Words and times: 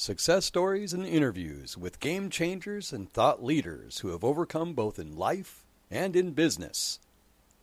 Success 0.00 0.44
stories 0.44 0.92
and 0.92 1.04
interviews 1.04 1.76
with 1.76 1.98
game 1.98 2.30
changers 2.30 2.92
and 2.92 3.12
thought 3.12 3.42
leaders 3.42 3.98
who 3.98 4.10
have 4.10 4.22
overcome 4.22 4.72
both 4.72 4.96
in 4.96 5.16
life 5.16 5.64
and 5.90 6.14
in 6.14 6.30
business. 6.30 7.00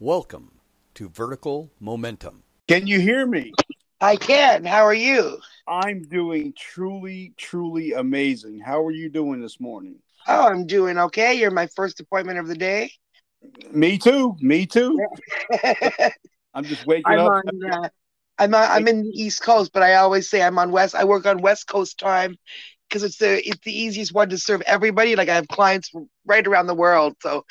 Welcome 0.01 0.59
to 0.95 1.07
Vertical 1.07 1.71
Momentum. 1.79 2.43
Can 2.67 2.87
you 2.87 2.99
hear 2.99 3.25
me? 3.25 3.53
I 4.01 4.17
can. 4.17 4.65
How 4.65 4.83
are 4.83 4.93
you? 4.93 5.39
I'm 5.65 6.01
doing 6.01 6.53
truly, 6.57 7.33
truly 7.37 7.93
amazing. 7.93 8.59
How 8.59 8.85
are 8.85 8.91
you 8.91 9.07
doing 9.07 9.39
this 9.39 9.61
morning? 9.61 9.95
Oh, 10.27 10.45
I'm 10.45 10.67
doing 10.67 10.97
okay. 10.97 11.35
You're 11.35 11.51
my 11.51 11.67
first 11.67 12.01
appointment 12.01 12.37
of 12.37 12.47
the 12.47 12.57
day. 12.57 12.91
Me 13.71 13.97
too. 13.97 14.35
Me 14.41 14.65
too. 14.65 14.99
I'm 16.53 16.65
just 16.65 16.85
waking 16.85 17.05
I'm 17.05 17.19
up. 17.19 17.31
on. 17.31 17.71
Uh, 17.71 17.89
I'm 18.37 18.53
on, 18.53 18.69
I'm 18.69 18.87
in 18.87 19.03
the 19.03 19.09
East 19.09 19.41
Coast, 19.41 19.71
but 19.73 19.83
I 19.83 19.95
always 19.95 20.29
say 20.29 20.41
I'm 20.41 20.59
on 20.59 20.71
West. 20.71 20.95
I 20.95 21.05
work 21.05 21.25
on 21.25 21.41
West 21.41 21.67
Coast 21.67 21.97
time 21.99 22.35
because 22.89 23.03
it's 23.03 23.17
the 23.17 23.47
it's 23.47 23.61
the 23.63 23.77
easiest 23.77 24.13
one 24.13 24.29
to 24.29 24.37
serve 24.37 24.61
everybody. 24.61 25.15
Like 25.15 25.29
I 25.29 25.35
have 25.35 25.47
clients 25.47 25.91
right 26.25 26.45
around 26.45 26.67
the 26.67 26.75
world, 26.75 27.15
so 27.21 27.45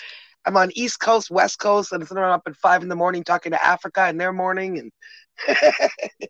I'm 0.45 0.57
on 0.57 0.71
East 0.75 1.01
Coast, 1.01 1.31
West 1.31 1.59
Coast, 1.59 1.93
and 1.93 2.03
I'm 2.11 2.19
up 2.19 2.43
at 2.47 2.57
five 2.57 2.83
in 2.83 2.89
the 2.89 2.97
morning 2.97 3.25
talking 3.25 3.53
to 3.53 3.65
Africa 3.65 4.09
in 4.09 4.19
their 4.19 4.33
morning, 4.33 4.79
and 4.79 4.93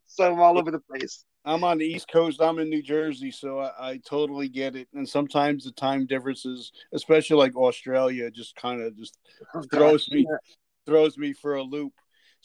so 0.07 0.33
I'm 0.33 0.41
all 0.41 0.59
over 0.59 0.71
the 0.71 0.81
place. 0.81 1.25
I'm 1.45 1.63
on 1.63 1.79
the 1.79 1.85
East 1.85 2.11
Coast. 2.11 2.41
I'm 2.41 2.59
in 2.59 2.71
New 2.71 2.83
Jersey, 2.83 3.31
so 3.31 3.59
I, 3.59 3.91
I 3.91 4.01
totally 4.07 4.49
get 4.49 4.77
it. 4.77 4.89
And 4.95 5.07
sometimes 5.07 5.65
the 5.65 5.73
time 5.73 6.07
differences, 6.07 6.73
especially 6.95 7.37
like 7.37 7.55
Australia, 7.55 8.31
just 8.31 8.57
kind 8.57 8.81
of 8.81 8.97
just 8.97 9.19
Oh, 9.55 9.63
throws 9.71 10.11
me 10.11 10.27
throws 10.87 11.19
me 11.19 11.33
for 11.33 11.57
a 11.57 11.63
loop. 11.63 11.93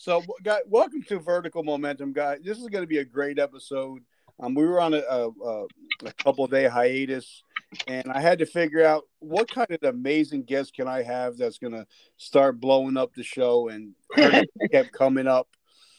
So, 0.02 0.23
guy, 0.44 0.59
welcome 0.66 1.03
to 1.09 1.20
Vertical 1.20 1.62
Momentum, 1.62 2.13
guys. 2.13 2.39
This 2.41 2.58
is 2.58 2.70
going 2.70 2.84
to 2.84 2.88
be 2.88 2.99
a 2.99 3.03
great 3.03 3.38
episode. 3.38 4.02
Um, 4.39 4.55
we 4.55 4.66
were 4.66 4.80
on 4.80 4.94
a, 4.94 4.99
a, 4.99 5.30
a, 5.30 5.66
a 6.05 6.13
couple 6.23 6.48
day 6.48 6.70
hiatus, 6.70 7.44
and 7.85 8.09
I 8.09 8.22
had 8.22 8.39
to 8.39 8.45
figure 8.45 8.85
out 8.85 9.03
what 9.20 9.52
kind 9.52 9.70
of 9.70 9.83
amazing 9.83 10.44
guest 10.44 10.73
can 10.73 10.88
I 10.88 11.03
have 11.03 11.36
that's 11.36 11.58
going 11.58 11.73
to 11.73 11.86
start 12.16 12.61
blowing 12.61 12.95
up 12.95 13.14
the 13.14 13.23
show, 13.23 13.67
and 13.67 13.94
kept 14.72 14.94
coming 14.94 15.28
up. 15.28 15.50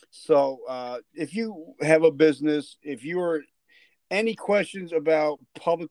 So, 0.08 0.60
uh, 0.66 1.00
if 1.12 1.34
you 1.34 1.74
have 1.82 2.02
a 2.02 2.10
business, 2.10 2.78
if 2.82 3.04
you 3.04 3.20
are 3.20 3.42
any 4.10 4.34
questions 4.34 4.94
about 4.94 5.40
public 5.54 5.90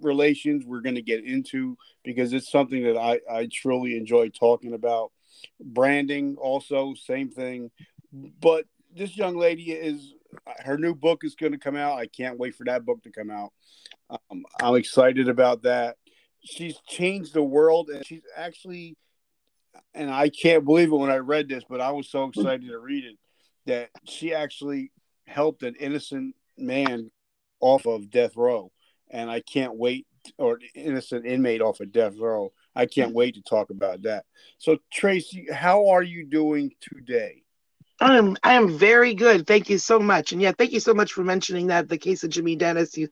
relations, 0.00 0.64
we're 0.66 0.80
going 0.80 0.96
to 0.96 1.00
get 1.00 1.24
into 1.24 1.78
because 2.02 2.32
it's 2.32 2.50
something 2.50 2.82
that 2.82 2.96
I, 2.96 3.20
I 3.32 3.48
truly 3.52 3.96
enjoy 3.96 4.30
talking 4.30 4.74
about. 4.74 5.12
Branding, 5.60 6.36
also, 6.36 6.94
same 6.94 7.30
thing. 7.30 7.70
But 8.12 8.64
this 8.94 9.16
young 9.16 9.36
lady 9.36 9.72
is, 9.72 10.14
her 10.58 10.78
new 10.78 10.94
book 10.94 11.22
is 11.24 11.34
going 11.34 11.52
to 11.52 11.58
come 11.58 11.76
out. 11.76 11.98
I 11.98 12.06
can't 12.06 12.38
wait 12.38 12.54
for 12.54 12.64
that 12.64 12.84
book 12.84 13.02
to 13.02 13.10
come 13.10 13.30
out. 13.30 13.52
Um, 14.10 14.44
I'm 14.60 14.76
excited 14.76 15.28
about 15.28 15.62
that. 15.62 15.96
She's 16.44 16.78
changed 16.86 17.34
the 17.34 17.42
world 17.42 17.90
and 17.90 18.06
she's 18.06 18.22
actually, 18.36 18.96
and 19.94 20.10
I 20.10 20.28
can't 20.28 20.64
believe 20.64 20.92
it 20.92 20.96
when 20.96 21.10
I 21.10 21.16
read 21.16 21.48
this, 21.48 21.64
but 21.68 21.80
I 21.80 21.90
was 21.90 22.08
so 22.08 22.24
excited 22.24 22.68
to 22.68 22.78
read 22.78 23.04
it 23.04 23.18
that 23.66 23.90
she 24.04 24.32
actually 24.32 24.92
helped 25.26 25.62
an 25.62 25.74
innocent 25.80 26.36
man 26.56 27.10
off 27.60 27.86
of 27.86 28.10
death 28.10 28.36
row. 28.36 28.70
And 29.10 29.30
I 29.30 29.40
can't 29.40 29.76
wait, 29.76 30.06
or 30.38 30.58
innocent 30.74 31.26
inmate 31.26 31.60
off 31.60 31.80
of 31.80 31.92
death 31.92 32.16
row. 32.18 32.52
I 32.76 32.86
can't 32.86 33.14
wait 33.14 33.34
to 33.34 33.42
talk 33.42 33.70
about 33.70 34.02
that. 34.02 34.24
So, 34.58 34.78
Tracy, 34.92 35.48
how 35.52 35.88
are 35.88 36.02
you 36.02 36.26
doing 36.26 36.72
today? 36.80 37.42
I'm 37.98 38.36
I 38.42 38.54
am 38.54 38.76
very 38.76 39.14
good. 39.14 39.46
Thank 39.46 39.70
you 39.70 39.78
so 39.78 39.98
much. 39.98 40.32
And 40.32 40.42
yeah, 40.42 40.52
thank 40.56 40.72
you 40.72 40.80
so 40.80 40.92
much 40.92 41.12
for 41.12 41.24
mentioning 41.24 41.68
that 41.68 41.88
the 41.88 41.96
case 41.96 42.24
of 42.24 42.30
Jimmy 42.30 42.54
Dennis. 42.54 42.94
He's 42.94 43.08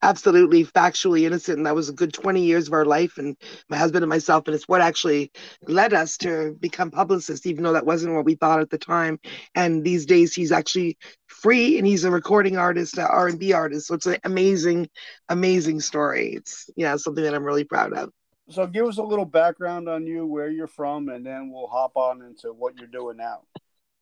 absolutely 0.00 0.64
factually 0.64 1.22
innocent. 1.22 1.58
And 1.58 1.66
that 1.66 1.74
was 1.74 1.90
a 1.90 1.92
good 1.92 2.14
20 2.14 2.42
years 2.42 2.66
of 2.66 2.72
our 2.72 2.86
life 2.86 3.18
and 3.18 3.36
my 3.68 3.76
husband 3.76 4.02
and 4.02 4.08
myself. 4.08 4.44
And 4.46 4.54
it's 4.54 4.66
what 4.66 4.80
actually 4.80 5.30
led 5.68 5.92
us 5.92 6.16
to 6.18 6.56
become 6.60 6.90
publicists, 6.90 7.46
even 7.46 7.62
though 7.62 7.74
that 7.74 7.86
wasn't 7.86 8.14
what 8.14 8.24
we 8.24 8.34
thought 8.34 8.60
at 8.60 8.70
the 8.70 8.78
time. 8.78 9.20
And 9.54 9.84
these 9.84 10.06
days 10.06 10.34
he's 10.34 10.50
actually 10.50 10.96
free 11.26 11.76
and 11.76 11.86
he's 11.86 12.04
a 12.04 12.10
recording 12.10 12.56
artist, 12.56 12.96
an 12.96 13.04
R&B 13.04 13.52
artist. 13.52 13.86
So 13.86 13.94
it's 13.94 14.06
an 14.06 14.16
amazing, 14.24 14.88
amazing 15.28 15.80
story. 15.80 16.32
It's 16.34 16.70
yeah, 16.74 16.96
something 16.96 17.22
that 17.22 17.34
I'm 17.34 17.44
really 17.44 17.64
proud 17.64 17.92
of. 17.92 18.10
So, 18.48 18.66
give 18.66 18.86
us 18.86 18.98
a 18.98 19.02
little 19.02 19.24
background 19.24 19.88
on 19.88 20.06
you, 20.06 20.26
where 20.26 20.50
you're 20.50 20.66
from, 20.66 21.08
and 21.08 21.24
then 21.24 21.50
we'll 21.50 21.68
hop 21.68 21.96
on 21.96 22.22
into 22.22 22.48
what 22.48 22.76
you're 22.76 22.88
doing 22.88 23.16
now. 23.16 23.42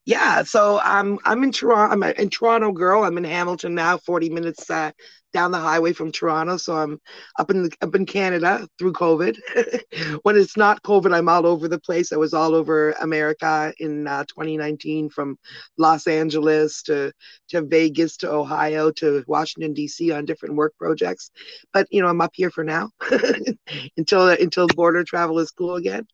Yeah, 0.06 0.42
so 0.42 0.80
I'm 0.82 1.18
I'm 1.24 1.44
in 1.44 1.52
Toronto. 1.52 1.92
I'm 1.92 2.02
in 2.02 2.30
Toronto 2.30 2.72
girl. 2.72 3.04
I'm 3.04 3.18
in 3.18 3.24
Hamilton 3.24 3.74
now, 3.74 3.98
40 3.98 4.30
minutes 4.30 4.68
uh, 4.70 4.92
down 5.32 5.50
the 5.50 5.58
highway 5.58 5.92
from 5.92 6.12
Toronto. 6.12 6.56
So 6.56 6.76
I'm 6.76 7.00
up 7.38 7.50
in 7.50 7.64
the, 7.64 7.72
up 7.80 7.94
in 7.94 8.06
Canada 8.06 8.66
through 8.78 8.92
COVID. 8.92 9.38
when 10.22 10.36
it's 10.36 10.56
not 10.56 10.82
COVID, 10.82 11.14
I'm 11.14 11.28
all 11.28 11.46
over 11.46 11.68
the 11.68 11.78
place. 11.78 12.12
I 12.12 12.16
was 12.16 12.34
all 12.34 12.54
over 12.54 12.92
America 13.00 13.72
in 13.78 14.06
uh, 14.06 14.24
2019, 14.24 15.10
from 15.10 15.38
Los 15.78 16.06
Angeles 16.06 16.82
to 16.84 17.12
to 17.48 17.62
Vegas 17.62 18.16
to 18.18 18.30
Ohio 18.30 18.90
to 18.92 19.24
Washington 19.26 19.72
D.C. 19.72 20.10
on 20.12 20.24
different 20.24 20.54
work 20.56 20.74
projects. 20.78 21.30
But 21.72 21.86
you 21.90 22.02
know, 22.02 22.08
I'm 22.08 22.20
up 22.20 22.32
here 22.34 22.50
for 22.50 22.64
now 22.64 22.90
until 23.96 24.28
until 24.28 24.66
border 24.68 25.04
travel 25.04 25.38
is 25.38 25.50
cool 25.50 25.76
again. 25.76 26.06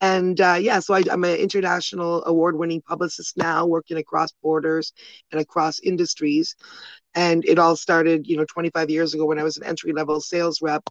And 0.00 0.40
uh, 0.40 0.56
yeah, 0.58 0.80
so 0.80 0.94
I, 0.94 1.02
I'm 1.10 1.24
an 1.24 1.36
international 1.36 2.24
award 2.24 2.56
winning 2.56 2.80
publicist 2.80 3.36
now, 3.36 3.66
working 3.66 3.98
across 3.98 4.30
borders 4.42 4.92
and 5.30 5.40
across 5.40 5.78
industries. 5.80 6.56
And 7.14 7.44
it 7.44 7.58
all 7.58 7.76
started, 7.76 8.26
you 8.26 8.36
know, 8.36 8.44
25 8.44 8.88
years 8.90 9.14
ago 9.14 9.26
when 9.26 9.38
I 9.38 9.42
was 9.42 9.56
an 9.56 9.64
entry 9.64 9.92
level 9.92 10.20
sales 10.20 10.60
rep. 10.62 10.82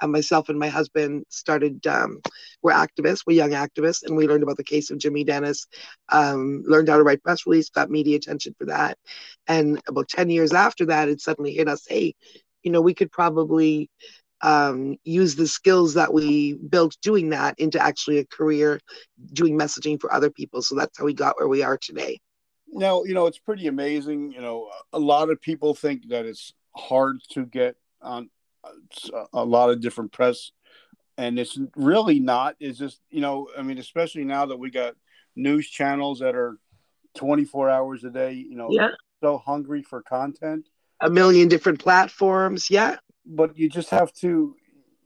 Uh, 0.00 0.06
myself 0.06 0.50
and 0.50 0.58
my 0.58 0.68
husband 0.68 1.24
started, 1.30 1.86
um, 1.86 2.20
we're 2.62 2.72
activists, 2.72 3.20
we're 3.26 3.36
young 3.36 3.52
activists, 3.52 4.02
and 4.02 4.14
we 4.14 4.28
learned 4.28 4.42
about 4.42 4.58
the 4.58 4.64
case 4.64 4.90
of 4.90 4.98
Jimmy 4.98 5.24
Dennis, 5.24 5.66
um, 6.10 6.62
learned 6.66 6.88
how 6.88 6.98
to 6.98 7.02
write 7.02 7.22
press 7.22 7.46
release, 7.46 7.70
got 7.70 7.90
media 7.90 8.16
attention 8.16 8.54
for 8.58 8.66
that. 8.66 8.98
And 9.48 9.80
about 9.88 10.08
10 10.08 10.28
years 10.28 10.52
after 10.52 10.86
that, 10.86 11.08
it 11.08 11.20
suddenly 11.20 11.52
hit 11.54 11.68
us 11.68 11.86
hey, 11.86 12.14
you 12.62 12.70
know, 12.70 12.80
we 12.82 12.94
could 12.94 13.10
probably 13.10 13.88
um, 14.42 14.96
use 15.04 15.34
the 15.36 15.46
skills 15.46 15.94
that 15.94 16.12
we 16.12 16.54
built 16.54 16.96
doing 17.02 17.30
that 17.30 17.58
into 17.58 17.80
actually 17.82 18.18
a 18.18 18.26
career 18.26 18.80
doing 19.32 19.58
messaging 19.58 20.00
for 20.00 20.12
other 20.12 20.30
people. 20.30 20.62
So 20.62 20.74
that's 20.74 20.98
how 20.98 21.04
we 21.04 21.14
got 21.14 21.36
where 21.38 21.48
we 21.48 21.62
are 21.62 21.78
today. 21.78 22.18
Now, 22.76 23.04
you 23.04 23.14
know, 23.14 23.26
it's 23.26 23.38
pretty 23.38 23.66
amazing. 23.66 24.32
You 24.32 24.40
know, 24.40 24.70
a 24.92 24.98
lot 24.98 25.30
of 25.30 25.40
people 25.40 25.74
think 25.74 26.08
that 26.08 26.26
it's 26.26 26.52
hard 26.76 27.18
to 27.30 27.46
get 27.46 27.76
on 28.02 28.28
uh, 28.64 29.24
a 29.32 29.44
lot 29.44 29.70
of 29.70 29.80
different 29.80 30.12
press, 30.12 30.52
and 31.16 31.38
it's 31.38 31.58
really 31.76 32.20
not. 32.20 32.56
It's 32.60 32.78
just, 32.78 33.00
you 33.10 33.20
know, 33.20 33.48
I 33.58 33.62
mean, 33.62 33.78
especially 33.78 34.24
now 34.24 34.46
that 34.46 34.56
we 34.58 34.70
got 34.70 34.94
news 35.34 35.68
channels 35.68 36.18
that 36.20 36.34
are 36.34 36.58
24 37.16 37.70
hours 37.70 38.04
a 38.04 38.10
day, 38.10 38.32
you 38.32 38.56
know, 38.56 38.68
Yeah. 38.70 38.90
so 39.22 39.38
hungry 39.38 39.82
for 39.82 40.02
content, 40.02 40.68
A 41.00 41.10
million 41.10 41.48
different 41.48 41.78
platforms. 41.78 42.70
Yeah. 42.70 42.98
but 43.24 43.56
you 43.58 43.68
just 43.68 43.90
have 43.90 44.12
to. 44.14 44.54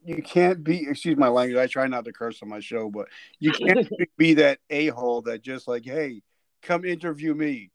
You 0.02 0.22
can't 0.22 0.64
be, 0.64 0.86
excuse 0.88 1.18
my 1.18 1.28
language. 1.28 1.58
I 1.58 1.66
try 1.66 1.86
not 1.86 2.06
to 2.06 2.12
curse 2.12 2.42
on 2.42 2.48
my 2.48 2.60
show, 2.60 2.88
but 2.88 3.08
you 3.38 3.52
can't 3.52 3.86
be 4.16 4.32
that 4.34 4.58
a 4.70 4.86
hole 4.88 5.20
that 5.22 5.42
just 5.42 5.68
like, 5.68 5.84
hey, 5.84 6.22
come 6.62 6.84
interview 6.84 7.34
me, 7.34 7.70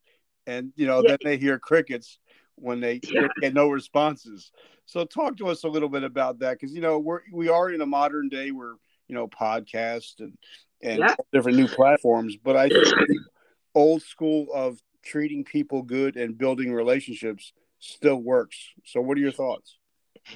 and 0.48 0.72
you 0.76 0.88
know, 0.88 1.02
Yeah. 1.02 1.10
then 1.10 1.18
they 1.24 1.38
hear 1.38 1.60
crickets 1.60 2.20
when 2.56 2.80
they 2.80 3.02
Yeah. 3.12 3.28
get 3.42 3.54
no 3.54 3.70
responses. 3.70 4.52
So, 4.86 5.06
talk 5.06 5.38
to 5.38 5.48
us 5.48 5.64
a 5.64 5.68
little 5.68 5.90
bit 5.90 6.04
about 6.04 6.40
that 6.40 6.60
because 6.60 6.74
you 6.74 6.82
know 6.82 7.00
we're 7.00 7.22
we 7.32 7.50
are 7.50 7.70
in 7.70 7.82
a 7.82 7.86
modern 7.86 8.30
day 8.30 8.52
where 8.52 8.76
you 9.08 9.16
know 9.16 9.28
podcasts 9.28 10.20
and 10.20 10.38
and 10.82 11.00
Yeah. 11.00 11.16
different 11.34 11.58
new 11.58 11.68
platforms, 11.68 12.38
but 12.42 12.56
I 12.56 12.70
think 12.70 12.88
old 13.74 14.02
school 14.02 14.48
of 14.54 14.80
treating 15.04 15.44
people 15.44 15.82
good 15.82 16.16
and 16.16 16.38
building 16.38 16.74
relationships 16.74 17.54
still 17.80 18.18
works. 18.18 18.58
So, 18.86 19.02
what 19.02 19.18
are 19.18 19.22
your 19.22 19.32
thoughts? 19.32 19.78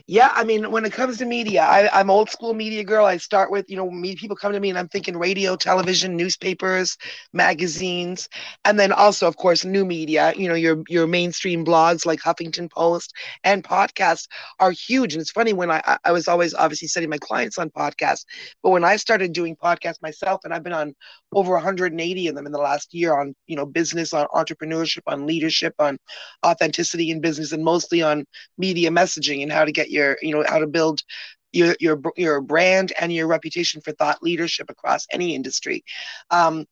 Yeah, 0.06 0.32
I 0.34 0.44
mean, 0.44 0.70
when 0.72 0.86
it 0.86 0.94
comes 0.94 1.18
to 1.18 1.26
media, 1.26 1.62
I, 1.64 1.90
I'm 2.00 2.12
old 2.12 2.30
school 2.30 2.54
media 2.54 2.84
girl. 2.84 3.06
I 3.06 3.18
start 3.18 3.50
with, 3.52 3.66
you 3.70 3.76
know, 3.76 3.90
me 3.90 4.16
people 4.16 4.36
come 4.36 4.52
to 4.54 4.60
me 4.60 4.70
and 4.70 4.78
I'm 4.78 4.88
thinking 4.88 5.18
radio, 5.18 5.56
television, 5.56 6.16
newspapers, 6.16 6.96
magazines, 7.34 8.30
and 8.66 8.80
then 8.80 8.92
also, 8.92 9.28
of 9.28 9.38
course, 9.38 9.66
new 9.66 9.86
media. 9.86 10.34
You 10.36 10.48
know, 10.48 10.54
your 10.54 10.84
your 10.90 11.08
mainstream 11.08 11.66
blogs 11.66 12.06
like 12.06 12.20
Huffington 12.20 12.70
Post 12.72 13.14
and 13.44 13.64
podcasts 13.64 14.28
are 14.60 14.72
huge. 14.72 15.14
And 15.14 15.22
it's 15.22 15.32
funny 15.32 15.54
when 15.54 15.72
I- 15.72 15.98
I 16.06 16.12
was 16.12 16.28
always 16.28 16.54
obviously 16.54 16.88
setting 16.88 17.10
my 17.10 17.18
clients 17.18 17.58
on 17.58 17.72
podcasts, 17.72 18.26
but 18.62 18.70
when 18.70 18.84
I 18.84 18.96
started 18.98 19.34
doing 19.34 19.56
podcasts 19.56 20.02
myself, 20.04 20.42
and 20.44 20.54
I've 20.54 20.64
been 20.64 20.74
on 20.74 20.94
over 21.34 21.54
180 21.54 22.28
of 22.28 22.36
them 22.36 22.46
in 22.46 22.52
the 22.52 22.60
last 22.60 22.94
year 22.94 23.18
on 23.20 23.34
you 23.48 23.56
know 23.56 23.66
business, 23.66 24.14
on 24.14 24.28
entrepreneurship, 24.36 25.02
on 25.08 25.26
leadership, 25.26 25.74
on 25.80 25.98
authenticity 26.46 27.10
in 27.10 27.22
business, 27.22 27.52
and 27.52 27.64
mostly 27.64 28.02
on 28.02 28.26
media 28.58 28.90
messaging 28.90 29.42
and 29.44 29.52
how 29.52 29.66
to 29.66 29.72
get 29.72 29.79
your 29.88 30.18
you 30.22 30.34
know 30.34 30.44
how 30.48 30.60
to 30.60 30.68
build 30.68 31.02
your 31.52 31.76
your 31.80 32.00
your 32.16 32.42
brand 32.42 32.94
and 33.00 33.12
your 33.14 33.28
reputation 33.28 33.82
for 33.82 33.92
thought 33.94 34.22
leadership 34.22 34.70
across 34.70 35.08
any 35.12 35.36
industry. 35.36 35.84
Um, 36.30 36.66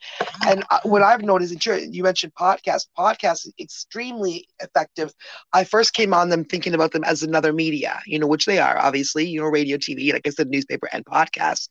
and 0.46 0.64
uh, 0.70 0.80
what 0.84 1.02
I've 1.02 1.22
noticed, 1.24 1.54
and 1.68 1.96
you 1.96 2.04
mentioned 2.04 2.34
podcasts. 2.34 2.88
Podcasts 2.98 3.48
extremely 3.60 4.48
effective. 4.60 5.14
I 5.54 5.64
first 5.64 5.94
came 5.94 6.14
on 6.14 6.30
them 6.30 6.44
thinking 6.46 6.74
about 6.74 6.92
them 6.92 7.04
as 7.04 7.24
another 7.24 7.54
media, 7.54 8.00
you 8.06 8.20
know, 8.20 8.28
which 8.28 8.46
they 8.46 8.60
are 8.60 8.78
obviously, 8.78 9.26
you 9.26 9.42
know, 9.42 9.48
radio, 9.48 9.78
TV, 9.78 10.14
like 10.14 10.28
I 10.28 10.30
said, 10.30 10.50
newspaper 10.50 10.88
and 10.92 11.06
podcasts. 11.06 11.68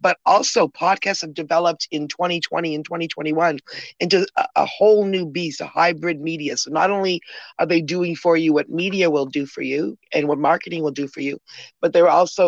But 0.00 0.18
also, 0.26 0.68
podcasts 0.68 1.20
have 1.20 1.34
developed 1.34 1.86
in 1.90 2.08
2020 2.08 2.74
and 2.74 2.84
2021 2.84 3.58
into 4.00 4.26
a, 4.36 4.46
a 4.56 4.66
whole 4.66 5.04
new 5.04 5.26
beast, 5.26 5.60
a 5.60 5.66
hybrid 5.66 6.20
media. 6.20 6.56
So 6.56 6.70
not 6.70 6.90
only 6.90 7.20
are 7.58 7.66
they 7.66 7.80
doing 7.80 8.16
for 8.16 8.36
you 8.36 8.52
what 8.52 8.68
media 8.68 9.10
will 9.10 9.26
do 9.26 9.46
for 9.46 9.62
you 9.62 9.96
and 10.12 10.28
what 10.28 10.38
marketing 10.38 10.82
will 10.82 10.90
do 10.90 11.06
for 11.06 11.20
you, 11.20 11.38
but 11.80 11.92
they're 11.92 12.08
also 12.08 12.41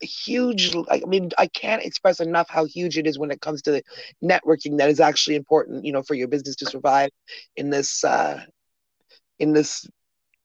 huge 0.00 0.74
i 0.90 1.02
mean 1.06 1.30
i 1.38 1.46
can't 1.46 1.82
express 1.84 2.20
enough 2.20 2.48
how 2.48 2.64
huge 2.64 2.96
it 2.96 3.06
is 3.06 3.18
when 3.18 3.30
it 3.30 3.40
comes 3.40 3.60
to 3.62 3.82
networking 4.24 4.78
that 4.78 4.88
is 4.88 5.00
actually 5.00 5.36
important 5.36 5.84
you 5.84 5.92
know 5.92 6.02
for 6.02 6.14
your 6.14 6.28
business 6.28 6.56
to 6.56 6.66
survive 6.66 7.10
in 7.56 7.68
this 7.70 8.02
uh 8.04 8.42
in 9.38 9.52
this 9.52 9.86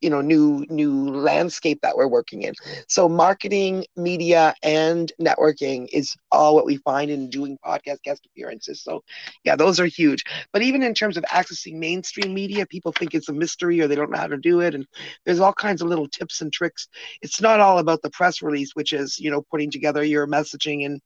you 0.04 0.10
know 0.10 0.22
new 0.22 0.66
new 0.70 1.10
landscape 1.10 1.80
that 1.82 1.98
we're 1.98 2.08
working 2.08 2.44
in. 2.44 2.54
So 2.88 3.10
marketing 3.10 3.86
media 3.96 4.54
and 4.64 5.12
networking 5.22 5.88
is 5.94 6.16
all 6.32 6.56
what 6.56 6.66
we 6.66 6.78
find 6.78 7.12
in 7.12 7.30
doing 7.30 7.58
podcast 7.66 8.04
guest 8.04 8.26
appearances. 8.26 8.84
So 8.84 9.04
yeah 9.46 9.56
those 9.56 9.80
are 9.80 9.86
huge. 9.86 10.24
But 10.54 10.64
even 10.64 10.84
in 10.84 10.94
terms 10.94 11.18
of 11.18 11.24
accessing 11.26 11.76
mainstream 11.80 12.34
media 12.34 12.66
people 12.68 12.92
think 12.92 13.16
it's 13.16 13.30
a 13.30 13.34
mystery 13.34 13.82
or 13.82 13.88
they 13.88 13.96
don't 13.96 14.12
know 14.12 14.20
how 14.20 14.28
to 14.28 14.38
do 14.38 14.62
it. 14.62 14.76
And 14.76 14.86
there's 15.26 15.40
all 15.40 15.54
kinds 15.54 15.82
of 15.82 15.88
little 15.90 16.08
tips 16.08 16.42
and 16.42 16.52
tricks. 16.54 16.88
It's 17.22 17.42
not 17.42 17.60
all 17.60 17.80
about 17.80 18.02
the 18.02 18.10
press 18.12 18.42
release 18.42 18.76
which 18.76 18.94
is 18.94 19.20
you 19.20 19.32
know 19.32 19.42
putting 19.52 19.72
together 19.72 20.04
your 20.04 20.28
messaging 20.28 20.86
and 20.86 21.02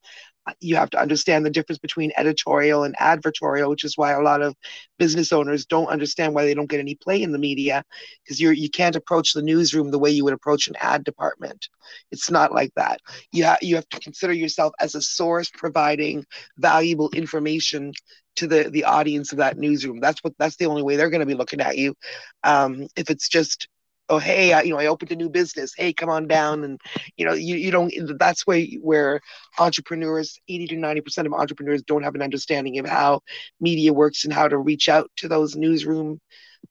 you 0.60 0.76
have 0.76 0.90
to 0.92 1.00
understand 1.00 1.46
the 1.46 1.50
difference 1.50 1.80
between 1.80 2.12
editorial 2.18 2.84
and 2.84 2.96
advertorial, 2.98 3.70
which 3.70 3.84
is 3.84 3.98
why 3.98 4.12
a 4.12 4.22
lot 4.22 4.42
of 4.42 4.56
business 4.98 5.32
owners 5.32 5.66
don't 5.66 5.88
understand 5.88 6.34
why 6.34 6.46
they 6.46 6.54
don't 6.54 6.70
get 6.70 6.80
any 6.80 6.96
play 6.96 7.22
in 7.22 7.32
the 7.32 7.38
media 7.40 7.84
because 8.24 8.40
you're 8.40 8.54
you 8.54 8.70
can't 8.70 8.96
approach 8.96 9.34
the 9.34 9.42
newsroom 9.42 9.92
the 9.92 10.00
way 10.00 10.10
you 10.10 10.24
would 10.24 10.34
approach 10.34 10.68
an 10.68 10.76
ad 10.80 11.04
department. 11.04 11.70
It's 12.12 12.32
not 12.32 12.54
like 12.54 12.72
that. 12.76 13.00
You 13.32 13.46
ha- 13.46 13.58
you 13.62 13.76
have 13.76 13.90
to 13.90 14.00
consider 14.00 14.34
yourself 14.34 14.74
as 14.80 14.96
a 14.96 15.02
source 15.02 15.50
providing 15.50 16.26
valuable 16.58 17.10
information 17.12 17.94
to 18.38 18.48
the 18.48 18.70
the 18.70 18.86
audience 18.86 19.32
of 19.32 19.40
that 19.40 19.58
newsroom. 19.58 20.00
That's 20.00 20.24
what 20.24 20.34
that's 20.38 20.58
the 20.58 20.68
only 20.68 20.84
way 20.84 20.96
they're 20.96 21.10
going 21.10 21.22
to 21.22 21.26
be 21.26 21.36
looking 21.36 21.62
at 21.62 21.78
you. 21.78 21.96
Um, 22.44 22.88
if 22.96 23.10
it's 23.10 23.30
just 23.30 23.68
oh 24.10 24.18
hey 24.18 24.54
I, 24.54 24.62
you 24.62 24.72
know 24.72 24.80
i 24.80 24.88
opened 24.88 25.12
a 25.12 25.16
new 25.16 25.30
business. 25.30 25.74
Hey 25.76 25.94
come 25.94 26.10
on 26.10 26.28
down. 26.28 26.64
And 26.64 26.82
you 27.16 27.26
know 27.26 27.34
you, 27.34 27.56
you 27.56 27.72
don't 27.72 27.94
that's 28.18 28.46
where 28.46 28.64
where 28.82 29.22
entrepreneurs 29.60 30.40
80 30.48 30.68
to 30.68 30.76
90 30.78 31.02
percent 31.02 31.28
of 31.28 31.34
entrepreneurs 31.34 31.84
don't 31.84 32.04
have 32.04 32.16
an 32.16 32.22
understanding 32.22 32.80
of 32.80 32.88
how 32.88 33.22
media 33.60 33.94
works 33.94 34.24
and 34.24 34.34
how 34.34 34.48
to 34.48 34.58
reach 34.58 34.90
out 34.90 35.10
to 35.18 35.28
those 35.28 35.56
newsroom 35.56 36.20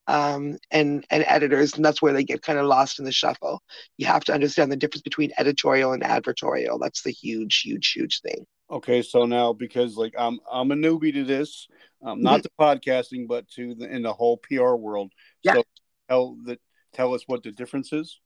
um, 0.07 0.59
and 0.71 1.05
and 1.11 1.25
editors. 1.27 1.75
And 1.75 1.85
that's 1.85 2.01
where 2.01 2.13
they 2.13 2.25
get 2.25 2.43
kind 2.43 2.59
of 2.59 2.67
lost 2.67 2.99
in 2.99 3.05
the 3.05 3.13
shuffle. 3.13 3.63
You 3.97 4.07
have 4.07 4.25
to 4.25 4.35
understand 4.35 4.71
the 4.71 4.77
difference 4.77 5.03
between 5.03 5.33
editorial 5.39 5.93
and 5.93 6.03
advertorial. 6.03 6.79
That's 6.81 7.03
the 7.03 7.11
huge 7.11 7.61
huge 7.61 7.93
huge 7.93 8.21
thing. 8.21 8.47
Okay 8.71 9.01
so 9.03 9.27
now 9.27 9.53
because 9.53 9.97
like 9.97 10.13
i'm 10.19 10.41
i'm 10.51 10.73
a 10.73 10.75
newbie 10.75 11.13
to 11.13 11.25
this 11.25 11.69
um, 12.05 12.21
not 12.21 12.41
mm-hmm. 12.41 12.43
to 12.43 12.81
podcasting 12.81 13.29
but 13.29 13.49
to 13.51 13.77
the 13.77 13.89
in 13.89 14.03
the 14.03 14.13
whole 14.13 14.39
pr 14.39 14.75
world. 14.75 15.13
Yeah. 15.43 15.55
so 15.55 15.65
tell 16.09 16.37
the 16.45 16.59
tell 16.97 17.15
us 17.15 17.23
what 17.27 17.43
the 17.43 17.53
difference 17.53 17.93
is? 17.93 18.21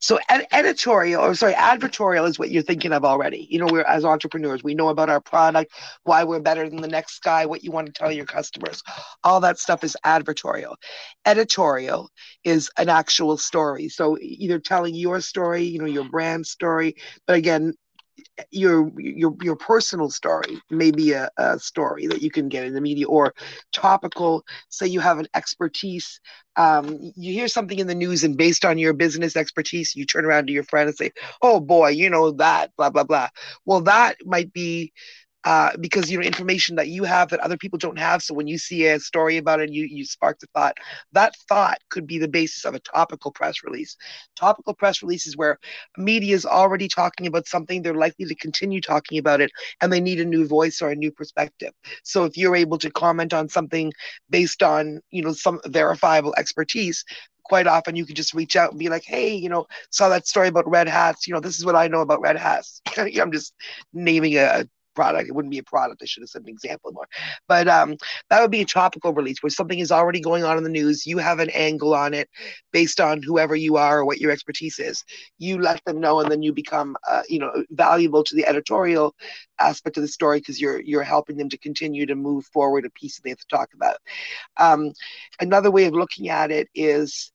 So 0.00 0.18
ed- 0.28 0.46
editorial 0.52 1.24
or 1.24 1.34
sorry, 1.34 1.54
advertorial 1.54 2.28
is 2.28 2.38
what 2.38 2.50
you're 2.50 2.62
thinking 2.62 2.92
of 2.92 3.04
already. 3.04 3.46
You 3.50 3.58
know, 3.58 3.66
we're 3.66 3.82
as 3.82 4.04
entrepreneurs, 4.04 4.62
we 4.62 4.74
know 4.74 4.88
about 4.88 5.10
our 5.10 5.20
product, 5.20 5.72
why 6.04 6.24
we're 6.24 6.40
better 6.40 6.68
than 6.68 6.80
the 6.80 6.88
next 6.88 7.20
guy, 7.20 7.46
what 7.46 7.64
you 7.64 7.72
want 7.72 7.86
to 7.86 7.92
tell 7.92 8.12
your 8.12 8.26
customers. 8.26 8.82
All 9.24 9.40
that 9.40 9.58
stuff 9.58 9.82
is 9.82 9.96
advertorial. 10.04 10.76
Editorial 11.24 12.10
is 12.44 12.70
an 12.76 12.88
actual 12.88 13.36
story. 13.36 13.88
So 13.88 14.18
either 14.20 14.60
telling 14.60 14.94
your 14.94 15.20
story, 15.20 15.64
you 15.64 15.78
know, 15.78 15.86
your 15.86 16.08
brand 16.08 16.46
story, 16.46 16.94
but 17.26 17.36
again, 17.36 17.74
your 18.50 18.90
your 18.98 19.34
your 19.42 19.56
personal 19.56 20.10
story 20.10 20.60
may 20.70 20.90
be 20.90 21.12
a, 21.12 21.30
a 21.38 21.58
story 21.58 22.06
that 22.06 22.22
you 22.22 22.30
can 22.30 22.48
get 22.48 22.64
in 22.64 22.74
the 22.74 22.80
media 22.80 23.06
or 23.06 23.34
topical 23.72 24.44
say 24.68 24.86
you 24.86 25.00
have 25.00 25.18
an 25.18 25.26
expertise 25.34 26.20
um, 26.56 26.98
you 27.16 27.32
hear 27.32 27.48
something 27.48 27.78
in 27.78 27.86
the 27.86 27.94
news 27.94 28.24
and 28.24 28.36
based 28.36 28.64
on 28.64 28.78
your 28.78 28.94
business 28.94 29.36
expertise 29.36 29.94
you 29.94 30.06
turn 30.06 30.24
around 30.24 30.46
to 30.46 30.52
your 30.52 30.64
friend 30.64 30.88
and 30.88 30.96
say 30.96 31.10
oh 31.42 31.60
boy 31.60 31.88
you 31.88 32.08
know 32.10 32.30
that 32.32 32.70
blah 32.76 32.90
blah 32.90 33.04
blah. 33.04 33.28
Well 33.64 33.82
that 33.82 34.16
might 34.24 34.52
be 34.52 34.92
uh, 35.46 35.70
because 35.80 36.10
you 36.10 36.18
know 36.18 36.24
information 36.26 36.76
that 36.76 36.88
you 36.88 37.04
have 37.04 37.30
that 37.30 37.40
other 37.40 37.56
people 37.56 37.78
don't 37.78 37.98
have. 37.98 38.22
So 38.22 38.34
when 38.34 38.48
you 38.48 38.58
see 38.58 38.86
a 38.86 39.00
story 39.00 39.38
about 39.38 39.60
it, 39.60 39.72
you 39.72 39.86
you 39.90 40.04
spark 40.04 40.40
the 40.40 40.48
thought. 40.54 40.76
That 41.12 41.34
thought 41.48 41.78
could 41.88 42.06
be 42.06 42.18
the 42.18 42.28
basis 42.28 42.66
of 42.66 42.74
a 42.74 42.80
topical 42.80 43.30
press 43.32 43.64
release. 43.64 43.96
Topical 44.36 44.74
press 44.74 45.02
releases 45.02 45.36
where 45.36 45.58
media 45.96 46.34
is 46.34 46.46
already 46.46 46.88
talking 46.88 47.26
about 47.26 47.46
something, 47.46 47.82
they're 47.82 47.94
likely 47.94 48.26
to 48.26 48.34
continue 48.34 48.80
talking 48.80 49.18
about 49.18 49.40
it, 49.40 49.52
and 49.80 49.92
they 49.92 50.00
need 50.00 50.20
a 50.20 50.24
new 50.24 50.46
voice 50.46 50.82
or 50.82 50.90
a 50.90 50.96
new 50.96 51.12
perspective. 51.12 51.72
So 52.02 52.24
if 52.24 52.36
you're 52.36 52.56
able 52.56 52.78
to 52.78 52.90
comment 52.90 53.32
on 53.32 53.48
something 53.48 53.92
based 54.30 54.62
on 54.62 55.00
you 55.10 55.22
know 55.22 55.32
some 55.32 55.60
verifiable 55.66 56.34
expertise, 56.36 57.04
quite 57.44 57.68
often 57.68 57.96
you 57.96 58.04
can 58.04 58.16
just 58.16 58.34
reach 58.34 58.56
out 58.56 58.70
and 58.70 58.78
be 58.78 58.88
like, 58.88 59.04
hey, 59.04 59.34
you 59.34 59.48
know, 59.48 59.66
saw 59.90 60.08
that 60.08 60.26
story 60.26 60.48
about 60.48 60.68
red 60.68 60.88
hats. 60.88 61.26
You 61.26 61.34
know, 61.34 61.40
this 61.40 61.58
is 61.58 61.64
what 61.64 61.76
I 61.76 61.88
know 61.88 62.00
about 62.00 62.20
red 62.20 62.36
hats. 62.36 62.80
I'm 62.96 63.32
just 63.32 63.54
naming 63.92 64.36
a, 64.36 64.68
product. 64.96 65.28
It 65.28 65.34
wouldn't 65.34 65.52
be 65.52 65.58
a 65.58 65.62
product. 65.62 66.02
I 66.02 66.06
should 66.06 66.22
have 66.22 66.30
said 66.30 66.42
an 66.42 66.48
example 66.48 66.92
more. 66.92 67.06
But 67.46 67.68
um, 67.68 67.96
that 68.30 68.40
would 68.40 68.50
be 68.50 68.62
a 68.62 68.66
topical 68.66 69.12
release 69.12 69.42
where 69.42 69.50
something 69.50 69.78
is 69.78 69.92
already 69.92 70.20
going 70.20 70.42
on 70.42 70.58
in 70.58 70.64
the 70.64 70.70
news. 70.70 71.06
You 71.06 71.18
have 71.18 71.38
an 71.38 71.50
angle 71.50 71.94
on 71.94 72.14
it 72.14 72.28
based 72.72 73.00
on 73.00 73.22
whoever 73.22 73.54
you 73.54 73.76
are 73.76 74.00
or 74.00 74.04
what 74.04 74.18
your 74.18 74.32
expertise 74.32 74.78
is. 74.78 75.04
You 75.38 75.60
let 75.60 75.84
them 75.84 76.00
know, 76.00 76.20
and 76.20 76.30
then 76.30 76.42
you 76.42 76.52
become, 76.52 76.96
uh, 77.08 77.22
you 77.28 77.38
know, 77.38 77.52
valuable 77.70 78.24
to 78.24 78.34
the 78.34 78.46
editorial 78.46 79.14
aspect 79.60 79.96
of 79.96 80.02
the 80.02 80.08
story 80.08 80.38
because 80.38 80.60
you're 80.60 80.80
you're 80.80 81.02
helping 81.02 81.36
them 81.36 81.48
to 81.50 81.58
continue 81.58 82.06
to 82.06 82.14
move 82.14 82.46
forward 82.46 82.84
a 82.84 82.90
piece 82.90 83.16
that 83.16 83.22
they 83.22 83.30
have 83.30 83.38
to 83.38 83.46
talk 83.46 83.70
about. 83.74 83.96
Um, 84.56 84.92
another 85.40 85.70
way 85.70 85.84
of 85.84 85.94
looking 85.94 86.28
at 86.28 86.50
it 86.50 86.68
is 86.74 87.32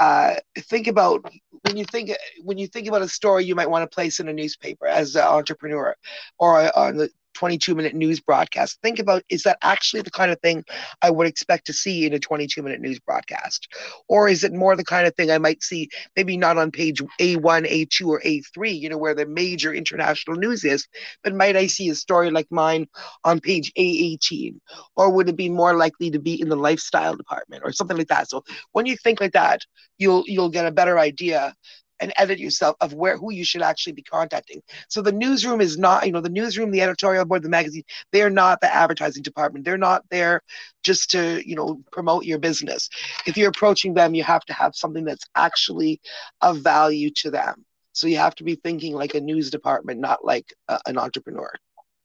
uh, 0.00 0.36
think 0.58 0.86
about 0.86 1.22
when 1.66 1.76
you 1.76 1.84
think 1.84 2.10
when 2.42 2.56
you 2.56 2.66
think 2.66 2.88
about 2.88 3.02
a 3.02 3.08
story 3.08 3.44
you 3.44 3.54
might 3.54 3.68
want 3.68 3.88
to 3.88 3.94
place 3.94 4.18
in 4.18 4.28
a 4.28 4.32
newspaper 4.32 4.86
as 4.86 5.14
an 5.14 5.22
entrepreneur 5.22 5.94
or 6.38 6.76
on 6.76 6.96
the 6.96 7.10
22 7.34 7.74
minute 7.74 7.94
news 7.94 8.20
broadcast. 8.20 8.78
Think 8.82 8.98
about 8.98 9.22
is 9.28 9.42
that 9.44 9.58
actually 9.62 10.02
the 10.02 10.10
kind 10.10 10.30
of 10.30 10.40
thing 10.40 10.64
I 11.02 11.10
would 11.10 11.26
expect 11.26 11.66
to 11.66 11.72
see 11.72 12.06
in 12.06 12.12
a 12.12 12.18
22 12.18 12.62
minute 12.62 12.80
news 12.80 12.98
broadcast? 13.00 13.68
Or 14.08 14.28
is 14.28 14.44
it 14.44 14.52
more 14.52 14.76
the 14.76 14.84
kind 14.84 15.06
of 15.06 15.14
thing 15.14 15.30
I 15.30 15.38
might 15.38 15.62
see 15.62 15.88
maybe 16.16 16.36
not 16.36 16.58
on 16.58 16.70
page 16.70 17.02
A1, 17.20 17.40
A2, 17.40 18.06
or 18.06 18.20
A3, 18.20 18.78
you 18.78 18.88
know, 18.88 18.98
where 18.98 19.14
the 19.14 19.26
major 19.26 19.72
international 19.72 20.36
news 20.36 20.64
is, 20.64 20.86
but 21.22 21.34
might 21.34 21.56
I 21.56 21.66
see 21.66 21.88
a 21.88 21.94
story 21.94 22.30
like 22.30 22.46
mine 22.50 22.86
on 23.24 23.40
page 23.40 23.72
A18? 23.78 24.56
Or 24.96 25.10
would 25.10 25.28
it 25.28 25.36
be 25.36 25.48
more 25.48 25.76
likely 25.76 26.10
to 26.10 26.18
be 26.18 26.40
in 26.40 26.48
the 26.48 26.56
lifestyle 26.56 27.16
department 27.16 27.62
or 27.64 27.72
something 27.72 27.96
like 27.96 28.08
that? 28.08 28.28
So 28.28 28.44
when 28.72 28.86
you 28.86 28.96
think 28.96 29.20
like 29.20 29.32
that, 29.32 29.62
you'll 29.98 30.24
you'll 30.26 30.48
get 30.48 30.66
a 30.66 30.72
better 30.72 30.98
idea 30.98 31.54
and 32.00 32.12
edit 32.16 32.38
yourself 32.38 32.76
of 32.80 32.94
where 32.94 33.16
who 33.16 33.32
you 33.32 33.44
should 33.44 33.62
actually 33.62 33.92
be 33.92 34.02
contacting. 34.02 34.62
So 34.88 35.02
the 35.02 35.12
newsroom 35.12 35.60
is 35.60 35.78
not, 35.78 36.06
you 36.06 36.12
know, 36.12 36.20
the 36.20 36.28
newsroom, 36.28 36.70
the 36.70 36.82
editorial 36.82 37.24
board, 37.24 37.42
the 37.42 37.48
magazine, 37.48 37.84
they're 38.12 38.30
not 38.30 38.60
the 38.60 38.74
advertising 38.74 39.22
department. 39.22 39.64
They're 39.64 39.78
not 39.78 40.04
there 40.10 40.42
just 40.82 41.10
to, 41.10 41.42
you 41.46 41.56
know, 41.56 41.82
promote 41.92 42.24
your 42.24 42.38
business. 42.38 42.88
If 43.26 43.36
you're 43.36 43.50
approaching 43.50 43.94
them, 43.94 44.14
you 44.14 44.24
have 44.24 44.44
to 44.46 44.52
have 44.52 44.74
something 44.74 45.04
that's 45.04 45.26
actually 45.34 46.00
of 46.40 46.58
value 46.58 47.10
to 47.16 47.30
them. 47.30 47.64
So 47.92 48.06
you 48.06 48.18
have 48.18 48.34
to 48.36 48.44
be 48.44 48.54
thinking 48.54 48.94
like 48.94 49.14
a 49.14 49.20
news 49.20 49.50
department, 49.50 50.00
not 50.00 50.24
like 50.24 50.54
a, 50.68 50.80
an 50.86 50.96
entrepreneur. 50.96 51.52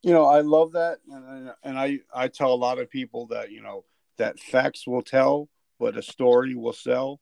You 0.02 0.14
know, 0.14 0.26
I 0.26 0.42
love 0.42 0.74
that, 0.74 1.00
and, 1.10 1.52
and 1.64 1.80
I 1.80 2.00
I 2.14 2.28
tell 2.28 2.54
a 2.54 2.56
lot 2.56 2.78
of 2.78 2.92
people 2.92 3.26
that 3.28 3.52
you 3.52 3.64
know 3.64 3.86
that 4.18 4.40
facts 4.40 4.86
will 4.86 5.02
tell, 5.02 5.50
but 5.80 5.98
a 5.98 6.04
story 6.04 6.54
will 6.54 6.74
sell. 6.74 7.20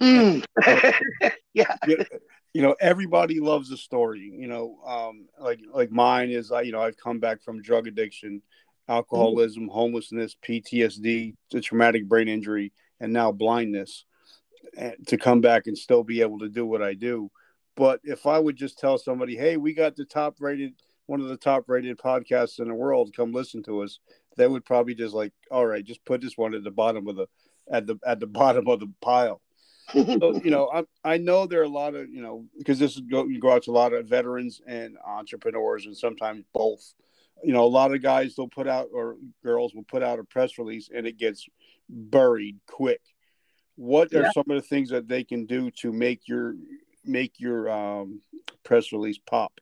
Mm. 0.00 0.44
yeah. 1.54 1.76
You 2.52 2.62
know, 2.62 2.74
everybody 2.80 3.38
loves 3.38 3.70
a 3.70 3.76
story. 3.76 4.32
You 4.34 4.48
know, 4.48 4.78
um, 4.86 5.28
like 5.38 5.60
like 5.72 5.90
mine 5.90 6.30
is, 6.30 6.50
I 6.50 6.62
you 6.62 6.72
know, 6.72 6.80
I've 6.80 6.96
come 6.96 7.20
back 7.20 7.42
from 7.42 7.62
drug 7.62 7.86
addiction, 7.86 8.42
alcoholism, 8.88 9.68
mm. 9.68 9.72
homelessness, 9.72 10.36
PTSD, 10.42 11.34
the 11.50 11.60
traumatic 11.60 12.08
brain 12.08 12.28
injury, 12.28 12.72
and 12.98 13.12
now 13.12 13.30
blindness. 13.30 14.04
Eh, 14.76 14.92
to 15.06 15.16
come 15.16 15.40
back 15.40 15.66
and 15.66 15.76
still 15.76 16.04
be 16.04 16.20
able 16.20 16.38
to 16.38 16.48
do 16.48 16.64
what 16.64 16.82
I 16.82 16.94
do. 16.94 17.30
But 17.76 18.00
if 18.04 18.26
I 18.26 18.38
would 18.38 18.56
just 18.56 18.78
tell 18.78 18.98
somebody, 18.98 19.36
"Hey, 19.36 19.56
we 19.56 19.74
got 19.74 19.96
the 19.96 20.04
top 20.04 20.36
rated, 20.40 20.74
one 21.06 21.20
of 21.20 21.28
the 21.28 21.36
top 21.36 21.68
rated 21.68 21.98
podcasts 21.98 22.60
in 22.60 22.68
the 22.68 22.74
world, 22.74 23.14
come 23.14 23.32
listen 23.32 23.62
to 23.64 23.82
us," 23.82 23.98
they 24.36 24.46
would 24.46 24.64
probably 24.64 24.94
just 24.94 25.14
like, 25.14 25.32
"All 25.50 25.66
right, 25.66 25.84
just 25.84 26.04
put 26.04 26.20
this 26.20 26.36
one 26.38 26.54
at 26.54 26.62
the 26.62 26.70
bottom 26.70 27.08
of 27.08 27.16
the 27.16 27.26
at 27.68 27.86
the 27.86 27.96
at 28.06 28.20
the 28.20 28.26
bottom 28.28 28.68
of 28.68 28.80
the 28.80 28.92
pile." 29.00 29.40
So, 29.92 30.40
you 30.42 30.50
know, 30.50 30.70
I, 30.72 31.14
I 31.14 31.18
know 31.18 31.46
there 31.46 31.60
are 31.60 31.64
a 31.64 31.68
lot 31.68 31.94
of, 31.94 32.08
you 32.10 32.22
know, 32.22 32.46
because 32.58 32.78
this 32.78 32.94
is 32.94 33.00
go, 33.00 33.26
you 33.26 33.40
go 33.40 33.52
out 33.52 33.64
to 33.64 33.70
a 33.70 33.72
lot 33.72 33.92
of 33.92 34.06
veterans 34.06 34.60
and 34.66 34.96
entrepreneurs 35.06 35.86
and 35.86 35.96
sometimes 35.96 36.44
both. 36.52 36.94
You 37.42 37.52
know, 37.52 37.64
a 37.64 37.66
lot 37.66 37.94
of 37.94 38.02
guys 38.02 38.34
will 38.36 38.48
put 38.48 38.68
out 38.68 38.88
or 38.92 39.16
girls 39.42 39.74
will 39.74 39.84
put 39.84 40.02
out 40.02 40.18
a 40.18 40.24
press 40.24 40.58
release 40.58 40.90
and 40.94 41.06
it 41.06 41.16
gets 41.16 41.46
buried 41.88 42.58
quick. 42.66 43.00
What 43.76 44.14
are 44.14 44.30
some 44.32 44.44
of 44.50 44.56
the 44.56 44.68
things 44.68 44.90
that 44.90 45.08
they 45.08 45.24
can 45.24 45.46
do 45.46 45.70
to 45.80 45.90
make 45.90 46.28
your 46.28 46.54
make 47.04 47.40
your 47.40 47.70
um, 47.70 48.20
press 48.62 48.92
release 48.92 49.18
pop? 49.18 49.58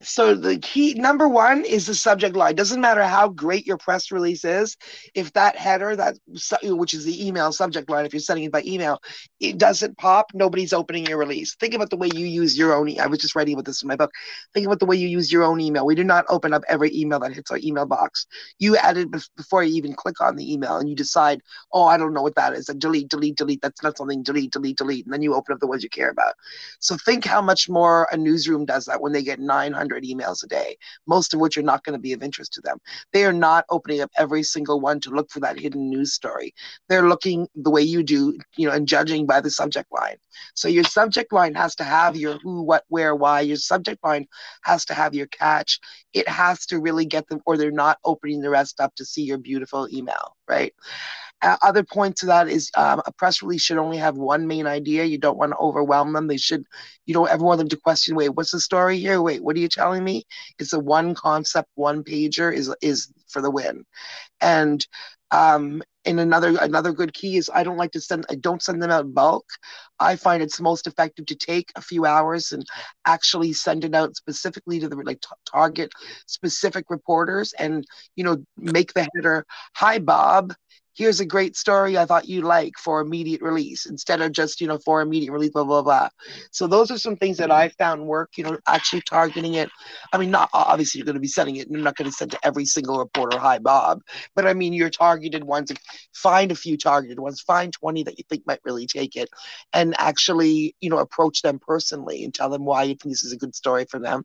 So 0.00 0.36
the 0.36 0.58
key 0.58 0.94
number 0.94 1.28
one 1.28 1.64
is 1.64 1.86
the 1.86 1.94
subject 1.94 2.36
line. 2.36 2.54
Doesn't 2.54 2.80
matter 2.80 3.02
how 3.02 3.28
great 3.30 3.66
your 3.66 3.78
press 3.78 4.12
release 4.12 4.44
is, 4.44 4.76
if 5.12 5.32
that 5.32 5.56
header, 5.56 5.96
that 5.96 6.16
which 6.62 6.94
is 6.94 7.04
the 7.04 7.26
email 7.26 7.50
subject 7.50 7.90
line, 7.90 8.06
if 8.06 8.12
you're 8.12 8.20
sending 8.20 8.44
it 8.44 8.52
by 8.52 8.62
email, 8.64 9.00
it 9.40 9.58
doesn't 9.58 9.98
pop. 9.98 10.30
Nobody's 10.34 10.72
opening 10.72 11.06
your 11.06 11.18
release. 11.18 11.56
Think 11.56 11.74
about 11.74 11.90
the 11.90 11.96
way 11.96 12.08
you 12.14 12.26
use 12.26 12.56
your 12.56 12.74
own. 12.74 13.00
I 13.00 13.08
was 13.08 13.18
just 13.18 13.34
writing 13.34 13.54
about 13.54 13.64
this 13.64 13.82
in 13.82 13.88
my 13.88 13.96
book. 13.96 14.12
Think 14.54 14.66
about 14.66 14.78
the 14.78 14.86
way 14.86 14.94
you 14.94 15.08
use 15.08 15.32
your 15.32 15.42
own 15.42 15.60
email. 15.60 15.84
We 15.84 15.96
do 15.96 16.04
not 16.04 16.24
open 16.28 16.54
up 16.54 16.62
every 16.68 16.96
email 16.96 17.18
that 17.18 17.34
hits 17.34 17.50
our 17.50 17.58
email 17.58 17.84
box. 17.84 18.28
You 18.60 18.76
add 18.76 18.98
it 18.98 19.08
before 19.36 19.64
you 19.64 19.74
even 19.74 19.94
click 19.94 20.20
on 20.20 20.36
the 20.36 20.52
email, 20.52 20.76
and 20.76 20.88
you 20.88 20.94
decide, 20.94 21.40
oh, 21.72 21.86
I 21.86 21.96
don't 21.96 22.14
know 22.14 22.22
what 22.22 22.36
that 22.36 22.52
is. 22.52 22.68
And 22.68 22.80
delete, 22.80 23.08
delete, 23.08 23.34
delete. 23.34 23.62
That's 23.62 23.82
not 23.82 23.98
something. 23.98 24.22
Delete, 24.22 24.52
delete, 24.52 24.78
delete. 24.78 25.06
And 25.06 25.12
then 25.12 25.22
you 25.22 25.34
open 25.34 25.54
up 25.54 25.58
the 25.58 25.66
ones 25.66 25.82
you 25.82 25.90
care 25.90 26.10
about. 26.10 26.34
So 26.78 26.96
think 26.96 27.24
how 27.24 27.42
much 27.42 27.68
more 27.68 28.06
a 28.12 28.16
newsroom 28.16 28.64
does 28.64 28.84
that 28.84 29.00
when 29.00 29.12
they 29.12 29.24
get 29.24 29.40
900 29.40 29.87
100 29.88 30.04
emails 30.04 30.44
a 30.44 30.46
day, 30.46 30.76
most 31.06 31.34
of 31.34 31.40
which 31.40 31.56
are 31.56 31.62
not 31.62 31.84
going 31.84 31.94
to 31.94 32.00
be 32.00 32.12
of 32.12 32.22
interest 32.22 32.52
to 32.54 32.60
them. 32.60 32.78
They 33.12 33.24
are 33.24 33.32
not 33.32 33.64
opening 33.70 34.00
up 34.00 34.10
every 34.16 34.42
single 34.42 34.80
one 34.80 35.00
to 35.00 35.10
look 35.10 35.30
for 35.30 35.40
that 35.40 35.58
hidden 35.58 35.88
news 35.88 36.12
story. 36.12 36.54
They're 36.88 37.08
looking 37.08 37.48
the 37.54 37.70
way 37.70 37.82
you 37.82 38.02
do, 38.02 38.38
you 38.56 38.68
know, 38.68 38.74
and 38.74 38.86
judging 38.86 39.26
by 39.26 39.40
the 39.40 39.50
subject 39.50 39.88
line. 39.92 40.16
So 40.54 40.68
your 40.68 40.84
subject 40.84 41.32
line 41.32 41.54
has 41.54 41.74
to 41.76 41.84
have 41.84 42.16
your 42.16 42.38
who, 42.38 42.62
what, 42.62 42.84
where, 42.88 43.14
why. 43.14 43.40
Your 43.40 43.56
subject 43.56 44.04
line 44.04 44.26
has 44.62 44.84
to 44.86 44.94
have 44.94 45.14
your 45.14 45.26
catch. 45.26 45.80
It 46.12 46.28
has 46.28 46.66
to 46.66 46.80
really 46.80 47.06
get 47.06 47.28
them, 47.28 47.40
or 47.46 47.56
they're 47.56 47.70
not 47.70 47.98
opening 48.04 48.40
the 48.40 48.50
rest 48.50 48.80
up 48.80 48.94
to 48.96 49.04
see 49.04 49.22
your 49.22 49.38
beautiful 49.38 49.88
email, 49.92 50.36
right? 50.48 50.74
Uh, 51.40 51.56
other 51.62 51.84
point 51.84 52.16
to 52.16 52.26
that 52.26 52.48
is 52.48 52.70
um, 52.76 53.00
a 53.06 53.12
press 53.12 53.42
release 53.42 53.62
should 53.62 53.78
only 53.78 53.96
have 53.96 54.16
one 54.16 54.46
main 54.46 54.66
idea. 54.66 55.04
You 55.04 55.18
don't 55.18 55.38
want 55.38 55.52
to 55.52 55.58
overwhelm 55.58 56.12
them. 56.12 56.26
They 56.26 56.36
should, 56.36 56.64
you 57.06 57.14
don't 57.14 57.28
ever 57.30 57.44
want 57.44 57.58
them 57.58 57.68
to 57.68 57.76
question, 57.76 58.16
wait, 58.16 58.30
what's 58.30 58.50
the 58.50 58.60
story 58.60 58.98
here? 58.98 59.22
Wait, 59.22 59.42
what 59.42 59.54
are 59.56 59.60
you 59.60 59.68
telling 59.68 60.02
me? 60.04 60.24
It's 60.58 60.72
a 60.72 60.80
one 60.80 61.14
concept, 61.14 61.68
one 61.74 62.02
pager 62.02 62.52
is 62.52 62.74
is 62.82 63.12
for 63.28 63.40
the 63.40 63.50
win. 63.50 63.84
And 64.40 64.86
um, 65.30 65.82
and 66.04 66.20
another 66.20 66.56
another 66.60 66.92
good 66.92 67.12
key 67.14 67.36
is 67.36 67.50
I 67.52 67.62
don't 67.64 67.76
like 67.76 67.92
to 67.92 68.00
send 68.00 68.26
I 68.30 68.36
don't 68.36 68.62
send 68.62 68.82
them 68.82 68.90
out 68.90 69.04
in 69.06 69.12
bulk. 69.12 69.44
I 70.00 70.16
find 70.16 70.42
it's 70.42 70.60
most 70.60 70.86
effective 70.86 71.26
to 71.26 71.34
take 71.36 71.70
a 71.76 71.82
few 71.82 72.06
hours 72.06 72.52
and 72.52 72.64
actually 73.06 73.52
send 73.52 73.84
it 73.84 73.94
out 73.94 74.16
specifically 74.16 74.80
to 74.80 74.88
the 74.88 74.96
like 74.96 75.20
t- 75.20 75.28
target 75.50 75.90
specific 76.26 76.86
reporters 76.88 77.52
and 77.58 77.84
you 78.16 78.24
know 78.24 78.38
make 78.56 78.92
the 78.94 79.08
header 79.14 79.44
hi 79.74 79.98
Bob 79.98 80.52
here's 80.98 81.20
a 81.20 81.24
great 81.24 81.56
story 81.56 81.96
I 81.96 82.04
thought 82.04 82.28
you'd 82.28 82.44
like 82.44 82.74
for 82.76 83.00
immediate 83.00 83.40
release 83.40 83.86
instead 83.86 84.20
of 84.20 84.32
just, 84.32 84.60
you 84.60 84.66
know, 84.66 84.78
for 84.78 85.00
immediate 85.00 85.30
release, 85.30 85.52
blah, 85.52 85.62
blah, 85.62 85.80
blah. 85.80 86.08
So 86.50 86.66
those 86.66 86.90
are 86.90 86.98
some 86.98 87.14
things 87.14 87.36
that 87.36 87.52
I 87.52 87.68
found 87.68 88.04
work, 88.04 88.32
you 88.36 88.42
know, 88.42 88.58
actually 88.66 89.02
targeting 89.02 89.54
it. 89.54 89.70
I 90.12 90.18
mean, 90.18 90.32
not 90.32 90.50
obviously 90.52 90.98
you're 90.98 91.06
going 91.06 91.14
to 91.14 91.20
be 91.20 91.28
sending 91.28 91.54
it. 91.54 91.68
You're 91.70 91.80
not 91.80 91.94
going 91.94 92.10
to 92.10 92.16
send 92.16 92.32
to 92.32 92.38
every 92.42 92.64
single 92.64 92.98
reporter, 92.98 93.38
hi, 93.38 93.60
Bob. 93.60 94.00
But 94.34 94.48
I 94.48 94.54
mean, 94.54 94.72
you're 94.72 94.90
targeted 94.90 95.44
ones. 95.44 95.72
Find 96.12 96.50
a 96.50 96.56
few 96.56 96.76
targeted 96.76 97.20
ones. 97.20 97.40
Find 97.40 97.72
20 97.72 98.02
that 98.02 98.18
you 98.18 98.24
think 98.28 98.44
might 98.44 98.60
really 98.64 98.88
take 98.88 99.14
it 99.14 99.30
and 99.72 99.94
actually, 99.98 100.74
you 100.80 100.90
know, 100.90 100.98
approach 100.98 101.42
them 101.42 101.60
personally 101.60 102.24
and 102.24 102.34
tell 102.34 102.50
them 102.50 102.64
why 102.64 102.82
you 102.82 102.96
think 102.96 103.12
this 103.12 103.22
is 103.22 103.32
a 103.32 103.38
good 103.38 103.54
story 103.54 103.86
for 103.88 104.00
them. 104.00 104.24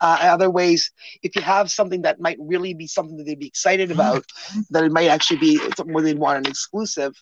Uh, 0.00 0.16
other 0.22 0.50
ways, 0.50 0.90
if 1.22 1.36
you 1.36 1.42
have 1.42 1.70
something 1.70 2.00
that 2.02 2.18
might 2.18 2.38
really 2.40 2.72
be 2.72 2.86
something 2.86 3.18
that 3.18 3.24
they'd 3.24 3.38
be 3.38 3.46
excited 3.46 3.90
about, 3.90 4.24
that 4.70 4.84
it 4.84 4.92
might 4.92 5.08
actually 5.08 5.38
be 5.38 5.58
something 5.76 5.92
where 5.92 6.02
they 6.02 6.13
they'd 6.14 6.20
want 6.20 6.46
an 6.46 6.50
exclusive, 6.50 7.14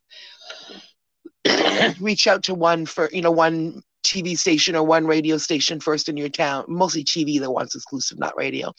reach 2.00 2.26
out 2.26 2.44
to 2.44 2.54
one 2.54 2.87
for 2.87 3.08
you 3.12 3.22
know 3.22 3.30
one 3.30 3.82
TV 4.04 4.37
station 4.37 4.76
or 4.76 4.84
one 4.84 5.06
radio 5.06 5.37
station 5.38 5.80
first 5.80 6.08
in 6.08 6.16
your 6.16 6.28
town. 6.28 6.64
Mostly 6.68 7.04
TV 7.04 7.40
that 7.40 7.50
wants 7.50 7.75
exclusive, 7.75 8.18
not 8.18 8.37
radio. 8.37 8.72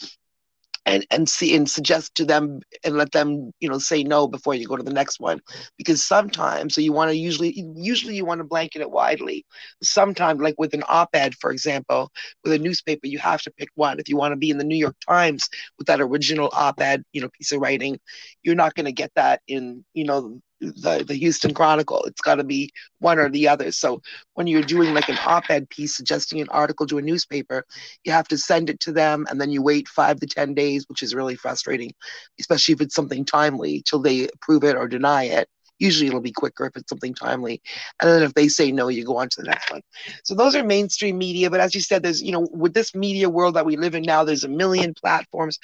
And 0.85 1.05
and 1.11 1.29
see 1.29 1.55
and 1.55 1.69
suggest 1.69 2.13
to 2.15 2.25
them 2.25 2.59
and 2.83 2.97
let 2.97 3.11
them 3.11 3.51
you 3.59 3.69
know 3.69 3.77
say 3.77 4.03
no 4.03 4.27
before 4.27 4.53
you 4.53 4.67
go 4.67 4.75
to 4.75 4.83
the 4.83 4.93
next 4.93 5.19
one, 5.19 5.39
because 5.77 6.03
sometimes 6.03 6.75
so 6.75 6.81
you 6.81 6.91
want 6.91 7.09
to 7.09 7.15
usually 7.15 7.53
usually 7.75 8.15
you 8.15 8.25
want 8.25 8.39
to 8.39 8.43
blanket 8.45 8.81
it 8.81 8.91
widely. 8.91 9.45
Sometimes 9.81 10.41
like 10.41 10.55
with 10.57 10.73
an 10.73 10.83
op-ed, 10.89 11.35
for 11.35 11.51
example, 11.51 12.11
with 12.43 12.53
a 12.53 12.59
newspaper, 12.59 13.07
you 13.07 13.17
have 13.19 13.41
to 13.43 13.51
pick 13.51 13.69
one. 13.75 13.99
If 13.99 14.09
you 14.09 14.17
want 14.17 14.33
to 14.33 14.37
be 14.37 14.49
in 14.49 14.57
the 14.57 14.63
New 14.65 14.75
York 14.75 14.95
Times 15.07 15.47
with 15.77 15.87
that 15.87 16.01
original 16.01 16.49
op-ed, 16.53 17.03
you 17.13 17.21
know, 17.21 17.29
piece 17.29 17.51
of 17.53 17.61
writing, 17.61 17.99
you're 18.43 18.55
not 18.55 18.75
going 18.75 18.85
to 18.85 18.91
get 18.91 19.11
that 19.15 19.41
in 19.47 19.85
you 19.93 20.03
know 20.05 20.41
the, 20.71 21.03
the 21.05 21.15
Houston 21.15 21.53
Chronicle. 21.53 22.03
It's 22.05 22.21
got 22.21 22.35
to 22.35 22.43
be 22.43 22.71
one 22.99 23.19
or 23.19 23.29
the 23.29 23.47
other. 23.47 23.71
So 23.71 24.01
when 24.33 24.47
you're 24.47 24.61
doing 24.61 24.93
like 24.93 25.09
an 25.09 25.19
op-ed 25.25 25.69
piece 25.69 25.95
suggesting 25.95 26.41
an 26.41 26.49
article 26.49 26.87
to 26.87 26.97
a 26.97 27.01
newspaper, 27.01 27.65
you 28.03 28.11
have 28.11 28.27
to 28.29 28.37
send 28.37 28.69
it 28.69 28.79
to 28.81 28.91
them 28.91 29.25
and 29.29 29.39
then 29.39 29.51
you 29.51 29.61
wait 29.61 29.87
five 29.87 30.19
to 30.19 30.27
10 30.27 30.53
days, 30.53 30.87
which 30.87 31.03
is 31.03 31.15
really 31.15 31.35
frustrating, 31.35 31.91
especially 32.39 32.73
if 32.73 32.81
it's 32.81 32.95
something 32.95 33.25
timely 33.25 33.83
till 33.85 33.99
they 33.99 34.27
approve 34.27 34.63
it 34.63 34.75
or 34.75 34.87
deny 34.87 35.25
it. 35.25 35.47
Usually 35.79 36.07
it'll 36.07 36.21
be 36.21 36.31
quicker 36.31 36.65
if 36.65 36.75
it's 36.75 36.89
something 36.89 37.13
timely. 37.13 37.61
And 38.01 38.09
then 38.09 38.23
if 38.23 38.33
they 38.33 38.47
say 38.47 38.71
no, 38.71 38.87
you 38.87 39.03
go 39.03 39.17
on 39.17 39.29
to 39.29 39.41
the 39.41 39.47
next 39.47 39.71
one. 39.71 39.81
So 40.23 40.35
those 40.35 40.55
are 40.55 40.63
mainstream 40.63 41.17
media. 41.17 41.49
But 41.49 41.59
as 41.59 41.75
you 41.75 41.81
said, 41.81 42.03
there's, 42.03 42.21
you 42.21 42.31
know, 42.31 42.47
with 42.51 42.73
this 42.73 42.95
media 42.95 43.29
world 43.29 43.55
that 43.55 43.65
we 43.65 43.75
live 43.75 43.95
in 43.95 44.03
now, 44.03 44.23
there's 44.23 44.43
a 44.43 44.49
million 44.49 44.93
platforms 44.93 45.59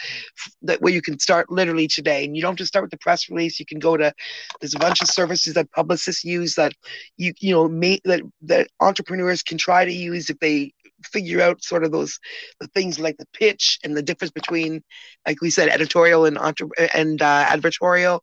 that 0.64 0.82
where 0.82 0.94
you 0.94 1.02
can 1.02 1.20
start 1.20 1.52
literally 1.52 1.88
today. 1.88 2.26
And 2.26 2.36
you 2.36 2.42
don't 2.42 2.58
to 2.58 2.66
start 2.66 2.84
with 2.84 2.92
the 2.92 2.98
press 2.98 3.30
release. 3.30 3.60
You 3.60 3.66
can 3.66 3.80
go 3.80 3.98
to, 3.98 4.14
there's 4.60 4.76
a 4.76 4.80
bunch 4.80 5.02
of 5.02 5.08
services 5.10 5.54
that 5.54 5.72
publicists 5.72 6.24
use 6.24 6.56
that 6.56 6.74
you, 7.18 7.34
you 7.40 7.54
know, 7.54 7.68
may, 7.68 8.00
that, 8.06 8.22
that 8.42 8.68
entrepreneurs 8.80 9.44
can 9.44 9.58
try 9.58 9.86
to 9.86 9.94
use 9.94 10.30
if 10.30 10.40
they 10.40 10.74
figure 11.04 11.42
out 11.42 11.64
sort 11.64 11.84
of 11.84 11.92
those 11.92 12.20
the 12.60 12.68
things 12.68 13.00
like 13.00 13.18
the 13.18 13.28
pitch 13.34 13.80
and 13.84 13.96
the 13.96 14.02
difference 14.02 14.32
between 14.32 14.82
like 15.28 15.42
we 15.42 15.50
said 15.50 15.70
editorial 15.70 16.26
and 16.26 16.38
entre- 16.38 16.68
and 16.94 17.22
uh, 17.22 17.46
advertorial 17.46 18.20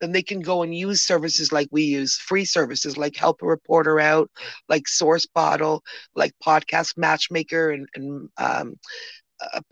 then 0.00 0.12
they 0.12 0.22
can 0.22 0.40
go 0.40 0.62
and 0.62 0.74
use 0.74 1.02
services 1.02 1.52
like 1.52 1.68
we 1.70 1.82
use 1.82 2.16
free 2.16 2.44
services 2.44 2.96
like 2.96 3.16
help 3.16 3.42
a 3.42 3.46
reporter 3.46 4.00
out 4.00 4.30
like 4.68 4.88
source 4.88 5.26
bottle 5.26 5.82
like 6.14 6.32
podcast 6.44 6.96
matchmaker 6.96 7.70
and, 7.70 7.88
and 7.94 8.28
um, 8.38 8.74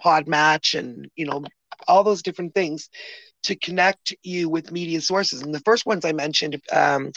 Podmatch 0.02 0.78
and 0.78 1.08
you 1.16 1.26
know 1.26 1.44
all 1.86 2.02
those 2.04 2.22
different 2.22 2.54
things 2.54 2.88
to 3.44 3.56
connect 3.56 4.14
you 4.22 4.48
with 4.48 4.72
media 4.72 5.00
sources. 5.00 5.42
And 5.42 5.54
the 5.54 5.60
first 5.60 5.86
ones 5.86 6.04
I 6.04 6.12
mentioned, 6.12 6.60
um, 6.72 7.12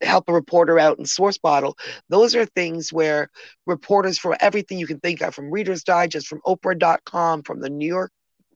help 0.00 0.28
a 0.28 0.32
reporter 0.32 0.78
out 0.78 0.98
and 0.98 1.08
Source 1.08 1.38
Bottle, 1.38 1.76
those 2.08 2.34
are 2.34 2.46
things 2.46 2.92
where 2.92 3.28
reporters 3.66 4.18
from 4.18 4.34
everything 4.40 4.78
you 4.78 4.86
can 4.86 5.00
think 5.00 5.20
of, 5.20 5.34
from 5.34 5.50
Reader's 5.50 5.84
Digest, 5.84 6.26
from 6.26 6.40
Oprah.com, 6.46 7.42
from 7.42 7.60
the 7.60 7.70
New 7.70 7.86
York, 7.86 8.12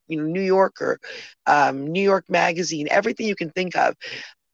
you 0.07 0.17
know, 0.17 0.23
New 0.23 0.41
Yorker, 0.41 0.99
um, 1.45 1.87
New 1.87 2.03
York 2.03 2.25
Magazine, 2.29 2.87
everything 2.91 3.27
you 3.27 3.35
can 3.35 3.51
think 3.51 3.75
of. 3.75 3.95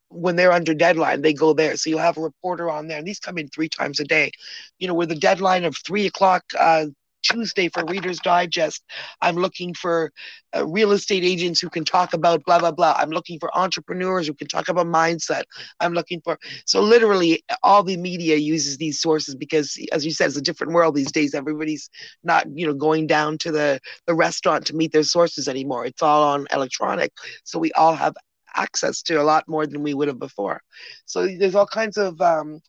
When 0.10 0.38
they're 0.38 0.54
under 0.54 0.74
deadline, 0.74 1.22
they 1.22 1.34
go 1.34 1.52
there. 1.52 1.76
So 1.76 1.90
you'll 1.90 2.00
have 2.00 2.18
a 2.18 2.22
reporter 2.22 2.70
on 2.70 2.88
there, 2.88 2.98
and 2.98 3.06
these 3.06 3.20
come 3.20 3.38
in 3.38 3.50
three 3.50 3.68
times 3.68 4.00
a 4.00 4.06
day. 4.06 4.32
You 4.80 4.88
know, 4.88 4.94
with 4.94 5.12
a 5.12 5.16
deadline 5.16 5.66
of 5.66 5.76
three 5.86 6.06
o'clock 6.06 6.44
uh, 6.58 6.86
Tuesday 7.32 7.70
for 7.70 7.84
Reader's 7.86 8.20
Digest. 8.20 8.84
I'm 9.22 9.36
looking 9.36 9.74
for 9.74 10.12
uh, 10.56 10.66
real 10.68 10.92
estate 10.92 11.24
agents 11.24 11.60
who 11.60 11.70
can 11.70 11.84
talk 11.84 12.14
about 12.14 12.44
blah, 12.46 12.60
blah, 12.60 12.72
blah. 12.72 12.96
I'm 12.98 13.10
looking 13.10 13.40
for 13.40 13.56
entrepreneurs 13.58 14.28
who 14.28 14.34
can 14.34 14.48
talk 14.48 14.70
about 14.70 14.88
mindset. 14.88 15.44
I'm 15.80 15.94
looking 15.94 16.22
for, 16.24 16.38
so 16.66 16.82
literally 16.82 17.44
all 17.64 17.84
the 17.84 17.98
media 17.98 18.36
uses 18.38 18.78
these 18.78 19.00
sources 19.00 19.36
because, 19.36 19.78
as 19.92 20.06
you 20.06 20.12
said, 20.12 20.28
it's 20.28 20.38
a 20.38 20.42
different 20.42 20.74
world 20.74 20.96
these 20.96 21.12
days. 21.12 21.34
Everybody's 21.34 21.90
not, 22.24 22.46
you 22.54 22.66
know, 22.68 22.74
going 22.74 23.08
down 23.08 23.38
to 23.40 23.52
the, 23.52 23.80
the 24.06 24.16
restaurant 24.16 24.66
to 24.68 24.76
meet 24.76 24.92
their 24.92 25.04
sources 25.04 25.48
anymore. 25.48 25.86
It's 25.86 26.02
all 26.02 26.24
on 26.24 26.48
electronic. 26.54 27.12
So 27.44 27.60
we 27.60 27.72
all 27.74 27.96
have 27.96 28.16
access 28.56 29.02
to 29.04 29.16
a 29.22 29.24
lot 29.24 29.48
more 29.48 29.68
than 29.68 29.84
we 29.84 29.94
would 29.94 30.08
have 30.08 30.20
before. 30.20 30.62
So 31.06 31.28
there's 31.28 31.56
all 31.56 31.68
kinds 31.68 31.98
of, 31.98 32.20
um, 32.22 32.62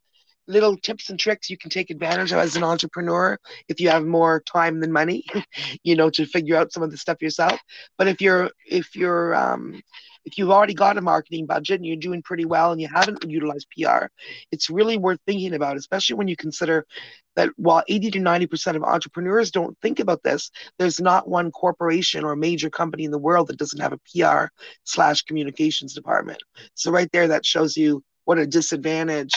little 0.48 0.76
tips 0.76 1.10
and 1.10 1.18
tricks 1.18 1.50
you 1.50 1.56
can 1.56 1.70
take 1.70 1.90
advantage 1.90 2.32
of 2.32 2.38
as 2.38 2.56
an 2.56 2.64
entrepreneur 2.64 3.38
if 3.68 3.80
you 3.80 3.88
have 3.88 4.04
more 4.04 4.40
time 4.40 4.80
than 4.80 4.90
money 4.90 5.24
you 5.84 5.94
know 5.94 6.10
to 6.10 6.26
figure 6.26 6.56
out 6.56 6.72
some 6.72 6.82
of 6.82 6.90
the 6.90 6.96
stuff 6.96 7.22
yourself 7.22 7.60
but 7.96 8.08
if 8.08 8.20
you're 8.20 8.50
if 8.66 8.96
you're 8.96 9.34
um, 9.34 9.80
if 10.28 10.36
you've 10.36 10.50
already 10.50 10.74
got 10.74 10.98
a 10.98 11.00
marketing 11.00 11.46
budget 11.46 11.76
and 11.76 11.86
you're 11.86 11.96
doing 11.96 12.20
pretty 12.22 12.44
well 12.44 12.70
and 12.70 12.80
you 12.80 12.88
haven't 12.92 13.24
utilized 13.24 13.66
PR, 13.70 14.06
it's 14.52 14.68
really 14.68 14.98
worth 14.98 15.18
thinking 15.26 15.54
about, 15.54 15.78
especially 15.78 16.16
when 16.16 16.28
you 16.28 16.36
consider 16.36 16.86
that 17.34 17.48
while 17.56 17.82
80 17.88 18.10
to 18.10 18.18
90% 18.18 18.76
of 18.76 18.82
entrepreneurs 18.82 19.50
don't 19.50 19.74
think 19.80 20.00
about 20.00 20.22
this, 20.22 20.50
there's 20.78 21.00
not 21.00 21.28
one 21.28 21.50
corporation 21.50 22.24
or 22.24 22.36
major 22.36 22.68
company 22.68 23.04
in 23.04 23.10
the 23.10 23.18
world 23.18 23.46
that 23.46 23.56
doesn't 23.56 23.80
have 23.80 23.94
a 23.94 24.00
PR 24.12 24.52
slash 24.84 25.22
communications 25.22 25.94
department. 25.94 26.42
So 26.74 26.90
right 26.90 27.10
there, 27.10 27.28
that 27.28 27.46
shows 27.46 27.74
you 27.74 28.02
what 28.26 28.38
a 28.38 28.46
disadvantage 28.46 29.32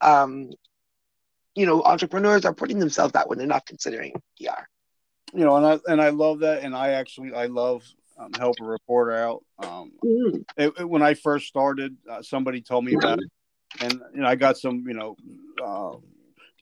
um, 0.00 0.50
you 1.56 1.66
know, 1.66 1.82
entrepreneurs 1.82 2.44
are 2.44 2.54
putting 2.54 2.78
themselves 2.78 3.14
that 3.14 3.28
when 3.28 3.38
they're 3.38 3.46
not 3.46 3.66
considering 3.66 4.12
PR. 4.38 4.62
You 5.32 5.44
know, 5.44 5.56
and 5.56 5.66
I 5.66 5.78
and 5.90 6.00
I 6.00 6.10
love 6.10 6.40
that, 6.40 6.62
and 6.62 6.76
I 6.76 6.90
actually 6.90 7.34
I 7.34 7.46
love 7.46 7.82
um, 8.18 8.32
help 8.34 8.56
a 8.60 8.64
reporter 8.64 9.12
out. 9.12 9.44
Um, 9.58 9.92
mm. 10.04 10.44
it, 10.56 10.72
it, 10.78 10.88
when 10.88 11.02
I 11.02 11.14
first 11.14 11.46
started, 11.46 11.96
uh, 12.08 12.22
somebody 12.22 12.60
told 12.60 12.84
me 12.84 12.94
about 12.94 13.18
it, 13.18 13.30
and 13.80 14.00
you 14.14 14.20
know, 14.20 14.28
I 14.28 14.36
got 14.36 14.56
some 14.56 14.84
you 14.86 14.94
know 14.94 15.16
uh, 15.62 15.96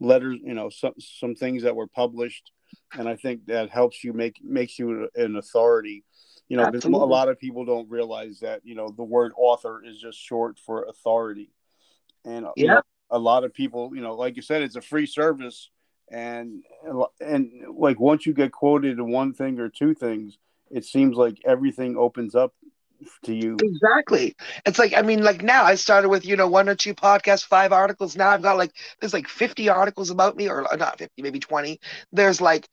letters, 0.01 0.39
you 0.43 0.55
know, 0.55 0.71
some 0.71 0.95
some 0.99 1.35
things 1.35 1.65
that 1.65 1.77
were 1.77 1.87
published, 1.89 2.53
and 2.97 3.09
I 3.09 3.17
think 3.17 3.47
that 3.47 3.71
helps 3.71 4.03
you 4.03 4.13
make 4.13 4.41
makes 4.43 4.79
you 4.79 5.09
an 5.15 5.37
authority. 5.37 6.05
You 6.49 6.59
know, 6.59 6.71
a 6.73 6.89
lot 6.89 7.29
of 7.29 7.39
people 7.39 7.65
don't 7.65 7.91
realize 7.91 8.41
that 8.41 8.61
you 8.65 8.75
know 8.75 8.89
the 8.89 9.03
word 9.03 9.33
author 9.37 9.83
is 9.85 9.99
just 10.01 10.19
short 10.19 10.59
for 10.59 10.85
authority, 10.85 11.51
and 12.25 12.47
yeah. 12.57 12.63
You 12.63 12.69
know, 12.69 12.83
a 13.11 13.19
lot 13.19 13.45
of 13.45 13.55
people, 13.55 13.93
you 13.95 14.03
know, 14.03 14.15
like 14.15 14.37
you 14.37 14.43
said, 14.43 14.63
it's 14.63 14.77
a 14.77 14.81
free 14.81 15.07
service, 15.07 15.71
and 16.11 16.63
and 17.21 17.51
like 17.77 17.99
once 18.01 18.27
you 18.27 18.35
get 18.35 18.53
quoted 18.53 18.99
in 18.99 19.11
one 19.11 19.33
thing 19.33 19.59
or 19.59 19.69
two 19.69 19.95
things, 19.95 20.39
it 20.71 20.85
seems 20.85 21.17
like 21.17 21.39
everything 21.45 21.97
opens 21.97 22.35
up 22.35 22.55
to 23.25 23.35
you. 23.35 23.57
Exactly. 23.63 24.35
It's 24.67 24.79
like 24.79 24.95
I 24.95 25.03
mean, 25.03 25.23
like 25.23 25.43
now 25.43 25.65
I 25.65 25.75
started 25.75 26.09
with 26.09 26.25
you 26.25 26.37
know 26.37 26.49
one 26.49 26.69
or 26.69 26.75
two 26.75 26.95
podcasts, 26.95 27.45
five 27.45 27.73
articles. 27.73 28.17
Now 28.17 28.31
I've 28.31 28.43
got 28.43 28.57
like 28.57 28.73
there's 29.01 29.13
like 29.15 29.29
50 29.29 29.69
articles 29.69 30.11
about 30.11 30.37
me, 30.37 30.49
or 30.49 30.67
not 30.77 30.99
50, 30.99 31.23
maybe 31.23 31.41
20. 31.41 31.81
There's 32.13 32.41
like 32.41 32.69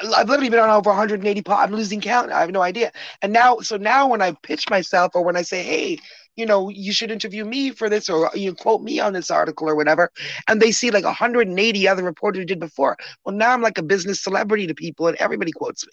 I've 0.00 0.28
literally 0.28 0.48
been 0.48 0.58
on 0.58 0.70
over 0.70 0.90
180 0.90 1.42
pod. 1.42 1.68
I'm 1.68 1.74
losing 1.74 2.00
count. 2.00 2.32
I 2.32 2.40
have 2.40 2.50
no 2.50 2.62
idea. 2.62 2.92
And 3.20 3.32
now, 3.32 3.58
so 3.58 3.76
now 3.76 4.08
when 4.08 4.22
I 4.22 4.34
pitch 4.42 4.70
myself 4.70 5.12
or 5.14 5.22
when 5.22 5.36
I 5.36 5.42
say, 5.42 5.62
hey, 5.62 5.98
you 6.36 6.46
know, 6.46 6.68
you 6.68 6.92
should 6.92 7.10
interview 7.10 7.44
me 7.44 7.70
for 7.70 7.88
this 7.88 8.08
or 8.08 8.30
you 8.34 8.54
quote 8.54 8.82
me 8.82 9.00
on 9.00 9.12
this 9.12 9.30
article 9.30 9.68
or 9.68 9.76
whatever. 9.76 10.10
And 10.48 10.60
they 10.60 10.72
see 10.72 10.90
like 10.90 11.04
180 11.04 11.88
other 11.88 12.02
reporters 12.02 12.46
did 12.46 12.60
before. 12.60 12.96
Well, 13.24 13.34
now 13.34 13.52
I'm 13.52 13.62
like 13.62 13.78
a 13.78 13.82
business 13.82 14.22
celebrity 14.22 14.66
to 14.66 14.74
people 14.74 15.08
and 15.08 15.16
everybody 15.18 15.52
quotes 15.52 15.86
me. 15.86 15.92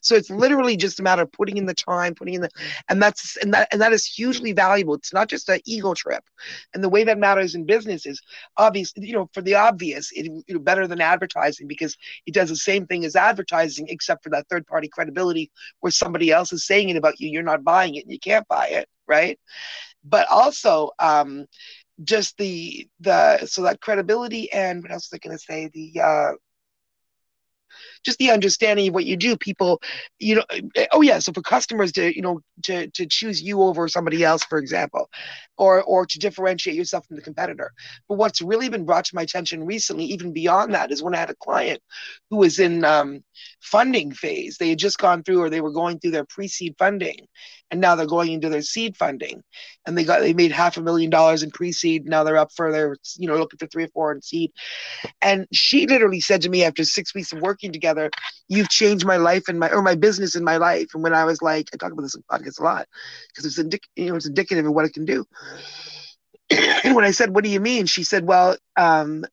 So 0.00 0.14
it's 0.14 0.30
literally 0.30 0.76
just 0.76 1.00
a 1.00 1.02
matter 1.02 1.22
of 1.22 1.32
putting 1.32 1.56
in 1.56 1.66
the 1.66 1.74
time, 1.74 2.14
putting 2.14 2.34
in 2.34 2.42
the, 2.42 2.50
and 2.88 3.02
that's 3.02 3.36
and 3.38 3.52
that 3.54 3.68
and 3.72 3.80
that 3.80 3.92
is 3.92 4.06
hugely 4.06 4.52
valuable. 4.52 4.94
It's 4.94 5.12
not 5.12 5.28
just 5.28 5.48
an 5.48 5.60
ego 5.64 5.94
trip, 5.94 6.24
and 6.74 6.82
the 6.82 6.88
way 6.88 7.04
that 7.04 7.18
matters 7.18 7.54
in 7.54 7.66
business 7.66 8.06
is 8.06 8.20
obvious. 8.56 8.92
You 8.96 9.14
know, 9.14 9.30
for 9.32 9.42
the 9.42 9.54
obvious, 9.54 10.10
it 10.12 10.26
you 10.26 10.54
know, 10.54 10.60
better 10.60 10.86
than 10.86 11.00
advertising 11.00 11.66
because 11.66 11.96
it 12.26 12.34
does 12.34 12.48
the 12.48 12.56
same 12.56 12.86
thing 12.86 13.04
as 13.04 13.16
advertising, 13.16 13.86
except 13.88 14.22
for 14.22 14.30
that 14.30 14.48
third 14.48 14.66
party 14.66 14.88
credibility 14.88 15.50
where 15.80 15.90
somebody 15.92 16.30
else 16.30 16.52
is 16.52 16.66
saying 16.66 16.88
it 16.88 16.96
about 16.96 17.20
you, 17.20 17.28
you're 17.28 17.42
not 17.42 17.64
buying 17.64 17.94
it, 17.96 18.04
and 18.04 18.12
you 18.12 18.18
can't 18.18 18.46
buy 18.48 18.66
it, 18.68 18.88
right? 19.06 19.38
But 20.04 20.28
also, 20.30 20.90
um, 20.98 21.46
just 22.04 22.36
the 22.38 22.88
the 23.00 23.46
so 23.46 23.62
that 23.62 23.80
credibility 23.80 24.52
and 24.52 24.82
what 24.82 24.92
else 24.92 25.10
was 25.10 25.18
I 25.22 25.26
going 25.26 25.36
to 25.36 25.42
say 25.42 25.70
the 25.72 26.00
uh, 26.00 26.32
just 28.04 28.18
the 28.18 28.30
understanding 28.30 28.88
of 28.88 28.94
what 28.94 29.04
you 29.06 29.16
do. 29.16 29.36
People 29.36 29.80
you 30.18 30.36
know 30.36 30.44
oh 30.92 31.02
yeah 31.02 31.18
so 31.18 31.32
for 31.32 31.42
customers 31.42 31.92
to 31.92 32.14
you 32.14 32.22
know 32.22 32.40
to 32.62 32.88
to 32.88 33.06
choose 33.06 33.42
you 33.42 33.62
over 33.62 33.88
somebody 33.88 34.24
else 34.24 34.44
for 34.44 34.58
example 34.58 35.10
or 35.58 35.82
or 35.82 36.06
to 36.06 36.18
differentiate 36.18 36.76
yourself 36.76 37.06
from 37.06 37.16
the 37.16 37.22
competitor. 37.22 37.72
But 38.08 38.18
what's 38.18 38.40
really 38.40 38.68
been 38.68 38.84
brought 38.84 39.04
to 39.06 39.14
my 39.14 39.22
attention 39.22 39.64
recently 39.64 40.04
even 40.06 40.32
beyond 40.32 40.74
that 40.74 40.90
is 40.90 41.02
when 41.02 41.14
i 41.14 41.18
had 41.18 41.30
a 41.30 41.34
client 41.36 41.80
who 42.30 42.38
was 42.38 42.58
in 42.58 42.84
um, 42.84 43.22
funding 43.60 44.12
phase. 44.12 44.56
They 44.58 44.70
had 44.70 44.78
just 44.78 44.98
gone 44.98 45.22
through 45.22 45.42
or 45.42 45.50
they 45.50 45.60
were 45.60 45.72
going 45.72 45.98
through 45.98 46.12
their 46.12 46.24
pre-seed 46.24 46.74
funding 46.78 47.26
and 47.70 47.80
now 47.80 47.94
they're 47.94 48.06
going 48.06 48.32
into 48.32 48.48
their 48.48 48.62
seed 48.62 48.96
funding. 48.96 49.42
And 49.86 49.96
they 49.96 50.04
got 50.04 50.20
they 50.20 50.34
made 50.34 50.52
half 50.52 50.76
a 50.76 50.82
million 50.82 51.10
dollars 51.10 51.42
in 51.42 51.50
pre-seed. 51.50 52.06
Now 52.06 52.22
they're 52.22 52.36
up 52.36 52.52
for 52.54 52.70
their 52.70 52.96
you 53.16 53.26
know 53.26 53.36
looking 53.36 53.58
for 53.58 53.66
three 53.66 53.84
or 53.84 53.88
four 53.88 54.12
in 54.12 54.22
seed. 54.22 54.52
And 55.20 55.46
she 55.52 55.86
literally 55.86 56.20
said 56.20 56.42
to 56.42 56.50
me 56.50 56.64
after 56.64 56.84
six 56.84 57.14
weeks 57.14 57.32
of 57.32 57.40
working 57.40 57.72
together 57.72 57.91
together, 57.92 58.10
you've 58.48 58.68
changed 58.68 59.04
my 59.06 59.16
life 59.16 59.48
and 59.48 59.58
my 59.58 59.70
or 59.70 59.82
my 59.82 59.94
business 59.94 60.34
and 60.34 60.44
my 60.44 60.56
life. 60.56 60.88
And 60.94 61.02
when 61.02 61.14
I 61.14 61.24
was 61.24 61.42
like, 61.42 61.68
I 61.72 61.76
talk 61.76 61.92
about 61.92 62.02
this 62.02 62.14
in 62.14 62.22
podcasts 62.30 62.60
a 62.60 62.64
lot 62.64 62.86
because 63.28 63.46
it's 63.46 63.58
indic- 63.58 63.88
you 63.96 64.10
know 64.10 64.16
it's 64.16 64.26
indicative 64.26 64.66
of 64.66 64.72
what 64.72 64.84
it 64.84 64.94
can 64.94 65.04
do. 65.04 65.24
and 66.50 66.94
when 66.94 67.04
I 67.04 67.12
said, 67.12 67.34
"What 67.34 67.44
do 67.44 67.50
you 67.50 67.60
mean?" 67.60 67.86
she 67.86 68.04
said, 68.04 68.26
"Well, 68.26 68.56
um, 68.76 69.24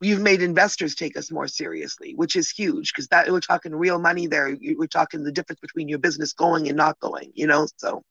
you've 0.00 0.20
made 0.20 0.42
investors 0.42 0.94
take 0.94 1.16
us 1.16 1.30
more 1.30 1.48
seriously, 1.48 2.14
which 2.14 2.36
is 2.36 2.50
huge 2.50 2.92
because 2.92 3.08
that 3.08 3.30
we're 3.30 3.40
talking 3.40 3.74
real 3.74 3.98
money 3.98 4.26
there. 4.26 4.56
We're 4.60 4.86
talking 4.86 5.24
the 5.24 5.32
difference 5.32 5.60
between 5.60 5.88
your 5.88 5.98
business 5.98 6.32
going 6.32 6.68
and 6.68 6.76
not 6.76 6.98
going. 7.00 7.32
You 7.34 7.46
know, 7.46 7.68
so." 7.76 8.02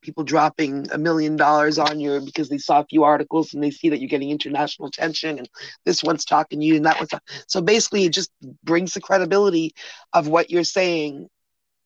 People 0.00 0.24
dropping 0.24 0.86
a 0.92 0.98
million 0.98 1.36
dollars 1.36 1.78
on 1.78 2.00
you 2.00 2.20
because 2.20 2.48
they 2.48 2.58
saw 2.58 2.80
a 2.80 2.86
few 2.86 3.04
articles 3.04 3.54
and 3.54 3.62
they 3.62 3.70
see 3.70 3.88
that 3.90 4.00
you're 4.00 4.08
getting 4.08 4.30
international 4.30 4.88
attention 4.88 5.38
and 5.38 5.48
this 5.84 6.02
one's 6.02 6.24
talking 6.24 6.60
to 6.60 6.66
you 6.66 6.76
and 6.76 6.86
that 6.86 6.98
one's 6.98 7.10
so 7.46 7.60
basically 7.60 8.04
it 8.04 8.12
just 8.12 8.30
brings 8.64 8.94
the 8.94 9.00
credibility 9.00 9.74
of 10.12 10.28
what 10.28 10.50
you're 10.50 10.64
saying 10.64 11.28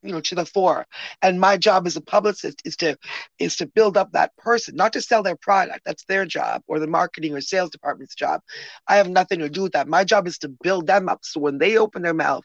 you 0.04 0.12
know 0.12 0.20
to 0.20 0.34
the 0.34 0.46
fore. 0.46 0.86
And 1.22 1.40
my 1.40 1.56
job 1.56 1.86
as 1.86 1.96
a 1.96 2.00
publicist 2.00 2.62
is 2.64 2.76
to 2.76 2.96
is 3.38 3.56
to 3.56 3.66
build 3.66 3.96
up 3.96 4.12
that 4.12 4.36
person 4.36 4.76
not 4.76 4.92
to 4.92 5.00
sell 5.00 5.22
their 5.22 5.36
product 5.36 5.80
that's 5.84 6.04
their 6.04 6.26
job 6.26 6.62
or 6.68 6.78
the 6.78 6.86
marketing 6.86 7.34
or 7.34 7.40
sales 7.40 7.70
department's 7.70 8.14
job. 8.14 8.42
I 8.86 8.96
have 8.96 9.08
nothing 9.08 9.40
to 9.40 9.48
do 9.48 9.62
with 9.62 9.72
that. 9.72 9.88
My 9.88 10.04
job 10.04 10.26
is 10.28 10.38
to 10.38 10.48
build 10.62 10.86
them 10.86 11.08
up 11.08 11.20
so 11.22 11.40
when 11.40 11.58
they 11.58 11.78
open 11.78 12.02
their 12.02 12.14
mouth 12.14 12.44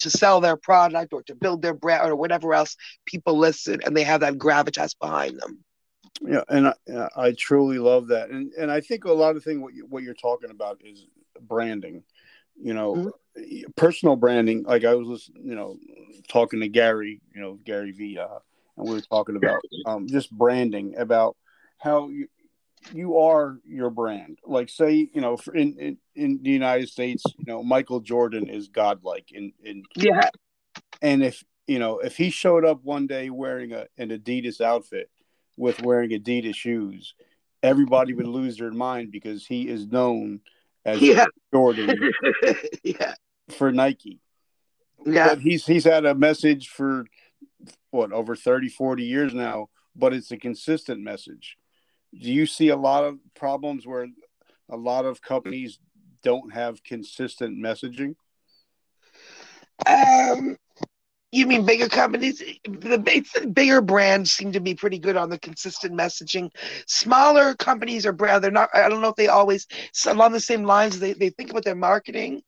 to 0.00 0.10
sell 0.10 0.40
their 0.40 0.56
product 0.56 1.12
or 1.12 1.22
to 1.22 1.34
build 1.34 1.62
their 1.62 1.74
brand 1.74 2.10
or 2.10 2.16
whatever 2.16 2.54
else, 2.54 2.76
people 3.06 3.38
listen 3.38 3.80
and 3.84 3.96
they 3.96 4.02
have 4.02 4.20
that 4.20 4.34
gravitas 4.34 4.94
behind 4.98 5.40
them. 5.40 5.64
Yeah, 6.22 6.44
and 6.48 6.68
I, 6.68 7.08
I 7.16 7.32
truly 7.32 7.78
love 7.78 8.08
that, 8.08 8.30
and 8.30 8.52
and 8.54 8.70
I 8.70 8.80
think 8.80 9.04
a 9.04 9.12
lot 9.12 9.36
of 9.36 9.44
thing 9.44 9.60
what 9.60 9.74
you, 9.74 9.86
what 9.86 10.02
you're 10.02 10.14
talking 10.14 10.50
about 10.50 10.80
is 10.82 11.06
branding. 11.40 12.04
You 12.58 12.72
know, 12.72 13.12
mm-hmm. 13.36 13.70
personal 13.76 14.16
branding. 14.16 14.62
Like 14.62 14.84
I 14.84 14.94
was, 14.94 15.30
you 15.34 15.54
know, 15.54 15.76
talking 16.28 16.60
to 16.60 16.68
Gary, 16.68 17.20
you 17.34 17.40
know, 17.42 17.58
Gary 17.64 17.92
V, 17.92 18.18
uh, 18.18 18.38
and 18.78 18.88
we 18.88 18.94
were 18.94 19.00
talking 19.02 19.36
about 19.36 19.60
um, 19.84 20.06
just 20.06 20.30
branding 20.30 20.96
about 20.96 21.36
how 21.78 22.08
you, 22.08 22.28
you 22.92 23.18
are 23.18 23.58
your 23.64 23.90
brand. 23.90 24.38
Like 24.44 24.68
say, 24.68 25.08
you 25.12 25.20
know, 25.20 25.38
in, 25.54 25.78
in 25.78 25.98
in 26.14 26.40
the 26.42 26.50
United 26.50 26.88
States, 26.88 27.22
you 27.38 27.44
know, 27.46 27.62
Michael 27.62 28.00
Jordan 28.00 28.48
is 28.48 28.68
godlike 28.68 29.32
in 29.32 29.52
in 29.62 29.82
yeah. 29.94 30.30
And 31.02 31.22
if 31.22 31.42
you 31.66 31.78
know, 31.78 31.98
if 31.98 32.16
he 32.16 32.30
showed 32.30 32.64
up 32.64 32.82
one 32.82 33.06
day 33.06 33.30
wearing 33.30 33.72
a 33.72 33.86
an 33.98 34.10
Adidas 34.10 34.60
outfit 34.60 35.10
with 35.56 35.82
wearing 35.82 36.10
Adidas 36.10 36.54
shoes, 36.54 37.14
everybody 37.62 38.14
would 38.14 38.26
lose 38.26 38.56
their 38.58 38.72
mind 38.72 39.10
because 39.10 39.46
he 39.46 39.68
is 39.68 39.86
known 39.86 40.40
as 40.84 41.00
yeah. 41.00 41.26
Jordan 41.52 42.10
yeah. 42.82 43.14
for 43.50 43.72
Nike. 43.72 44.20
Yeah. 45.04 45.28
But 45.28 45.40
he's 45.40 45.66
he's 45.66 45.84
had 45.84 46.04
a 46.04 46.14
message 46.14 46.68
for 46.68 47.04
what 47.90 48.12
over 48.12 48.36
30 48.36 48.68
40 48.68 49.04
years 49.04 49.34
now, 49.34 49.68
but 49.94 50.12
it's 50.12 50.30
a 50.30 50.36
consistent 50.36 51.00
message 51.00 51.56
do 52.12 52.32
you 52.32 52.46
see 52.46 52.68
a 52.68 52.76
lot 52.76 53.04
of 53.04 53.18
problems 53.34 53.86
where 53.86 54.06
a 54.68 54.76
lot 54.76 55.04
of 55.04 55.22
companies 55.22 55.78
don't 56.22 56.52
have 56.52 56.82
consistent 56.82 57.58
messaging? 57.58 58.16
Um, 59.86 60.56
you 61.32 61.46
mean 61.46 61.66
bigger 61.66 61.88
companies? 61.88 62.42
The 62.64 63.50
bigger 63.52 63.80
brands 63.80 64.32
seem 64.32 64.52
to 64.52 64.60
be 64.60 64.74
pretty 64.74 64.98
good 64.98 65.16
on 65.16 65.28
the 65.28 65.38
consistent 65.38 65.94
messaging. 65.94 66.50
Smaller 66.86 67.54
companies 67.54 68.06
are 68.06 68.12
brand. 68.12 68.42
They're 68.42 68.50
not. 68.50 68.70
I 68.74 68.88
don't 68.88 69.02
know 69.02 69.08
if 69.08 69.16
they 69.16 69.28
always 69.28 69.66
along 70.06 70.32
the 70.32 70.40
same 70.40 70.64
lines. 70.64 70.98
They 70.98 71.12
they 71.12 71.30
think 71.30 71.50
about 71.50 71.64
their 71.64 71.74
marketing, 71.74 72.42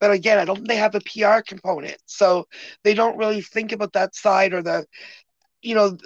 but 0.00 0.10
again, 0.10 0.38
I 0.38 0.44
don't 0.44 0.56
think 0.56 0.68
they 0.68 0.76
have 0.76 0.94
a 0.94 1.00
PR 1.00 1.42
component, 1.46 1.96
so 2.06 2.46
they 2.82 2.94
don't 2.94 3.16
really 3.16 3.40
think 3.40 3.72
about 3.72 3.92
that 3.92 4.14
side 4.14 4.52
or 4.52 4.62
the, 4.62 4.86
you 5.62 5.74
know, 5.74 5.96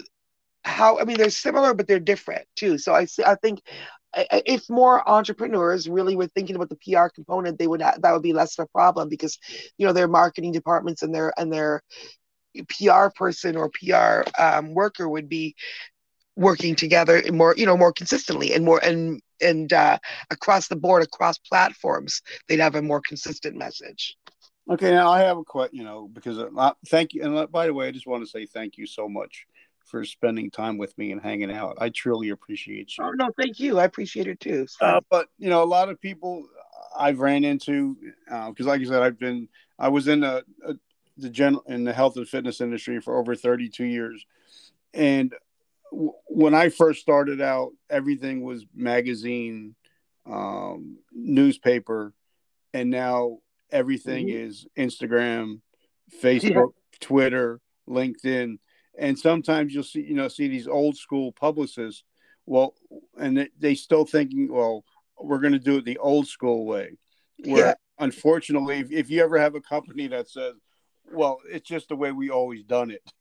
how 0.68 0.98
I 0.98 1.04
mean 1.04 1.16
they're 1.16 1.30
similar 1.30 1.74
but 1.74 1.88
they're 1.88 1.98
different 1.98 2.46
too. 2.54 2.78
So 2.78 2.94
I 2.94 3.06
I 3.24 3.34
think 3.36 3.60
if 4.14 4.68
more 4.70 5.06
entrepreneurs 5.08 5.88
really 5.88 6.16
were 6.16 6.28
thinking 6.28 6.56
about 6.56 6.70
the 6.70 6.76
PR 6.76 7.08
component, 7.08 7.58
they 7.58 7.66
would 7.66 7.82
have, 7.82 8.00
that 8.02 8.12
would 8.12 8.22
be 8.22 8.32
less 8.32 8.58
of 8.58 8.64
a 8.64 8.68
problem 8.68 9.08
because 9.08 9.38
you 9.76 9.86
know 9.86 9.92
their 9.92 10.08
marketing 10.08 10.52
departments 10.52 11.02
and 11.02 11.14
their 11.14 11.32
and 11.38 11.52
their 11.52 11.82
PR 12.68 13.08
person 13.14 13.56
or 13.56 13.70
PR 13.70 14.22
um, 14.40 14.74
worker 14.74 15.08
would 15.08 15.28
be 15.28 15.54
working 16.36 16.74
together 16.74 17.20
more 17.32 17.54
you 17.56 17.66
know 17.66 17.76
more 17.76 17.92
consistently 17.92 18.54
and 18.54 18.64
more 18.64 18.82
and 18.84 19.20
and 19.40 19.72
uh, 19.72 19.98
across 20.30 20.68
the 20.68 20.76
board 20.76 21.02
across 21.02 21.36
platforms 21.38 22.22
they'd 22.48 22.60
have 22.60 22.74
a 22.76 22.82
more 22.82 23.02
consistent 23.06 23.56
message. 23.56 24.16
Okay, 24.70 24.90
now 24.90 25.10
I 25.10 25.20
have 25.20 25.38
a 25.38 25.44
question, 25.44 25.78
you 25.78 25.84
know, 25.84 26.08
because 26.12 26.38
uh, 26.38 26.72
thank 26.88 27.14
you. 27.14 27.22
And 27.24 27.34
uh, 27.34 27.46
by 27.46 27.66
the 27.66 27.72
way, 27.72 27.88
I 27.88 27.90
just 27.90 28.06
want 28.06 28.22
to 28.22 28.28
say 28.28 28.44
thank 28.44 28.76
you 28.76 28.86
so 28.86 29.08
much 29.08 29.46
for 29.88 30.04
spending 30.04 30.50
time 30.50 30.78
with 30.78 30.96
me 30.98 31.12
and 31.12 31.20
hanging 31.20 31.50
out. 31.50 31.78
I 31.80 31.88
truly 31.88 32.28
appreciate 32.30 32.96
you. 32.96 33.04
Oh 33.04 33.12
no, 33.12 33.30
thank 33.38 33.58
you. 33.58 33.78
I 33.78 33.84
appreciate 33.84 34.26
it 34.26 34.40
too. 34.40 34.66
Uh, 34.80 35.00
but 35.10 35.28
you 35.38 35.48
know, 35.48 35.62
a 35.62 35.64
lot 35.64 35.88
of 35.88 36.00
people 36.00 36.46
I've 36.96 37.20
ran 37.20 37.44
into 37.44 37.96
because, 38.26 38.66
uh, 38.66 38.70
like 38.70 38.80
I 38.80 38.84
said, 38.84 39.02
I've 39.02 39.18
been 39.18 39.48
I 39.78 39.88
was 39.88 40.08
in 40.08 40.20
the 40.20 40.44
the 41.16 41.30
general 41.30 41.64
in 41.66 41.84
the 41.84 41.92
health 41.92 42.16
and 42.16 42.28
fitness 42.28 42.60
industry 42.60 43.00
for 43.00 43.18
over 43.18 43.34
32 43.34 43.84
years, 43.84 44.24
and 44.94 45.34
when 45.90 46.54
I 46.54 46.68
first 46.68 47.00
started 47.00 47.40
out, 47.40 47.72
everything 47.88 48.42
was 48.42 48.66
magazine, 48.74 49.74
um, 50.26 50.98
newspaper, 51.12 52.12
and 52.74 52.90
now 52.90 53.38
everything 53.70 54.26
mm-hmm. 54.26 54.48
is 54.48 54.66
Instagram, 54.76 55.60
Facebook, 56.22 56.72
yeah. 56.72 56.98
Twitter, 57.00 57.60
LinkedIn, 57.88 58.58
and 58.98 59.18
sometimes 59.18 59.72
you'll 59.72 59.82
see 59.84 60.02
you 60.02 60.14
know 60.14 60.28
see 60.28 60.48
these 60.48 60.68
old 60.68 60.96
school 60.96 61.32
publicists. 61.32 62.04
Well, 62.46 62.74
and 63.18 63.46
they, 63.58 63.74
still 63.74 64.06
thinking, 64.06 64.50
well, 64.50 64.82
we're 65.20 65.40
going 65.40 65.52
to 65.52 65.58
do 65.58 65.76
it 65.76 65.84
the 65.84 65.98
old 65.98 66.28
school 66.28 66.64
way. 66.64 66.96
Where 67.44 67.66
yeah. 67.66 67.74
unfortunately, 67.98 68.78
if, 68.78 68.90
if 68.90 69.10
you 69.10 69.22
ever 69.22 69.38
have 69.38 69.54
a 69.54 69.60
company 69.60 70.06
that 70.06 70.30
says, 70.30 70.54
well, 71.12 71.40
it's 71.46 71.68
just 71.68 71.90
the 71.90 71.96
way 71.96 72.10
we 72.10 72.30
always 72.30 72.64
done 72.64 72.90
it. 72.90 73.02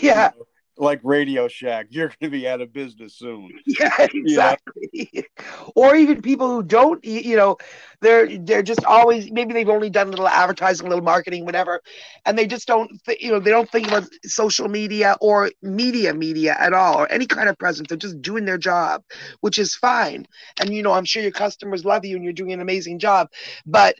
Yeah. 0.00 0.32
You 0.34 0.40
know, 0.40 0.46
like 0.76 1.00
Radio 1.02 1.48
Shack, 1.48 1.86
you're 1.90 2.08
going 2.08 2.16
to 2.22 2.30
be 2.30 2.48
out 2.48 2.60
of 2.60 2.72
business 2.72 3.14
soon. 3.14 3.50
Yeah, 3.66 3.92
exactly. 3.98 4.88
You 4.92 5.22
know? 5.38 5.72
or 5.74 5.96
even 5.96 6.22
people 6.22 6.48
who 6.48 6.62
don't, 6.62 7.04
you 7.04 7.36
know, 7.36 7.56
they're 8.00 8.38
they're 8.38 8.62
just 8.62 8.84
always 8.84 9.30
maybe 9.32 9.52
they've 9.52 9.68
only 9.68 9.90
done 9.90 10.08
a 10.08 10.10
little 10.10 10.28
advertising, 10.28 10.86
a 10.86 10.90
little 10.90 11.04
marketing, 11.04 11.44
whatever, 11.44 11.80
and 12.24 12.38
they 12.38 12.46
just 12.46 12.66
don't, 12.68 12.90
th- 13.04 13.20
you 13.20 13.30
know, 13.30 13.40
they 13.40 13.50
don't 13.50 13.70
think 13.70 13.88
about 13.88 14.04
social 14.24 14.68
media 14.68 15.16
or 15.20 15.50
media 15.62 16.14
media 16.14 16.56
at 16.58 16.72
all 16.72 17.00
or 17.00 17.10
any 17.10 17.26
kind 17.26 17.48
of 17.48 17.58
presence. 17.58 17.88
They're 17.88 17.98
just 17.98 18.20
doing 18.22 18.44
their 18.44 18.58
job, 18.58 19.02
which 19.40 19.58
is 19.58 19.74
fine. 19.74 20.26
And 20.60 20.72
you 20.72 20.82
know, 20.82 20.92
I'm 20.92 21.04
sure 21.04 21.22
your 21.22 21.32
customers 21.32 21.84
love 21.84 22.04
you 22.04 22.16
and 22.16 22.24
you're 22.24 22.32
doing 22.32 22.52
an 22.52 22.60
amazing 22.60 22.98
job, 22.98 23.28
but 23.66 23.96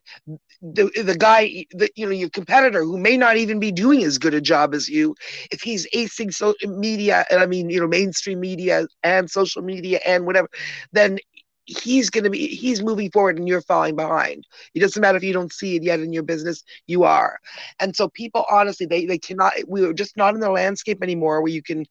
the 0.63 0.91
the 1.03 1.17
guy, 1.17 1.67
the, 1.73 1.91
you 1.97 2.07
know, 2.07 2.13
your 2.13 2.31
competitor 2.31 2.85
who 2.85 2.99
may 2.99 3.17
not 3.17 3.37
even 3.37 3.59
be 3.59 3.73
doing 3.73 4.03
as 4.05 4.19
good 4.19 4.35
a 4.35 4.41
job 4.41 4.75
as 4.75 4.89
you, 4.89 5.15
if 5.51 5.61
he's 5.61 5.87
acing 5.95 6.33
so 6.33 6.55
media, 6.67 7.25
and 7.31 7.41
I 7.41 7.47
mean, 7.47 7.71
you 7.71 7.81
know, 7.81 7.87
mainstream 7.87 8.41
media 8.41 8.87
and 9.03 9.31
social 9.31 9.63
media 9.63 10.01
and 10.07 10.27
whatever, 10.27 10.49
then 10.93 11.19
he's 11.67 12.11
going 12.11 12.25
to 12.25 12.31
be 12.31 12.49
he's 12.49 12.83
moving 12.83 13.11
forward 13.11 13.39
and 13.39 13.49
you're 13.49 13.61
falling 13.63 13.95
behind 13.97 14.45
it 14.75 14.81
doesn't 14.81 15.01
matter 15.01 15.17
if 15.17 15.23
you 15.25 15.33
don't 15.33 15.53
see 15.53 15.77
it 15.77 15.83
yet 15.83 16.01
in 16.01 16.13
your 16.13 16.23
business 16.23 16.63
you 16.87 17.05
are 17.05 17.39
and 17.81 17.95
so 17.97 18.09
people 18.09 18.45
honestly 18.51 18.87
they 18.87 19.05
they 19.07 19.19
cannot 19.19 19.53
we're 19.67 19.93
just 19.93 20.17
not 20.17 20.35
in 20.35 20.41
the 20.41 20.51
landscape 20.51 21.03
anymore 21.03 21.41
where 21.41 21.51
you 21.53 21.63
can 21.63 21.85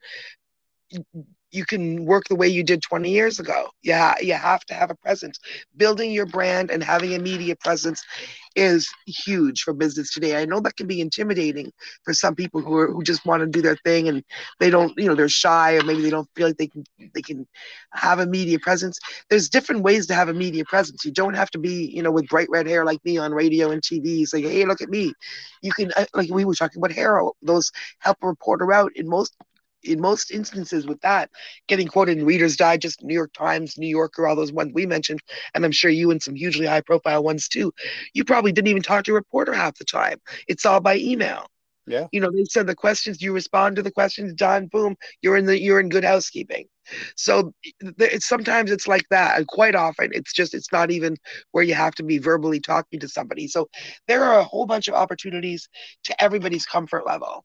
you 1.52 1.66
can 1.66 2.06
work 2.06 2.24
the 2.30 2.36
way 2.36 2.48
you 2.48 2.64
did 2.64 2.82
20 2.82 3.12
years 3.12 3.40
ago. 3.40 3.68
Yeah, 3.84 4.16
you 4.22 4.34
have 4.34 4.64
to 4.66 4.74
have 4.74 4.90
a 4.90 4.96
presence. 4.96 5.40
Building 5.76 6.12
your 6.12 6.26
brand 6.26 6.72
and 6.72 6.84
having 6.84 7.14
a 7.14 7.20
media 7.20 7.56
presence 7.56 8.04
is 8.56 8.90
huge 9.06 9.62
for 9.64 9.74
business 9.74 10.14
today. 10.14 10.42
I 10.42 10.46
know 10.46 10.60
that 10.62 10.76
can 10.78 10.88
be 10.88 11.02
intimidating 11.02 11.72
for 12.04 12.14
some 12.14 12.36
people 12.36 12.62
who 12.62 12.76
are, 12.78 12.92
who 12.92 13.04
just 13.04 13.26
want 13.26 13.42
to 13.42 13.48
do 13.48 13.62
their 13.62 13.78
thing 13.78 14.08
and 14.08 14.24
they 14.60 14.70
don't, 14.70 14.94
you 14.98 15.08
know, 15.08 15.16
they're 15.16 15.30
shy 15.30 15.76
or 15.76 15.84
maybe 15.84 16.02
they 16.02 16.10
don't 16.10 16.30
feel 16.36 16.48
like 16.48 16.58
they 16.58 16.68
can 16.68 16.84
they 17.14 17.22
can 17.22 17.48
have 17.94 18.20
a 18.20 18.26
media 18.26 18.60
presence. 18.60 18.98
There's 19.30 19.50
different 19.50 19.84
ways 19.84 20.08
to 20.08 20.14
have 20.14 20.30
a 20.30 20.34
media 20.34 20.64
presence. 20.66 21.06
You 21.06 21.12
don't 21.12 21.36
have 21.36 21.50
to 21.52 21.60
be, 21.60 21.86
you 21.94 22.02
know, 22.02 22.12
with 22.12 22.28
bright 22.28 22.48
red 22.50 22.68
hair 22.68 22.86
like 22.86 23.04
me 23.06 23.18
on 23.18 23.32
radio 23.34 23.72
and 23.72 23.82
TV 23.84 24.26
saying, 24.26 24.46
"Hey, 24.46 24.66
look 24.66 24.82
at 24.82 24.90
me." 24.90 25.14
You 25.62 25.72
can 25.72 25.92
uh, 25.96 26.06
like 26.14 26.30
we 26.30 26.46
were 26.46 26.56
talking 26.56 26.80
about 26.80 26.92
hair. 26.92 27.22
Those 27.42 27.72
help 28.00 28.18
a 28.22 28.28
reporter 28.28 28.72
out 28.74 28.92
in 28.96 29.08
most 29.08 29.36
in 29.84 30.02
most 30.02 30.32
instances 30.32 30.86
with 30.86 31.00
that 31.02 31.30
getting 31.68 31.88
quoted 31.88 32.18
in 32.18 32.26
Reader's 32.26 32.58
Digest, 32.58 33.04
New 33.04 33.14
York 33.14 33.34
Times, 33.34 33.78
New 33.78 33.88
Yorker, 33.88 34.28
all 34.28 34.36
those 34.36 34.52
ones 34.52 34.72
we 34.74 34.86
mentioned, 34.86 35.22
and 35.54 35.66
I'm 35.66 35.72
sure 35.72 35.92
you 35.92 36.12
and 36.12 36.22
some 36.22 36.36
hugely 36.36 36.66
high 36.66 36.82
profile 36.82 37.24
ones 37.24 37.48
too, 37.48 37.74
you 38.14 38.24
probably 38.24 38.52
didn't 38.52 38.70
even 38.70 38.84
talk 38.84 39.06
to 39.06 39.12
a 39.12 39.16
reporter 39.16 39.54
half 39.54 39.78
the 39.78 39.86
time. 39.86 40.20
It's 40.48 40.66
all 40.66 40.80
by 40.80 40.98
email. 40.98 41.48
Yeah. 41.86 42.08
You 42.12 42.22
know, 42.22 42.32
they 42.32 42.46
send 42.46 42.70
the 42.70 42.76
questions, 42.76 43.22
you 43.22 43.34
respond 43.34 43.76
to 43.76 43.82
the 43.82 43.92
questions, 43.92 44.34
done, 44.34 44.68
boom, 44.68 44.96
you're 45.22 45.36
in 45.36 45.46
the 45.46 45.60
you're 45.60 45.80
in 45.80 45.90
good 45.90 46.06
housekeeping. 46.06 46.68
So 47.16 47.54
it's 47.82 48.26
sometimes 48.26 48.72
it's 48.72 48.88
like 48.88 49.06
that, 49.10 49.38
and 49.38 49.48
quite 49.48 49.76
often 49.76 50.12
it's 50.14 50.34
just 50.34 50.54
it's 50.54 50.72
not 50.72 50.92
even 50.92 51.18
where 51.52 51.64
you 51.64 51.74
have 51.74 51.96
to 51.96 52.04
be 52.04 52.20
verbally 52.20 52.60
talking 52.60 53.00
to 53.00 53.08
somebody. 53.10 53.48
So 53.48 53.70
there 54.08 54.24
are 54.24 54.40
a 54.40 54.44
whole 54.44 54.66
bunch 54.66 54.88
of 54.88 54.94
opportunities 54.94 55.68
to 56.06 56.24
everybody's 56.24 56.66
comfort 56.66 57.06
level. 57.06 57.44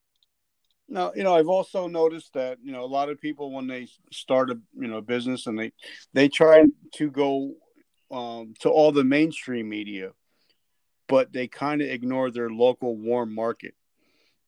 Now, 0.89 1.13
you 1.15 1.23
know, 1.23 1.35
I've 1.35 1.49
also 1.49 1.87
noticed 1.87 2.33
that 2.35 2.59
you 2.63 2.73
know 2.73 2.85
a 2.85 2.87
lot 2.87 3.11
of 3.11 3.21
people 3.21 3.53
when 3.53 3.67
they 3.67 3.89
start 4.11 4.51
a 4.51 4.59
you 4.75 4.89
know 4.89 5.01
business 5.01 5.47
and 5.47 5.59
they 5.59 5.73
they 6.15 6.29
try 6.29 6.65
to 6.95 7.11
go 7.11 7.55
um, 8.11 8.55
to 8.61 8.71
all 8.71 8.93
the 8.93 9.05
mainstream 9.05 9.69
media, 9.69 10.13
but 11.07 11.33
they 11.33 11.47
kind 11.47 11.83
of 11.83 11.89
ignore 11.89 12.31
their 12.31 12.51
local 12.51 12.97
warm 12.97 13.35
market. 13.35 13.75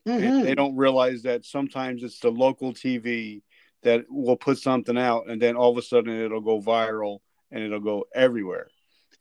Mm-hmm. 0.09 0.45
They 0.45 0.55
don't 0.55 0.77
realize 0.77 1.23
that 1.23 1.45
sometimes 1.45 2.03
it's 2.03 2.21
the 2.21 2.31
local 2.31 2.73
TV 2.73 3.43
that 3.83 4.05
will 4.09 4.37
put 4.37 4.59
something 4.59 4.97
out, 4.97 5.29
and 5.29 5.41
then 5.41 5.57
all 5.57 5.71
of 5.71 5.79
a 5.79 5.83
sudden 5.83 6.21
it'll 6.21 6.41
go 6.41 6.61
viral 6.61 7.19
and 7.51 7.63
it'll 7.63 7.81
go 7.81 8.05
everywhere. 8.15 8.69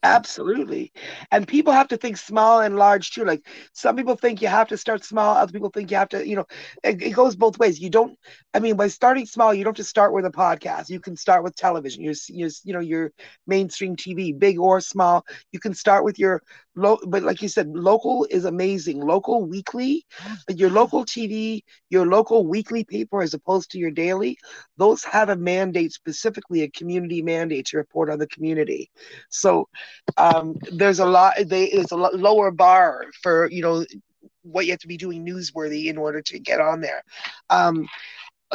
Absolutely. 0.02 0.92
And 1.30 1.46
people 1.46 1.74
have 1.74 1.88
to 1.88 1.96
think 1.98 2.16
small 2.16 2.60
and 2.60 2.76
large 2.76 3.10
too. 3.10 3.24
Like 3.24 3.46
some 3.74 3.96
people 3.96 4.16
think 4.16 4.40
you 4.40 4.48
have 4.48 4.68
to 4.68 4.78
start 4.78 5.04
small, 5.04 5.36
other 5.36 5.52
people 5.52 5.68
think 5.68 5.90
you 5.90 5.96
have 5.98 6.08
to, 6.10 6.26
you 6.26 6.36
know, 6.36 6.46
it, 6.82 7.02
it, 7.02 7.10
goes 7.10 7.36
both 7.36 7.58
ways. 7.58 7.78
You 7.78 7.90
don't, 7.90 8.18
I 8.54 8.60
mean, 8.60 8.76
by 8.76 8.88
starting 8.88 9.26
small, 9.26 9.52
you 9.52 9.62
don't 9.62 9.76
to 9.76 9.84
start 9.84 10.14
with 10.14 10.24
a 10.24 10.30
podcast. 10.30 10.88
You 10.88 11.00
can 11.00 11.16
start 11.16 11.44
with 11.44 11.54
television, 11.54 12.02
your, 12.02 12.14
your 12.28 12.48
you 12.64 12.72
know, 12.72 12.80
your 12.80 13.12
mainstream 13.46 13.94
TV, 13.94 14.32
big 14.32 14.58
or 14.58 14.80
small. 14.80 15.24
You 15.52 15.60
can 15.60 15.74
start 15.74 16.02
with 16.04 16.18
your 16.18 16.42
low, 16.76 16.98
but 17.06 17.22
like 17.22 17.42
you 17.42 17.48
said, 17.48 17.68
local 17.68 18.26
is 18.30 18.46
amazing. 18.46 19.00
Local 19.00 19.44
weekly, 19.44 20.06
but 20.46 20.58
your 20.58 20.70
local 20.70 21.04
TV, 21.04 21.62
your 21.90 22.06
local 22.06 22.46
weekly 22.46 22.84
paper 22.84 23.20
as 23.20 23.34
opposed 23.34 23.70
to 23.72 23.78
your 23.78 23.90
daily, 23.90 24.38
those 24.78 25.04
have 25.04 25.28
a 25.28 25.36
mandate, 25.36 25.92
specifically 25.92 26.62
a 26.62 26.70
community 26.70 27.22
mandate 27.22 27.66
to 27.66 27.76
report 27.76 28.08
on 28.10 28.18
the 28.18 28.26
community. 28.28 28.90
So 29.28 29.68
um, 30.16 30.56
there's 30.72 30.98
a 30.98 31.06
lot. 31.06 31.34
They 31.46 31.70
there's 31.70 31.92
a 31.92 31.96
lower 31.96 32.50
bar 32.50 33.06
for 33.22 33.50
you 33.50 33.62
know 33.62 33.84
what 34.42 34.66
you 34.66 34.72
have 34.72 34.80
to 34.80 34.88
be 34.88 34.96
doing 34.96 35.24
newsworthy 35.24 35.86
in 35.86 35.96
order 35.98 36.22
to 36.22 36.38
get 36.38 36.60
on 36.60 36.80
there. 36.80 37.02
Um, 37.50 37.86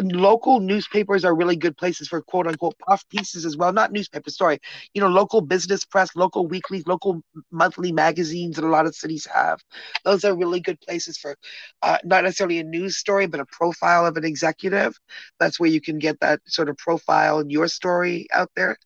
local 0.02 0.60
newspapers 0.60 1.24
are 1.24 1.36
really 1.36 1.56
good 1.56 1.78
places 1.78 2.08
for 2.08 2.22
quote 2.22 2.48
unquote 2.48 2.78
puff 2.80 3.08
pieces 3.10 3.46
as 3.46 3.56
well. 3.56 3.72
Not 3.72 3.92
newspapers, 3.92 4.38
sorry. 4.38 4.60
You 4.94 5.02
know, 5.02 5.08
local 5.08 5.42
business 5.42 5.86
press, 5.86 6.10
local 6.16 6.48
weeklies, 6.48 6.86
local 6.88 7.22
monthly 7.52 7.92
magazines 7.92 8.56
that 8.56 8.66
a 8.66 8.70
lot 8.70 8.86
of 8.86 8.96
cities 8.96 9.28
have. 9.34 9.60
Those 10.04 10.26
are 10.26 10.36
really 10.36 10.60
good 10.60 10.80
places 10.82 11.18
for 11.18 11.38
uh, 11.82 11.98
not 12.04 12.24
necessarily 12.24 12.60
a 12.60 12.64
news 12.64 12.98
story, 12.98 13.28
but 13.28 13.40
a 13.40 13.46
profile 13.46 14.06
of 14.06 14.18
an 14.18 14.26
executive. 14.26 14.98
That's 15.40 15.60
where 15.60 15.70
you 15.70 15.82
can 15.82 16.00
get 16.00 16.20
that 16.20 16.42
sort 16.46 16.70
of 16.70 16.78
profile 16.78 17.40
in 17.40 17.50
your 17.50 17.68
story 17.68 18.28
out 18.34 18.50
there. 18.56 18.78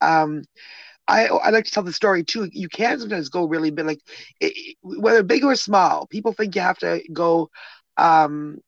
Um, 0.00 0.42
I 1.08 1.26
I 1.26 1.50
like 1.50 1.64
to 1.66 1.70
tell 1.70 1.82
the 1.82 1.92
story 1.92 2.24
too. 2.24 2.48
You 2.52 2.68
can 2.68 2.98
sometimes 3.00 3.28
go 3.28 3.44
really 3.44 3.70
big, 3.70 3.86
like 3.86 4.00
it, 4.40 4.76
whether 4.82 5.22
big 5.22 5.44
or 5.44 5.56
small. 5.56 6.06
People 6.06 6.32
think 6.32 6.54
you 6.54 6.60
have 6.62 6.78
to 6.78 7.02
go. 7.12 7.50
Um, 7.96 8.58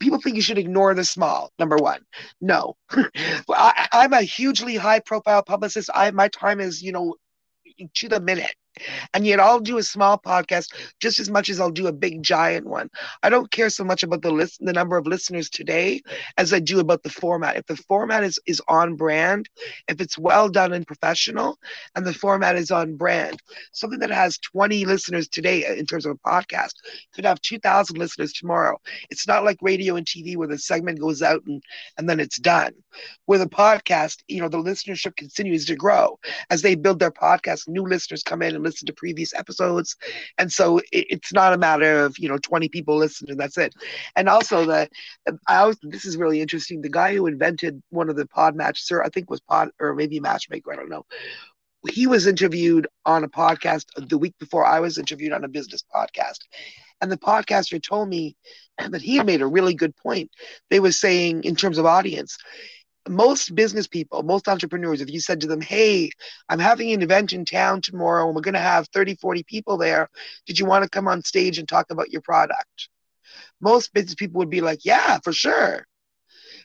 people 0.00 0.20
think 0.20 0.36
you 0.36 0.42
should 0.42 0.58
ignore 0.58 0.94
the 0.94 1.04
small. 1.04 1.50
Number 1.58 1.76
one, 1.76 2.00
no. 2.40 2.76
I, 3.48 3.88
I'm 3.92 4.12
a 4.12 4.22
hugely 4.22 4.76
high 4.76 5.00
profile 5.00 5.42
publicist. 5.42 5.90
I 5.94 6.10
my 6.10 6.28
time 6.28 6.60
is 6.60 6.82
you 6.82 6.92
know 6.92 7.16
to 7.94 8.08
the 8.08 8.20
minute. 8.20 8.54
And 9.14 9.26
yet 9.26 9.40
I'll 9.40 9.60
do 9.60 9.78
a 9.78 9.82
small 9.82 10.18
podcast 10.18 10.72
just 11.00 11.18
as 11.18 11.30
much 11.30 11.48
as 11.48 11.60
I'll 11.60 11.70
do 11.70 11.86
a 11.86 11.92
big 11.92 12.22
giant 12.22 12.66
one. 12.66 12.90
I 13.22 13.30
don't 13.30 13.50
care 13.50 13.70
so 13.70 13.84
much 13.84 14.02
about 14.02 14.22
the 14.22 14.30
list 14.30 14.58
the 14.60 14.72
number 14.72 14.96
of 14.96 15.06
listeners 15.06 15.48
today 15.48 16.02
as 16.36 16.52
I 16.52 16.60
do 16.60 16.80
about 16.80 17.02
the 17.02 17.10
format. 17.10 17.56
If 17.56 17.66
the 17.66 17.76
format 17.76 18.24
is, 18.24 18.38
is 18.46 18.60
on 18.68 18.96
brand, 18.96 19.48
if 19.88 20.00
it's 20.00 20.18
well 20.18 20.48
done 20.48 20.72
and 20.72 20.86
professional, 20.86 21.58
and 21.94 22.06
the 22.06 22.14
format 22.14 22.56
is 22.56 22.70
on 22.70 22.96
brand, 22.96 23.40
something 23.72 24.00
that 24.00 24.10
has 24.10 24.38
20 24.38 24.84
listeners 24.84 25.28
today 25.28 25.66
uh, 25.66 25.74
in 25.74 25.86
terms 25.86 26.06
of 26.06 26.12
a 26.12 26.28
podcast 26.28 26.74
could 27.14 27.24
have 27.24 27.40
2,000 27.40 27.96
listeners 27.96 28.32
tomorrow. 28.32 28.78
It's 29.10 29.26
not 29.26 29.44
like 29.44 29.58
radio 29.62 29.96
and 29.96 30.06
TV 30.06 30.36
where 30.36 30.48
the 30.48 30.58
segment 30.58 31.00
goes 31.00 31.22
out 31.22 31.42
and, 31.46 31.62
and 31.98 32.08
then 32.08 32.20
it's 32.20 32.38
done. 32.38 32.72
With 33.26 33.42
a 33.42 33.46
podcast, 33.46 34.22
you 34.28 34.40
know, 34.40 34.48
the 34.48 34.58
listenership 34.58 35.16
continues 35.16 35.64
to 35.66 35.76
grow 35.76 36.18
as 36.50 36.62
they 36.62 36.74
build 36.74 36.98
their 36.98 37.10
podcast, 37.10 37.68
new 37.68 37.82
listeners 37.82 38.22
come 38.22 38.42
in 38.42 38.54
and 38.54 38.64
listen 38.66 38.86
to 38.86 38.92
previous 38.92 39.34
episodes. 39.34 39.96
And 40.38 40.52
so 40.52 40.78
it, 40.92 41.06
it's 41.10 41.32
not 41.32 41.52
a 41.52 41.58
matter 41.58 42.04
of, 42.04 42.18
you 42.18 42.28
know, 42.28 42.38
20 42.38 42.68
people 42.68 42.96
listen 42.96 43.30
and 43.30 43.40
that's 43.40 43.58
it. 43.58 43.74
And 44.16 44.28
also 44.28 44.64
the, 44.66 44.88
I 45.48 45.56
always, 45.56 45.78
this 45.82 46.04
is 46.04 46.16
really 46.16 46.40
interesting. 46.40 46.82
The 46.82 46.88
guy 46.88 47.14
who 47.14 47.26
invented 47.26 47.82
one 47.90 48.10
of 48.10 48.16
the 48.16 48.26
pod 48.26 48.54
match, 48.56 48.82
sir, 48.82 49.02
I 49.02 49.08
think 49.08 49.30
was 49.30 49.40
pod 49.40 49.70
or 49.80 49.94
maybe 49.94 50.20
matchmaker, 50.20 50.72
I 50.72 50.76
don't 50.76 50.90
know. 50.90 51.06
He 51.88 52.06
was 52.06 52.26
interviewed 52.26 52.88
on 53.04 53.22
a 53.22 53.28
podcast 53.28 53.84
the 54.08 54.18
week 54.18 54.34
before 54.40 54.66
I 54.66 54.80
was 54.80 54.98
interviewed 54.98 55.32
on 55.32 55.44
a 55.44 55.48
business 55.48 55.84
podcast. 55.94 56.40
And 57.00 57.12
the 57.12 57.18
podcaster 57.18 57.82
told 57.82 58.08
me 58.08 58.36
that 58.78 59.02
he 59.02 59.16
had 59.16 59.26
made 59.26 59.42
a 59.42 59.46
really 59.46 59.74
good 59.74 59.96
point. 59.96 60.30
They 60.70 60.80
were 60.80 60.92
saying, 60.92 61.44
in 61.44 61.56
terms 61.56 61.78
of 61.78 61.86
audience, 61.86 62.38
most 63.08 63.54
business 63.54 63.86
people, 63.86 64.22
most 64.22 64.48
entrepreneurs, 64.48 65.00
if 65.00 65.10
you 65.10 65.20
said 65.20 65.40
to 65.40 65.46
them, 65.46 65.60
Hey, 65.60 66.10
I'm 66.48 66.58
having 66.58 66.92
an 66.92 67.02
event 67.02 67.32
in 67.32 67.44
town 67.44 67.80
tomorrow 67.82 68.26
and 68.26 68.34
we're 68.34 68.42
going 68.42 68.54
to 68.54 68.60
have 68.60 68.88
30, 68.92 69.16
40 69.16 69.42
people 69.44 69.76
there. 69.76 70.08
Did 70.46 70.58
you 70.58 70.66
want 70.66 70.84
to 70.84 70.90
come 70.90 71.08
on 71.08 71.22
stage 71.22 71.58
and 71.58 71.68
talk 71.68 71.86
about 71.90 72.10
your 72.10 72.22
product? 72.22 72.88
Most 73.60 73.92
business 73.92 74.14
people 74.14 74.38
would 74.38 74.50
be 74.50 74.60
like, 74.60 74.84
Yeah, 74.84 75.18
for 75.24 75.32
sure. 75.32 75.86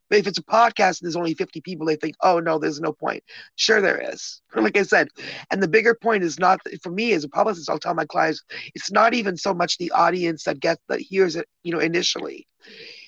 But 0.09 0.19
if 0.19 0.27
it's 0.27 0.39
a 0.39 0.43
podcast 0.43 0.99
and 0.99 1.07
there's 1.07 1.15
only 1.15 1.33
50 1.33 1.61
people, 1.61 1.85
they 1.85 1.95
think, 1.95 2.15
oh 2.21 2.39
no, 2.39 2.59
there's 2.59 2.81
no 2.81 2.91
point. 2.91 3.23
Sure, 3.55 3.81
there 3.81 4.11
is. 4.11 4.41
Like 4.55 4.77
I 4.77 4.83
said, 4.83 5.07
and 5.49 5.63
the 5.63 5.67
bigger 5.67 5.95
point 5.95 6.23
is 6.23 6.37
not 6.37 6.59
for 6.83 6.91
me 6.91 7.13
as 7.13 7.23
a 7.23 7.29
publicist. 7.29 7.69
I'll 7.69 7.79
tell 7.79 7.93
my 7.93 8.05
clients, 8.05 8.43
it's 8.75 8.91
not 8.91 9.13
even 9.13 9.37
so 9.37 9.53
much 9.53 9.77
the 9.77 9.91
audience 9.91 10.43
that 10.43 10.59
gets 10.59 10.81
that 10.89 10.99
hears 10.99 11.35
it, 11.37 11.47
you 11.63 11.71
know, 11.71 11.79
initially 11.79 12.47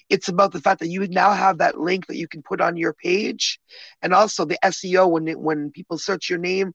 it's 0.09 0.29
about 0.29 0.51
the 0.51 0.61
fact 0.61 0.79
that 0.79 0.89
you 0.89 1.07
now 1.07 1.31
have 1.31 1.57
that 1.57 1.79
link 1.79 2.07
that 2.07 2.17
you 2.17 2.27
can 2.27 2.41
put 2.41 2.61
on 2.61 2.77
your 2.77 2.93
page. 2.93 3.59
And 4.01 4.13
also 4.13 4.45
the 4.45 4.57
seo 4.63 5.09
when 5.09 5.27
it, 5.27 5.39
when 5.39 5.71
people 5.71 5.97
search 5.97 6.29
your 6.29 6.39
name 6.39 6.73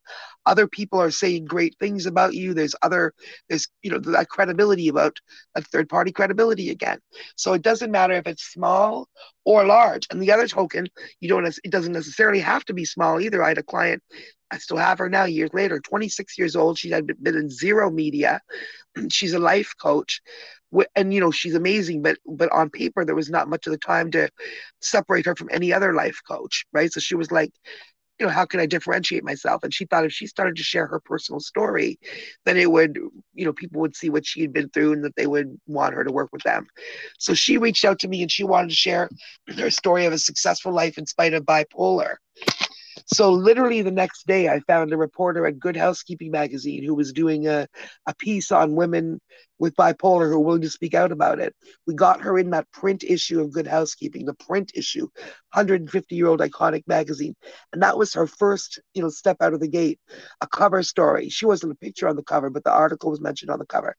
other 0.48 0.66
people 0.66 1.00
are 1.00 1.10
saying 1.10 1.44
great 1.44 1.76
things 1.78 2.06
about 2.06 2.34
you. 2.34 2.54
There's 2.54 2.74
other 2.82 3.12
there's 3.48 3.68
you 3.82 3.90
know 3.90 3.98
that 3.98 4.30
credibility 4.30 4.88
about 4.88 5.18
that 5.54 5.66
third 5.66 5.88
party 5.88 6.10
credibility 6.10 6.70
again. 6.70 6.98
So 7.36 7.52
it 7.52 7.62
doesn't 7.62 7.90
matter 7.90 8.14
if 8.14 8.26
it's 8.26 8.44
small 8.44 9.08
or 9.44 9.64
large. 9.64 10.06
And 10.10 10.20
the 10.22 10.32
other 10.32 10.48
token 10.48 10.88
you 11.20 11.28
don't 11.28 11.46
it 11.46 11.70
doesn't 11.70 11.92
necessarily 11.92 12.40
have 12.40 12.64
to 12.66 12.74
be 12.74 12.86
small 12.86 13.20
either. 13.20 13.42
I 13.42 13.48
had 13.48 13.58
a 13.58 13.62
client 13.62 14.02
I 14.50 14.58
still 14.58 14.76
have 14.78 14.98
her 14.98 15.08
now 15.08 15.24
years 15.24 15.50
later, 15.52 15.80
26 15.80 16.38
years 16.38 16.56
old. 16.56 16.78
She 16.78 16.90
had 16.90 17.06
been 17.22 17.36
in 17.36 17.50
zero 17.50 17.90
media. 17.90 18.40
She's 19.10 19.34
a 19.34 19.38
life 19.38 19.74
coach. 19.80 20.20
And 20.96 21.14
you 21.14 21.20
know 21.20 21.30
she's 21.30 21.54
amazing 21.54 22.02
but 22.02 22.18
but 22.26 22.50
on 22.52 22.70
paper 22.70 23.04
there 23.04 23.14
was 23.14 23.30
not 23.30 23.48
much 23.48 23.66
of 23.66 23.72
the 23.72 23.78
time 23.78 24.10
to 24.12 24.28
separate 24.80 25.26
her 25.26 25.34
from 25.34 25.48
any 25.52 25.72
other 25.72 25.94
life 25.94 26.20
coach 26.28 26.66
right? 26.72 26.92
So 26.92 27.00
she 27.00 27.14
was 27.14 27.30
like 27.30 27.52
you 28.18 28.26
know 28.26 28.32
how 28.32 28.44
can 28.44 28.60
i 28.60 28.66
differentiate 28.66 29.24
myself? 29.24 29.62
And 29.62 29.72
she 29.72 29.86
thought 29.86 30.04
if 30.04 30.12
she 30.12 30.26
started 30.26 30.56
to 30.56 30.62
share 30.62 30.86
her 30.86 31.00
personal 31.00 31.40
story 31.40 31.98
then 32.44 32.56
it 32.56 32.70
would 32.70 32.98
you 33.34 33.44
know 33.44 33.52
people 33.52 33.80
would 33.80 33.96
see 33.96 34.10
what 34.10 34.26
she 34.26 34.40
had 34.42 34.52
been 34.52 34.68
through 34.70 34.92
and 34.92 35.04
that 35.04 35.16
they 35.16 35.26
would 35.26 35.58
want 35.66 35.94
her 35.94 36.04
to 36.04 36.12
work 36.12 36.30
with 36.32 36.42
them. 36.42 36.66
So 37.18 37.34
she 37.34 37.58
reached 37.58 37.84
out 37.84 37.98
to 38.00 38.08
me 38.08 38.22
and 38.22 38.30
she 38.30 38.44
wanted 38.44 38.70
to 38.70 38.76
share 38.76 39.08
her 39.58 39.70
story 39.70 40.06
of 40.06 40.12
a 40.12 40.18
successful 40.18 40.72
life 40.72 40.98
in 40.98 41.06
spite 41.06 41.34
of 41.34 41.44
bipolar 41.44 42.16
so 43.06 43.32
literally 43.32 43.82
the 43.82 43.90
next 43.90 44.26
day, 44.26 44.48
I 44.48 44.60
found 44.60 44.92
a 44.92 44.96
reporter 44.96 45.46
at 45.46 45.58
Good 45.58 45.76
Housekeeping 45.76 46.30
magazine 46.30 46.84
who 46.84 46.94
was 46.94 47.12
doing 47.12 47.46
a, 47.46 47.66
a 48.06 48.14
piece 48.14 48.52
on 48.52 48.74
women 48.74 49.20
with 49.58 49.74
bipolar 49.74 50.28
who 50.28 50.34
are 50.34 50.40
willing 50.40 50.62
to 50.62 50.70
speak 50.70 50.94
out 50.94 51.12
about 51.12 51.40
it. 51.40 51.54
We 51.86 51.94
got 51.94 52.20
her 52.22 52.38
in 52.38 52.50
that 52.50 52.70
print 52.72 53.04
issue 53.04 53.40
of 53.40 53.52
Good 53.52 53.66
Housekeeping, 53.66 54.26
the 54.26 54.34
print 54.34 54.72
issue, 54.74 55.08
150 55.52 56.14
year 56.14 56.28
old 56.28 56.40
iconic 56.40 56.84
magazine, 56.86 57.34
and 57.72 57.82
that 57.82 57.98
was 57.98 58.14
her 58.14 58.26
first, 58.26 58.80
you 58.94 59.02
know, 59.02 59.08
step 59.08 59.38
out 59.40 59.54
of 59.54 59.60
the 59.60 59.68
gate. 59.68 60.00
A 60.40 60.46
cover 60.46 60.82
story. 60.82 61.28
She 61.28 61.46
wasn't 61.46 61.72
a 61.72 61.76
picture 61.76 62.08
on 62.08 62.16
the 62.16 62.22
cover, 62.22 62.50
but 62.50 62.64
the 62.64 62.72
article 62.72 63.10
was 63.10 63.20
mentioned 63.20 63.50
on 63.50 63.58
the 63.58 63.66
cover. 63.66 63.96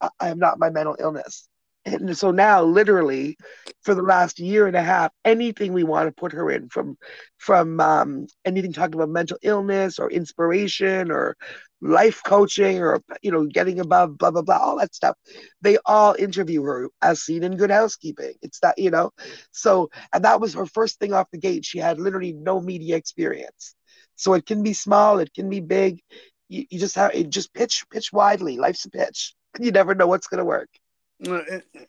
I, 0.00 0.08
I 0.20 0.28
am 0.28 0.38
not 0.38 0.58
my 0.58 0.70
mental 0.70 0.96
illness 0.98 1.48
and 1.86 2.16
so 2.16 2.30
now 2.30 2.62
literally 2.62 3.36
for 3.82 3.94
the 3.94 4.02
last 4.02 4.38
year 4.38 4.66
and 4.66 4.76
a 4.76 4.82
half 4.82 5.12
anything 5.24 5.72
we 5.72 5.84
want 5.84 6.08
to 6.08 6.20
put 6.20 6.32
her 6.32 6.50
in 6.50 6.68
from 6.68 6.96
from 7.38 7.80
um, 7.80 8.26
anything 8.44 8.72
talking 8.72 8.94
about 8.94 9.10
mental 9.10 9.38
illness 9.42 9.98
or 9.98 10.10
inspiration 10.10 11.10
or 11.10 11.36
life 11.82 12.22
coaching 12.26 12.78
or 12.78 13.02
you 13.22 13.30
know 13.30 13.44
getting 13.46 13.80
above 13.80 14.16
blah 14.16 14.30
blah 14.30 14.42
blah 14.42 14.56
all 14.56 14.78
that 14.78 14.94
stuff 14.94 15.16
they 15.60 15.76
all 15.84 16.14
interview 16.18 16.62
her 16.62 16.88
as 17.02 17.22
seen 17.22 17.42
in 17.44 17.56
good 17.56 17.70
housekeeping. 17.70 18.34
It's 18.42 18.60
that 18.60 18.78
you 18.78 18.90
know? 18.90 19.10
So 19.52 19.90
and 20.12 20.24
that 20.24 20.40
was 20.40 20.54
her 20.54 20.66
first 20.66 20.98
thing 20.98 21.12
off 21.12 21.30
the 21.30 21.38
gate. 21.38 21.64
She 21.64 21.78
had 21.78 22.00
literally 22.00 22.32
no 22.32 22.60
media 22.60 22.96
experience. 22.96 23.74
So 24.16 24.34
it 24.34 24.46
can 24.46 24.62
be 24.62 24.72
small 24.72 25.18
it 25.18 25.32
can 25.34 25.50
be 25.50 25.60
big. 25.60 26.00
You, 26.48 26.64
you 26.70 26.78
just 26.78 26.94
have 26.96 27.12
it 27.14 27.28
just 27.30 27.52
pitch 27.52 27.84
pitch 27.90 28.12
widely. 28.12 28.56
Life's 28.56 28.84
a 28.86 28.90
pitch. 28.90 29.34
You 29.60 29.70
never 29.70 29.94
know 29.94 30.08
what's 30.08 30.26
going 30.26 30.38
to 30.38 30.44
work 30.44 30.68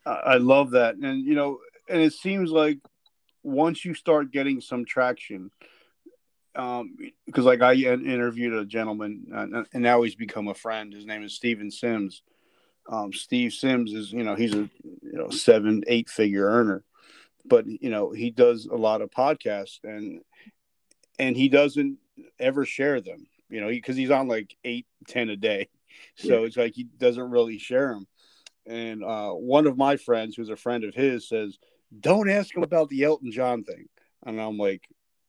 I 0.05 0.37
love 0.37 0.71
that, 0.71 0.95
and 0.95 1.25
you 1.25 1.35
know, 1.35 1.59
and 1.89 2.01
it 2.01 2.13
seems 2.13 2.51
like 2.51 2.79
once 3.43 3.83
you 3.85 3.93
start 3.93 4.31
getting 4.31 4.61
some 4.61 4.85
traction, 4.85 5.51
um, 6.55 6.95
because 7.25 7.45
like 7.45 7.61
I 7.61 7.73
interviewed 7.73 8.53
a 8.53 8.65
gentleman, 8.65 9.27
uh, 9.33 9.63
and 9.73 9.83
now 9.83 10.01
he's 10.03 10.15
become 10.15 10.47
a 10.47 10.53
friend. 10.53 10.93
His 10.93 11.05
name 11.05 11.23
is 11.23 11.35
Steven 11.35 11.71
Sims. 11.71 12.21
Um, 12.87 13.11
Steve 13.11 13.51
Sims 13.51 13.93
is, 13.93 14.11
you 14.11 14.23
know, 14.23 14.35
he's 14.35 14.53
a 14.53 14.69
you 14.83 15.13
know 15.13 15.29
seven, 15.29 15.83
eight 15.87 16.09
figure 16.09 16.45
earner, 16.45 16.83
but 17.45 17.65
you 17.65 17.89
know 17.89 18.11
he 18.11 18.29
does 18.29 18.67
a 18.67 18.75
lot 18.75 19.01
of 19.01 19.09
podcasts, 19.09 19.79
and 19.83 20.21
and 21.17 21.35
he 21.35 21.49
doesn't 21.49 21.97
ever 22.39 22.63
share 22.63 23.01
them, 23.01 23.27
you 23.49 23.59
know, 23.59 23.69
because 23.69 23.97
he's 23.97 24.11
on 24.11 24.27
like 24.27 24.55
eight, 24.63 24.85
ten 25.07 25.29
a 25.29 25.35
day, 25.35 25.67
so 26.15 26.41
yeah. 26.41 26.45
it's 26.45 26.57
like 26.57 26.73
he 26.75 26.83
doesn't 26.83 27.31
really 27.31 27.57
share 27.57 27.89
them 27.89 28.07
and 28.65 29.03
uh, 29.03 29.31
one 29.31 29.67
of 29.67 29.77
my 29.77 29.97
friends, 29.97 30.35
who's 30.35 30.49
a 30.49 30.55
friend 30.55 30.83
of 30.83 30.93
his, 30.93 31.27
says, 31.27 31.57
"Don't 31.99 32.29
ask 32.29 32.55
him 32.55 32.63
about 32.63 32.89
the 32.89 33.03
Elton 33.03 33.31
John 33.31 33.63
thing." 33.63 33.87
And 34.25 34.39
I'm 34.39 34.57
like, 34.57 34.83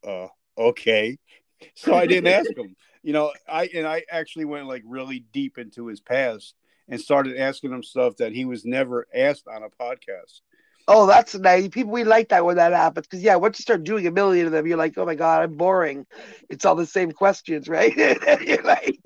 uh, 0.06 0.28
"Okay." 0.58 1.18
So 1.74 1.94
I 1.94 2.06
didn't 2.06 2.30
ask 2.30 2.54
him. 2.54 2.76
You 3.02 3.14
know, 3.14 3.32
I 3.48 3.70
and 3.74 3.86
I 3.86 4.02
actually 4.10 4.44
went 4.44 4.66
like 4.66 4.82
really 4.84 5.24
deep 5.32 5.56
into 5.56 5.86
his 5.86 6.02
past 6.02 6.54
and 6.86 7.00
started 7.00 7.38
asking 7.38 7.72
him 7.72 7.82
stuff 7.82 8.16
that 8.16 8.32
he 8.32 8.44
was 8.44 8.66
never 8.66 9.06
asked 9.14 9.48
on 9.48 9.62
a 9.62 9.70
podcast. 9.70 10.42
Oh, 10.88 11.06
that's 11.06 11.34
nice. 11.34 11.68
People 11.68 11.92
we 11.92 12.04
like 12.04 12.28
that 12.28 12.44
when 12.44 12.56
that 12.56 12.72
happens 12.72 13.06
because 13.06 13.22
yeah, 13.22 13.36
once 13.36 13.58
you 13.58 13.62
start 13.62 13.84
doing 13.84 14.06
a 14.06 14.10
million 14.10 14.46
of 14.46 14.52
them, 14.52 14.66
you're 14.66 14.76
like, 14.76 14.98
oh 14.98 15.06
my 15.06 15.14
god, 15.14 15.42
I'm 15.42 15.56
boring. 15.56 16.06
It's 16.48 16.64
all 16.64 16.76
the 16.76 16.86
same 16.86 17.10
questions, 17.10 17.68
right? 17.68 17.96
you're 18.46 18.62
like. 18.62 19.00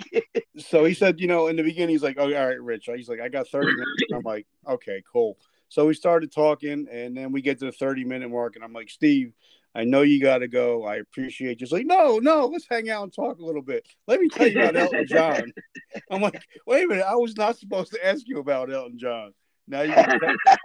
So 0.61 0.85
he 0.85 0.95
said, 0.95 1.21
you 1.21 1.27
know, 1.27 1.49
in 1.49 1.57
the 1.57 1.63
beginning, 1.63 1.91
he's 1.91 2.03
like, 2.03 2.17
oh, 2.19 2.25
all 2.25 2.49
right, 2.49 2.61
Rich. 2.61 2.89
He's 2.95 3.09
like, 3.09 3.21
I 3.21 3.29
got 3.29 3.49
30 3.49 3.67
minutes. 3.67 4.03
I'm 4.15 4.23
like, 4.23 4.47
okay, 4.69 5.03
cool. 5.11 5.39
So 5.69 5.87
we 5.87 5.95
started 5.95 6.33
talking, 6.33 6.87
and 6.91 7.17
then 7.17 7.33
we 7.33 7.43
get 7.43 7.59
to 7.61 7.67
the 7.67 7.73
30 7.73 8.05
minute 8.05 8.31
mark, 8.31 8.57
and 8.57 8.65
I'm 8.65 8.73
like, 8.73 8.91
Steve, 8.91 9.33
I 9.75 9.85
know 9.85 10.03
you 10.03 10.21
got 10.21 10.39
to 10.39 10.49
go. 10.49 10.85
I 10.85 10.97
appreciate 10.97 11.61
you. 11.61 11.67
He's 11.67 11.73
like, 11.73 11.87
no, 11.87 12.19
no, 12.19 12.47
let's 12.47 12.67
hang 12.69 12.91
out 12.91 13.05
and 13.05 13.13
talk 13.13 13.39
a 13.39 13.45
little 13.45 13.63
bit. 13.63 13.87
Let 14.09 14.21
me 14.21 14.29
tell 14.29 14.49
you 14.49 14.61
about 14.61 14.77
Elton 14.77 15.07
John. 15.07 15.53
I'm 16.11 16.21
like, 16.21 16.43
wait 16.67 16.85
a 16.85 16.89
minute, 16.89 17.07
I 17.07 17.15
was 17.15 17.37
not 17.37 17.57
supposed 17.57 17.93
to 17.93 18.05
ask 18.05 18.27
you 18.27 18.39
about 18.39 18.73
Elton 18.73 18.99
John. 18.99 19.33
Now 19.69 19.83
you 19.83 19.95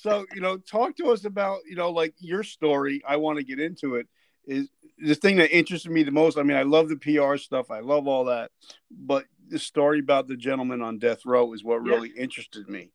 so 0.00 0.24
you 0.34 0.40
know 0.40 0.56
talk 0.56 0.96
to 0.96 1.10
us 1.10 1.24
about 1.24 1.60
you 1.68 1.76
know 1.76 1.90
like 1.90 2.14
your 2.18 2.42
story 2.42 3.02
i 3.06 3.16
want 3.16 3.38
to 3.38 3.44
get 3.44 3.60
into 3.60 3.96
it 3.96 4.08
is 4.46 4.68
the 4.98 5.14
thing 5.14 5.36
that 5.36 5.56
interested 5.56 5.90
me 5.90 6.02
the 6.02 6.10
most 6.10 6.38
i 6.38 6.42
mean 6.42 6.56
i 6.56 6.62
love 6.62 6.88
the 6.88 6.96
pr 6.96 7.36
stuff 7.36 7.70
i 7.70 7.80
love 7.80 8.06
all 8.06 8.26
that 8.26 8.50
but 8.90 9.24
the 9.50 9.58
story 9.58 9.98
about 9.98 10.28
the 10.28 10.36
gentleman 10.36 10.80
on 10.80 10.98
death 10.98 11.26
row 11.26 11.52
is 11.52 11.62
what 11.62 11.82
really 11.82 12.12
yeah. 12.14 12.22
interested 12.22 12.68
me. 12.68 12.92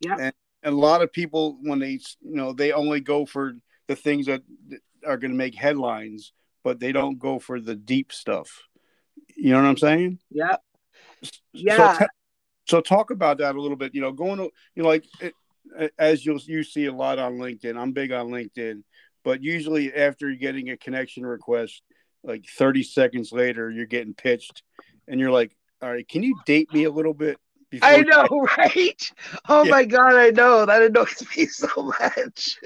Yeah. 0.00 0.16
And, 0.18 0.32
and, 0.62 0.74
a 0.74 0.78
lot 0.78 1.02
of 1.02 1.12
people 1.12 1.58
when 1.62 1.78
they 1.78 2.00
you 2.20 2.36
know 2.36 2.52
they 2.52 2.72
only 2.72 3.00
go 3.00 3.24
for 3.24 3.54
the 3.86 3.96
things 3.96 4.26
that 4.26 4.42
are 5.06 5.16
going 5.16 5.30
to 5.30 5.36
make 5.36 5.54
headlines 5.54 6.32
but 6.62 6.80
they 6.80 6.92
don't 6.92 7.18
go 7.18 7.38
for 7.38 7.60
the 7.60 7.74
deep 7.74 8.12
stuff. 8.12 8.62
You 9.36 9.50
know 9.50 9.62
what 9.62 9.68
i'm 9.68 9.76
saying? 9.76 10.18
Yeah. 10.30 10.56
Yeah. 11.52 11.98
so, 11.98 12.06
so 12.66 12.80
talk 12.80 13.10
about 13.10 13.38
that 13.38 13.54
a 13.54 13.60
little 13.60 13.76
bit 13.76 13.94
you 13.94 14.00
know 14.00 14.12
going 14.12 14.38
to 14.38 14.50
you 14.74 14.82
know 14.82 14.88
like 14.88 15.06
it, 15.20 15.34
as 15.98 16.24
you'll 16.24 16.40
you 16.40 16.62
see 16.62 16.86
a 16.86 16.92
lot 16.92 17.18
on 17.18 17.34
LinkedIn. 17.34 17.76
I'm 17.76 17.92
big 17.92 18.12
on 18.12 18.28
LinkedIn, 18.28 18.82
but 19.24 19.42
usually 19.42 19.92
after 19.92 20.30
getting 20.32 20.70
a 20.70 20.76
connection 20.76 21.24
request, 21.24 21.82
like 22.22 22.44
30 22.46 22.82
seconds 22.82 23.32
later, 23.32 23.70
you're 23.70 23.86
getting 23.86 24.14
pitched, 24.14 24.62
and 25.08 25.18
you're 25.18 25.32
like, 25.32 25.56
"All 25.82 25.90
right, 25.90 26.06
can 26.06 26.22
you 26.22 26.34
date 26.46 26.72
me 26.72 26.84
a 26.84 26.90
little 26.90 27.14
bit?" 27.14 27.38
I 27.82 28.02
know, 28.02 28.26
right? 28.58 29.10
Oh 29.48 29.64
yeah. 29.64 29.70
my 29.70 29.84
god, 29.84 30.14
I 30.14 30.30
know 30.30 30.66
that 30.66 30.82
annoys 30.82 31.22
me 31.36 31.46
so 31.46 31.68
much. 31.76 32.58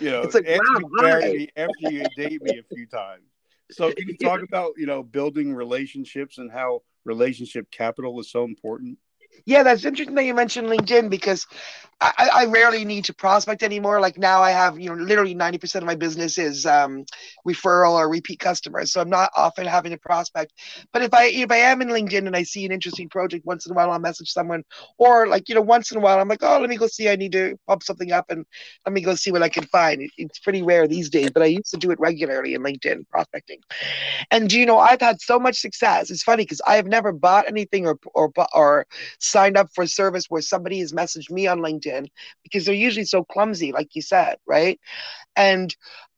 you 0.00 0.10
know, 0.10 0.22
it's 0.22 0.34
like, 0.34 0.46
after, 0.46 0.62
wow, 1.00 1.18
you 1.18 1.38
me, 1.38 1.48
after 1.56 1.90
you 1.90 2.04
date 2.16 2.42
me 2.42 2.58
a 2.58 2.74
few 2.74 2.86
times. 2.86 3.24
So, 3.70 3.92
can 3.92 4.08
you 4.08 4.16
talk 4.16 4.42
about 4.42 4.72
you 4.76 4.86
know 4.86 5.02
building 5.02 5.54
relationships 5.54 6.38
and 6.38 6.50
how 6.50 6.82
relationship 7.04 7.70
capital 7.70 8.18
is 8.20 8.30
so 8.30 8.44
important? 8.44 8.98
Yeah, 9.44 9.62
that's 9.62 9.84
interesting 9.84 10.14
that 10.16 10.24
you 10.24 10.34
mentioned 10.34 10.68
LinkedIn 10.68 11.10
because 11.10 11.46
I, 12.00 12.28
I 12.32 12.44
rarely 12.46 12.84
need 12.84 13.04
to 13.06 13.14
prospect 13.14 13.62
anymore. 13.62 14.00
Like 14.00 14.18
now, 14.18 14.42
I 14.42 14.50
have 14.50 14.78
you 14.78 14.88
know 14.90 15.02
literally 15.02 15.34
ninety 15.34 15.58
percent 15.58 15.82
of 15.82 15.86
my 15.86 15.94
business 15.94 16.36
is 16.38 16.66
um, 16.66 17.04
referral 17.48 17.92
or 17.92 18.08
repeat 18.10 18.38
customers, 18.38 18.92
so 18.92 19.00
I'm 19.00 19.08
not 19.08 19.30
often 19.36 19.66
having 19.66 19.92
to 19.92 19.98
prospect. 19.98 20.52
But 20.92 21.02
if 21.02 21.14
I 21.14 21.26
if 21.26 21.50
I 21.50 21.56
am 21.56 21.80
in 21.82 21.88
LinkedIn 21.88 22.26
and 22.26 22.36
I 22.36 22.42
see 22.42 22.66
an 22.66 22.72
interesting 22.72 23.08
project, 23.08 23.46
once 23.46 23.66
in 23.66 23.72
a 23.72 23.74
while 23.74 23.90
I'll 23.90 23.98
message 23.98 24.30
someone, 24.30 24.62
or 24.98 25.26
like 25.26 25.48
you 25.48 25.54
know 25.54 25.62
once 25.62 25.90
in 25.90 25.96
a 25.98 26.00
while 26.00 26.18
I'm 26.20 26.28
like, 26.28 26.42
oh, 26.42 26.58
let 26.60 26.68
me 26.68 26.76
go 26.76 26.86
see. 26.86 27.08
I 27.08 27.16
need 27.16 27.32
to 27.32 27.56
pump 27.66 27.82
something 27.82 28.12
up, 28.12 28.26
and 28.30 28.44
let 28.86 28.92
me 28.92 29.00
go 29.00 29.14
see 29.14 29.32
what 29.32 29.42
I 29.42 29.48
can 29.48 29.64
find. 29.64 30.02
It, 30.02 30.10
it's 30.18 30.38
pretty 30.38 30.62
rare 30.62 30.86
these 30.86 31.08
days, 31.10 31.30
but 31.30 31.42
I 31.42 31.46
used 31.46 31.70
to 31.70 31.78
do 31.78 31.90
it 31.92 32.00
regularly 32.00 32.54
in 32.54 32.62
LinkedIn 32.62 33.08
prospecting. 33.10 33.60
And 34.30 34.52
you 34.52 34.66
know, 34.66 34.78
I've 34.78 35.00
had 35.00 35.20
so 35.20 35.38
much 35.38 35.58
success. 35.58 36.10
It's 36.10 36.22
funny 36.22 36.44
because 36.44 36.60
I 36.66 36.76
have 36.76 36.86
never 36.86 37.12
bought 37.12 37.48
anything 37.48 37.86
or 37.86 37.98
or 38.14 38.32
or 38.54 38.86
signed 39.26 39.56
up 39.56 39.68
for 39.74 39.84
a 39.84 39.88
service 39.88 40.26
where 40.28 40.42
somebody 40.42 40.80
has 40.80 40.92
messaged 40.92 41.30
me 41.30 41.46
on 41.46 41.60
LinkedIn 41.60 42.08
because 42.42 42.64
they're 42.66 42.74
usually 42.74 43.04
so 43.04 43.24
clumsy, 43.24 43.72
like 43.72 43.94
you 43.94 44.02
said, 44.02 44.36
right? 44.46 44.80
And 45.36 45.74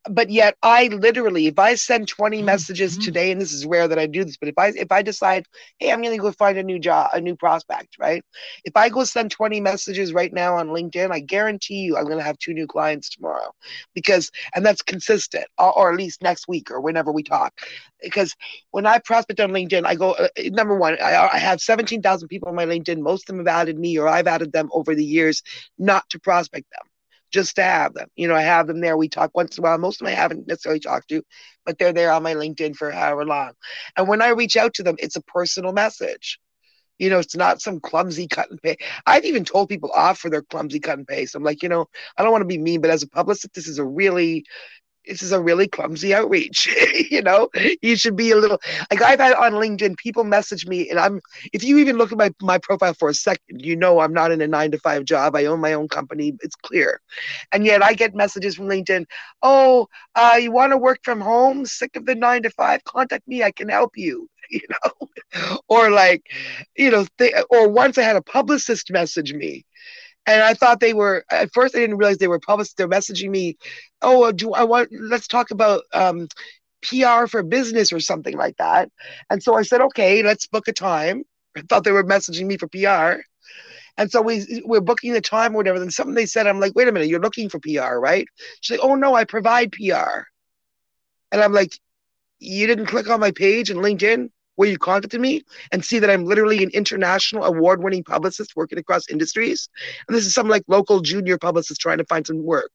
but 0.09 0.29
yet 0.29 0.55
I 0.61 0.87
literally, 0.87 1.47
if 1.47 1.57
I 1.59 1.75
send 1.75 2.07
20 2.07 2.41
Mm-hmm. 2.41 2.43
messages 2.43 2.97
today, 2.97 3.31
and 3.31 3.39
this 3.41 3.51
is 3.53 3.65
rare 3.65 3.87
that 3.87 3.99
I 3.99 4.05
do 4.05 4.23
this, 4.23 4.37
but 4.37 4.49
if 4.49 4.57
I 4.57 4.67
if 4.69 4.91
I 4.91 5.01
decide, 5.01 5.45
hey, 5.79 5.91
I'm 5.91 6.01
gonna 6.01 6.17
go 6.17 6.31
find 6.31 6.57
a 6.57 6.63
new 6.63 6.79
job, 6.79 7.09
a 7.13 7.21
new 7.21 7.35
prospect, 7.35 7.97
right? 7.99 8.23
If 8.63 8.75
I 8.75 8.89
go 8.89 9.03
send 9.03 9.31
20 9.31 9.59
messages 9.59 10.13
right 10.13 10.31
now 10.33 10.55
on 10.55 10.69
LinkedIn, 10.69 11.11
I 11.11 11.19
guarantee 11.19 11.81
you 11.81 11.97
I'm 11.97 12.05
gonna 12.07 12.23
have 12.23 12.37
two 12.37 12.53
new 12.53 12.67
clients 12.67 13.09
tomorrow. 13.09 13.51
Because 13.93 14.31
and 14.55 14.65
that's 14.65 14.81
consistent, 14.81 15.45
or, 15.57 15.71
or 15.77 15.91
at 15.91 15.97
least 15.97 16.21
next 16.21 16.47
week 16.47 16.71
or 16.71 16.81
whenever 16.81 17.11
we 17.11 17.23
talk. 17.23 17.53
Because 18.01 18.35
when 18.71 18.85
I 18.85 18.99
prospect 18.99 19.39
on 19.39 19.51
LinkedIn, 19.51 19.85
I 19.85 19.95
go 19.95 20.11
uh, 20.13 20.27
number 20.45 20.75
one, 20.77 20.97
I, 21.01 21.29
I 21.33 21.37
have 21.39 21.61
17,000 21.61 22.27
people 22.29 22.49
on 22.49 22.55
my 22.55 22.65
LinkedIn. 22.65 22.99
Most 22.99 23.29
of 23.29 23.35
them 23.35 23.45
have 23.45 23.61
added 23.61 23.77
me 23.79 23.97
or 23.97 24.07
I've 24.07 24.27
added 24.27 24.51
them 24.53 24.69
over 24.73 24.95
the 24.95 25.05
years, 25.05 25.41
not 25.77 26.09
to 26.09 26.19
prospect 26.19 26.65
them 26.71 26.88
just 27.31 27.55
to 27.55 27.63
have 27.63 27.93
them. 27.93 28.07
You 28.15 28.27
know, 28.27 28.35
I 28.35 28.41
have 28.41 28.67
them 28.67 28.81
there. 28.81 28.97
We 28.97 29.09
talk 29.09 29.31
once 29.35 29.57
in 29.57 29.63
a 29.63 29.67
while. 29.67 29.77
Most 29.77 30.01
of 30.01 30.05
them 30.05 30.13
I 30.13 30.19
haven't 30.19 30.47
necessarily 30.47 30.79
talked 30.79 31.09
to, 31.09 31.23
but 31.65 31.77
they're 31.77 31.93
there 31.93 32.11
on 32.11 32.23
my 32.23 32.33
LinkedIn 32.33 32.75
for 32.75 32.91
however 32.91 33.25
long. 33.25 33.51
And 33.97 34.07
when 34.07 34.21
I 34.21 34.29
reach 34.29 34.57
out 34.57 34.73
to 34.75 34.83
them, 34.83 34.95
it's 34.99 35.15
a 35.15 35.21
personal 35.21 35.73
message. 35.73 36.39
You 36.97 37.09
know, 37.09 37.19
it's 37.19 37.35
not 37.35 37.61
some 37.61 37.79
clumsy 37.79 38.27
cut 38.27 38.51
and 38.51 38.61
paste. 38.61 38.81
I've 39.05 39.23
even 39.23 39.45
told 39.45 39.69
people 39.69 39.89
off 39.91 40.19
for 40.19 40.29
their 40.29 40.41
clumsy 40.41 40.81
cut 40.81 40.97
and 40.97 41.07
paste. 41.07 41.33
I'm 41.33 41.43
like, 41.43 41.63
you 41.63 41.69
know, 41.69 41.85
I 42.17 42.23
don't 42.23 42.31
want 42.33 42.41
to 42.41 42.45
be 42.45 42.57
mean, 42.57 42.81
but 42.81 42.91
as 42.91 43.03
a 43.03 43.07
publicist, 43.07 43.53
this 43.53 43.69
is 43.69 43.79
a 43.79 43.85
really 43.85 44.43
this 45.05 45.21
is 45.21 45.31
a 45.31 45.41
really 45.41 45.67
clumsy 45.67 46.13
outreach. 46.13 46.67
you 47.11 47.21
know, 47.21 47.49
you 47.81 47.95
should 47.95 48.15
be 48.15 48.31
a 48.31 48.35
little 48.35 48.59
like 48.91 49.01
I've 49.01 49.19
had 49.19 49.33
on 49.33 49.53
LinkedIn 49.53 49.97
people 49.97 50.23
message 50.23 50.67
me, 50.67 50.89
and 50.89 50.99
I'm 50.99 51.21
if 51.53 51.63
you 51.63 51.77
even 51.79 51.97
look 51.97 52.11
at 52.11 52.17
my 52.17 52.31
my 52.41 52.57
profile 52.57 52.93
for 52.93 53.09
a 53.09 53.13
second, 53.13 53.61
you 53.61 53.75
know 53.75 53.99
I'm 53.99 54.13
not 54.13 54.31
in 54.31 54.41
a 54.41 54.47
nine 54.47 54.71
to 54.71 54.79
five 54.79 55.05
job. 55.05 55.35
I 55.35 55.45
own 55.45 55.59
my 55.59 55.73
own 55.73 55.87
company. 55.87 56.33
It's 56.41 56.55
clear, 56.55 57.01
and 57.51 57.65
yet 57.65 57.83
I 57.83 57.93
get 57.93 58.15
messages 58.15 58.55
from 58.55 58.67
LinkedIn. 58.67 59.05
Oh, 59.41 59.87
uh, 60.15 60.37
you 60.41 60.51
want 60.51 60.71
to 60.73 60.77
work 60.77 60.99
from 61.03 61.21
home? 61.21 61.65
Sick 61.65 61.95
of 61.95 62.05
the 62.05 62.15
nine 62.15 62.43
to 62.43 62.49
five? 62.51 62.83
Contact 62.83 63.27
me. 63.27 63.43
I 63.43 63.51
can 63.51 63.69
help 63.69 63.93
you. 63.95 64.29
You 64.51 64.61
know, 64.71 65.59
or 65.67 65.91
like, 65.91 66.23
you 66.75 66.89
know, 66.89 67.05
or 67.51 67.69
once 67.69 67.99
I 67.99 68.01
had 68.01 68.15
a 68.15 68.21
publicist 68.23 68.91
message 68.91 69.31
me 69.31 69.63
and 70.31 70.43
I 70.43 70.53
thought 70.53 70.79
they 70.79 70.93
were 70.93 71.25
at 71.31 71.53
first 71.53 71.75
I 71.75 71.79
didn't 71.79 71.97
realize 71.97 72.17
they 72.17 72.27
were 72.27 72.39
public. 72.39 72.67
They're 72.77 72.87
messaging 72.87 73.29
me, 73.29 73.57
oh, 74.01 74.31
do 74.31 74.53
I 74.53 74.63
want? 74.63 74.89
Let's 74.91 75.27
talk 75.27 75.51
about 75.51 75.83
um, 75.93 76.27
PR 76.81 77.27
for 77.27 77.43
business 77.43 77.91
or 77.91 77.99
something 77.99 78.37
like 78.37 78.57
that. 78.57 78.89
And 79.29 79.41
so 79.41 79.55
I 79.55 79.63
said, 79.63 79.81
okay, 79.81 80.23
let's 80.23 80.47
book 80.47 80.67
a 80.67 80.73
time. 80.73 81.23
I 81.57 81.61
thought 81.61 81.83
they 81.83 81.91
were 81.91 82.03
messaging 82.03 82.45
me 82.45 82.57
for 82.57 82.67
PR. 82.67 83.21
And 83.97 84.09
so 84.09 84.21
we 84.21 84.61
we're 84.65 84.81
booking 84.81 85.13
the 85.13 85.21
time 85.21 85.53
or 85.53 85.57
whatever. 85.57 85.79
Then 85.79 85.91
something 85.91 86.15
they 86.15 86.25
said, 86.25 86.47
I'm 86.47 86.59
like, 86.59 86.75
wait 86.75 86.87
a 86.87 86.91
minute, 86.91 87.09
you're 87.09 87.19
looking 87.19 87.49
for 87.49 87.59
PR, 87.59 87.97
right? 87.97 88.25
She's 88.61 88.77
like, 88.77 88.85
oh 88.87 88.95
no, 88.95 89.13
I 89.13 89.25
provide 89.25 89.71
PR. 89.73 90.21
And 91.31 91.41
I'm 91.41 91.53
like, 91.53 91.77
you 92.39 92.67
didn't 92.67 92.85
click 92.85 93.09
on 93.09 93.19
my 93.19 93.31
page 93.31 93.69
in 93.69 93.77
LinkedIn 93.77 94.29
where 94.59 94.67
you 94.67 94.77
contacted 94.77 95.21
me 95.21 95.41
and 95.71 95.85
see 95.85 95.99
that 95.99 96.09
I'm 96.09 96.25
literally 96.25 96.61
an 96.61 96.69
international 96.71 97.45
award 97.45 97.81
winning 97.81 98.03
publicist 98.03 98.57
working 98.57 98.77
across 98.77 99.07
industries. 99.07 99.69
And 100.05 100.17
this 100.17 100.25
is 100.25 100.33
some 100.33 100.49
like 100.49 100.63
local 100.67 100.99
junior 100.99 101.37
publicist 101.37 101.79
trying 101.79 101.99
to 101.99 102.03
find 102.03 102.27
some 102.27 102.43
work. 102.43 102.73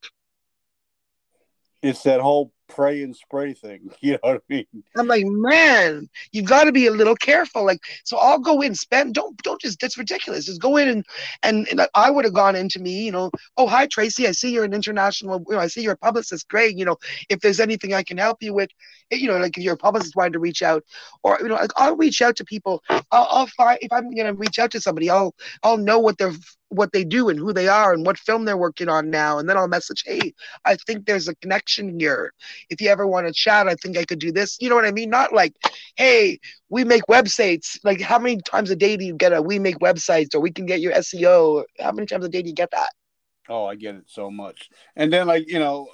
It's 1.83 2.03
that 2.05 2.23
whole 2.23 2.53
pray 2.75 3.03
and 3.03 3.15
spray 3.15 3.53
thing. 3.53 3.91
You 4.01 4.13
know 4.13 4.19
what 4.23 4.43
I 4.51 4.53
mean? 4.53 4.67
I'm 4.99 5.07
like, 5.07 5.25
man, 5.25 6.11
you've 6.33 6.45
got 6.45 6.65
to 6.65 6.73
be 6.73 6.87
a 6.87 6.91
little 6.91 7.15
careful. 7.15 7.65
Like, 7.65 7.81
so 8.05 8.19
I'll 8.19 8.39
go 8.39 8.61
in, 8.61 8.75
spend. 8.75 9.15
Don't 9.15 9.37
don't 9.43 9.61
just. 9.61 9.81
That's 9.81 9.97
ridiculous. 9.97 10.45
Just 10.45 10.61
go 10.61 10.77
in 10.77 10.89
and 10.89 11.07
and, 11.43 11.67
and 11.69 11.87
I 11.95 12.11
would 12.11 12.27
have 12.27 12.35
gone 12.35 12.55
into 12.55 12.81
me. 12.81 13.05
You 13.05 13.13
know, 13.13 13.31
oh 13.57 13.67
hi 13.67 13.87
Tracy, 13.87 14.27
I 14.27 14.33
see 14.33 14.53
you're 14.53 14.65
an 14.65 14.75
international. 14.75 15.43
You 15.49 15.55
know, 15.55 15.61
I 15.61 15.69
see 15.69 15.83
you're 15.83 15.95
a 15.95 15.97
publicist. 15.97 16.49
Great. 16.49 16.77
You 16.77 16.85
know, 16.85 16.97
if 17.31 17.41
there's 17.41 17.61
anything 17.61 17.95
I 17.95 18.03
can 18.03 18.19
help 18.19 18.39
you 18.43 18.53
with, 18.53 18.71
eh, 19.11 19.17
you 19.17 19.29
know, 19.29 19.39
like 19.39 19.57
if 19.57 19.65
you're 19.65 19.75
a 19.75 19.79
publicist 19.79 20.17
wanting 20.17 20.35
to 20.35 20.39
reach 20.39 20.63
out, 20.63 20.85
or 21.23 21.39
you 21.41 21.49
know, 21.49 21.55
like 21.55 21.73
I'll 21.77 21.97
reach 21.97 22.21
out 22.21 22.37
to 22.37 22.45
people. 22.45 22.83
I'll, 22.91 23.05
I'll 23.31 23.47
find 23.47 23.79
if 23.81 23.93
I'm 23.93 24.11
gonna 24.15 24.35
reach 24.35 24.59
out 24.59 24.71
to 24.73 24.81
somebody, 24.81 25.09
I'll 25.09 25.35
I'll 25.63 25.79
know 25.79 25.99
what 25.99 26.19
they're 26.19 26.35
what 26.69 26.93
they 26.93 27.05
do 27.05 27.29
and 27.29 27.39
who 27.39 27.53
they 27.53 27.69
are 27.69 27.93
and 27.93 28.05
what 28.05 28.19
film 28.19 28.45
they're 28.45 28.57
working 28.57 28.89
on 28.89 29.11
now, 29.11 29.39
and 29.39 29.49
then 29.49 29.57
I'll 29.57 29.69
message, 29.69 30.03
hey, 30.05 30.35
I 30.65 30.77
think 30.87 31.07
there's 31.07 31.29
a 31.29 31.35
connection 31.37 31.99
here 31.99 32.33
if 32.71 32.81
you 32.81 32.89
ever 32.89 33.07
want 33.07 33.27
to 33.27 33.33
chat, 33.33 33.69
I 33.69 33.75
think 33.75 33.97
I 33.97 34.05
could 34.05 34.19
do 34.19 34.33
this. 34.33 34.57
You 34.61 34.69
know 34.69 34.75
what 34.75 34.85
I 34.85 34.93
mean? 34.93 35.11
Not 35.11 35.33
like, 35.33 35.55
hey, 35.97 36.39
we 36.69 36.85
make 36.85 37.03
websites. 37.09 37.79
Like, 37.85 38.01
how 38.01 38.19
many 38.19 38.41
times 38.43 38.71
a 38.71 38.77
day 38.77 38.97
do 38.97 39.05
you 39.05 39.15
get 39.15 39.33
a 39.33 39.41
we 39.43 39.59
make 39.59 39.79
websites 39.79 40.35
or 40.35 40.41
we 40.41 40.51
can 40.51 40.67
get 40.67 40.81
your 40.81 40.93
SEO? 40.93 41.65
How 41.81 41.93
many 41.93 42.07
times 42.07 42.25
a 42.25 42.29
day 42.29 42.43
do 42.43 42.49
you 42.49 42.55
get 42.55 42.71
that? 42.73 42.91
Oh, 43.49 43.67
I 43.67 43.75
get 43.75 43.95
it 43.95 44.05
so 44.07 44.31
much. 44.31 44.71
And 44.97 45.13
then, 45.13 45.27
like, 45.27 45.51
you 45.51 45.59
know, 45.59 45.89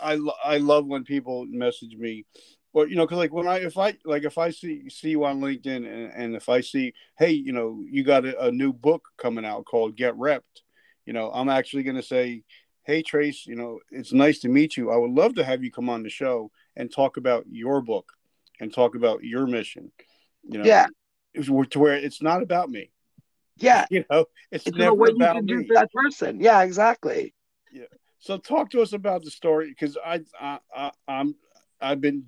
I, 0.00 0.18
I 0.44 0.58
love 0.58 0.86
when 0.86 1.04
people 1.04 1.46
message 1.46 1.96
me 1.96 2.24
or 2.72 2.88
you 2.88 2.96
know 2.96 3.04
because 3.04 3.18
like 3.18 3.32
when 3.32 3.46
i 3.46 3.58
if 3.58 3.76
i 3.78 3.94
like 4.04 4.24
if 4.24 4.38
i 4.38 4.50
see 4.50 4.88
see 4.88 5.10
you 5.10 5.24
on 5.24 5.40
linkedin 5.40 5.86
and, 5.86 6.12
and 6.14 6.36
if 6.36 6.48
i 6.48 6.60
see 6.60 6.92
hey 7.18 7.30
you 7.30 7.52
know 7.52 7.82
you 7.88 8.04
got 8.04 8.24
a, 8.24 8.46
a 8.46 8.52
new 8.52 8.72
book 8.72 9.08
coming 9.18 9.44
out 9.44 9.64
called 9.64 9.96
get 9.96 10.16
repped 10.16 10.62
you 11.06 11.12
know 11.12 11.30
i'm 11.32 11.48
actually 11.48 11.82
to 11.84 12.02
say 12.02 12.42
hey 12.84 13.02
trace 13.02 13.46
you 13.46 13.54
know 13.54 13.78
it's 13.90 14.12
nice 14.12 14.40
to 14.40 14.48
meet 14.48 14.76
you. 14.76 14.90
I 14.90 14.96
would 14.96 15.10
love 15.12 15.34
to 15.36 15.44
have 15.44 15.62
you 15.62 15.70
come 15.70 15.88
on 15.88 16.02
the 16.02 16.10
show 16.10 16.50
and 16.76 16.92
talk 16.92 17.16
about 17.16 17.44
your 17.48 17.80
book 17.80 18.12
and 18.60 18.72
talk 18.72 18.94
about 18.94 19.24
your 19.24 19.46
mission 19.46 19.90
you 20.44 20.58
know 20.58 20.64
yeah. 20.64 20.86
to 21.34 21.78
where 21.78 21.94
it's 21.94 22.22
not 22.22 22.42
about 22.42 22.70
me. 22.70 22.90
Yeah. 23.56 23.86
You 23.90 24.04
know 24.10 24.26
it's, 24.50 24.66
it's 24.66 24.76
never 24.76 24.94
what 24.94 25.10
you 25.10 25.16
about 25.16 25.36
can 25.36 25.46
me. 25.46 25.52
do 25.54 25.66
for 25.66 25.74
that 25.74 25.90
person? 25.92 26.40
Yeah 26.40 26.62
exactly. 26.62 27.34
Yeah. 27.72 27.84
So 28.18 28.38
talk 28.38 28.70
to 28.70 28.82
us 28.82 28.92
about 28.92 29.24
the 29.24 29.30
story 29.30 29.68
because 29.68 29.96
I, 30.04 30.20
I 30.40 30.58
i 30.74 30.90
i'm 31.08 31.34
i've 31.80 32.00
been 32.00 32.26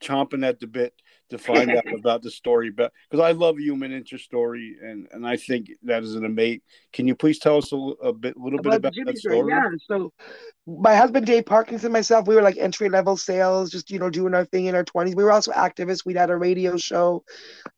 chomping 0.00 0.46
at 0.46 0.60
the 0.60 0.66
bit 0.66 0.94
to 1.30 1.38
find 1.38 1.70
out 1.70 1.84
about 1.98 2.22
the 2.22 2.30
story 2.30 2.70
but 2.70 2.92
because 3.10 3.22
i 3.22 3.32
love 3.32 3.58
human 3.58 3.92
interest 3.92 4.24
story 4.24 4.76
and 4.82 5.08
and 5.12 5.26
i 5.26 5.36
think 5.36 5.68
that 5.82 6.02
is 6.02 6.14
an 6.14 6.24
amazing 6.24 6.60
can 6.92 7.06
you 7.06 7.14
please 7.14 7.38
tell 7.38 7.58
us 7.58 7.72
a, 7.72 7.76
a 7.76 8.12
bit 8.12 8.36
little 8.36 8.60
bit 8.60 8.74
about 8.74 8.92
that 9.04 9.18
story? 9.18 9.50
yeah 9.50 9.68
so 9.86 10.12
my 10.66 10.96
husband 10.96 11.26
dave 11.26 11.46
Parkinson, 11.46 11.92
myself 11.92 12.26
we 12.26 12.34
were 12.34 12.42
like 12.42 12.56
entry 12.56 12.88
level 12.88 13.16
sales 13.16 13.70
just 13.70 13.90
you 13.90 13.98
know 13.98 14.10
doing 14.10 14.34
our 14.34 14.44
thing 14.44 14.66
in 14.66 14.74
our 14.74 14.84
20s 14.84 15.14
we 15.14 15.22
were 15.22 15.32
also 15.32 15.52
activists. 15.52 16.04
We'd 16.04 16.16
had 16.16 16.30
a 16.30 16.36
radio 16.36 16.76
show 16.76 17.24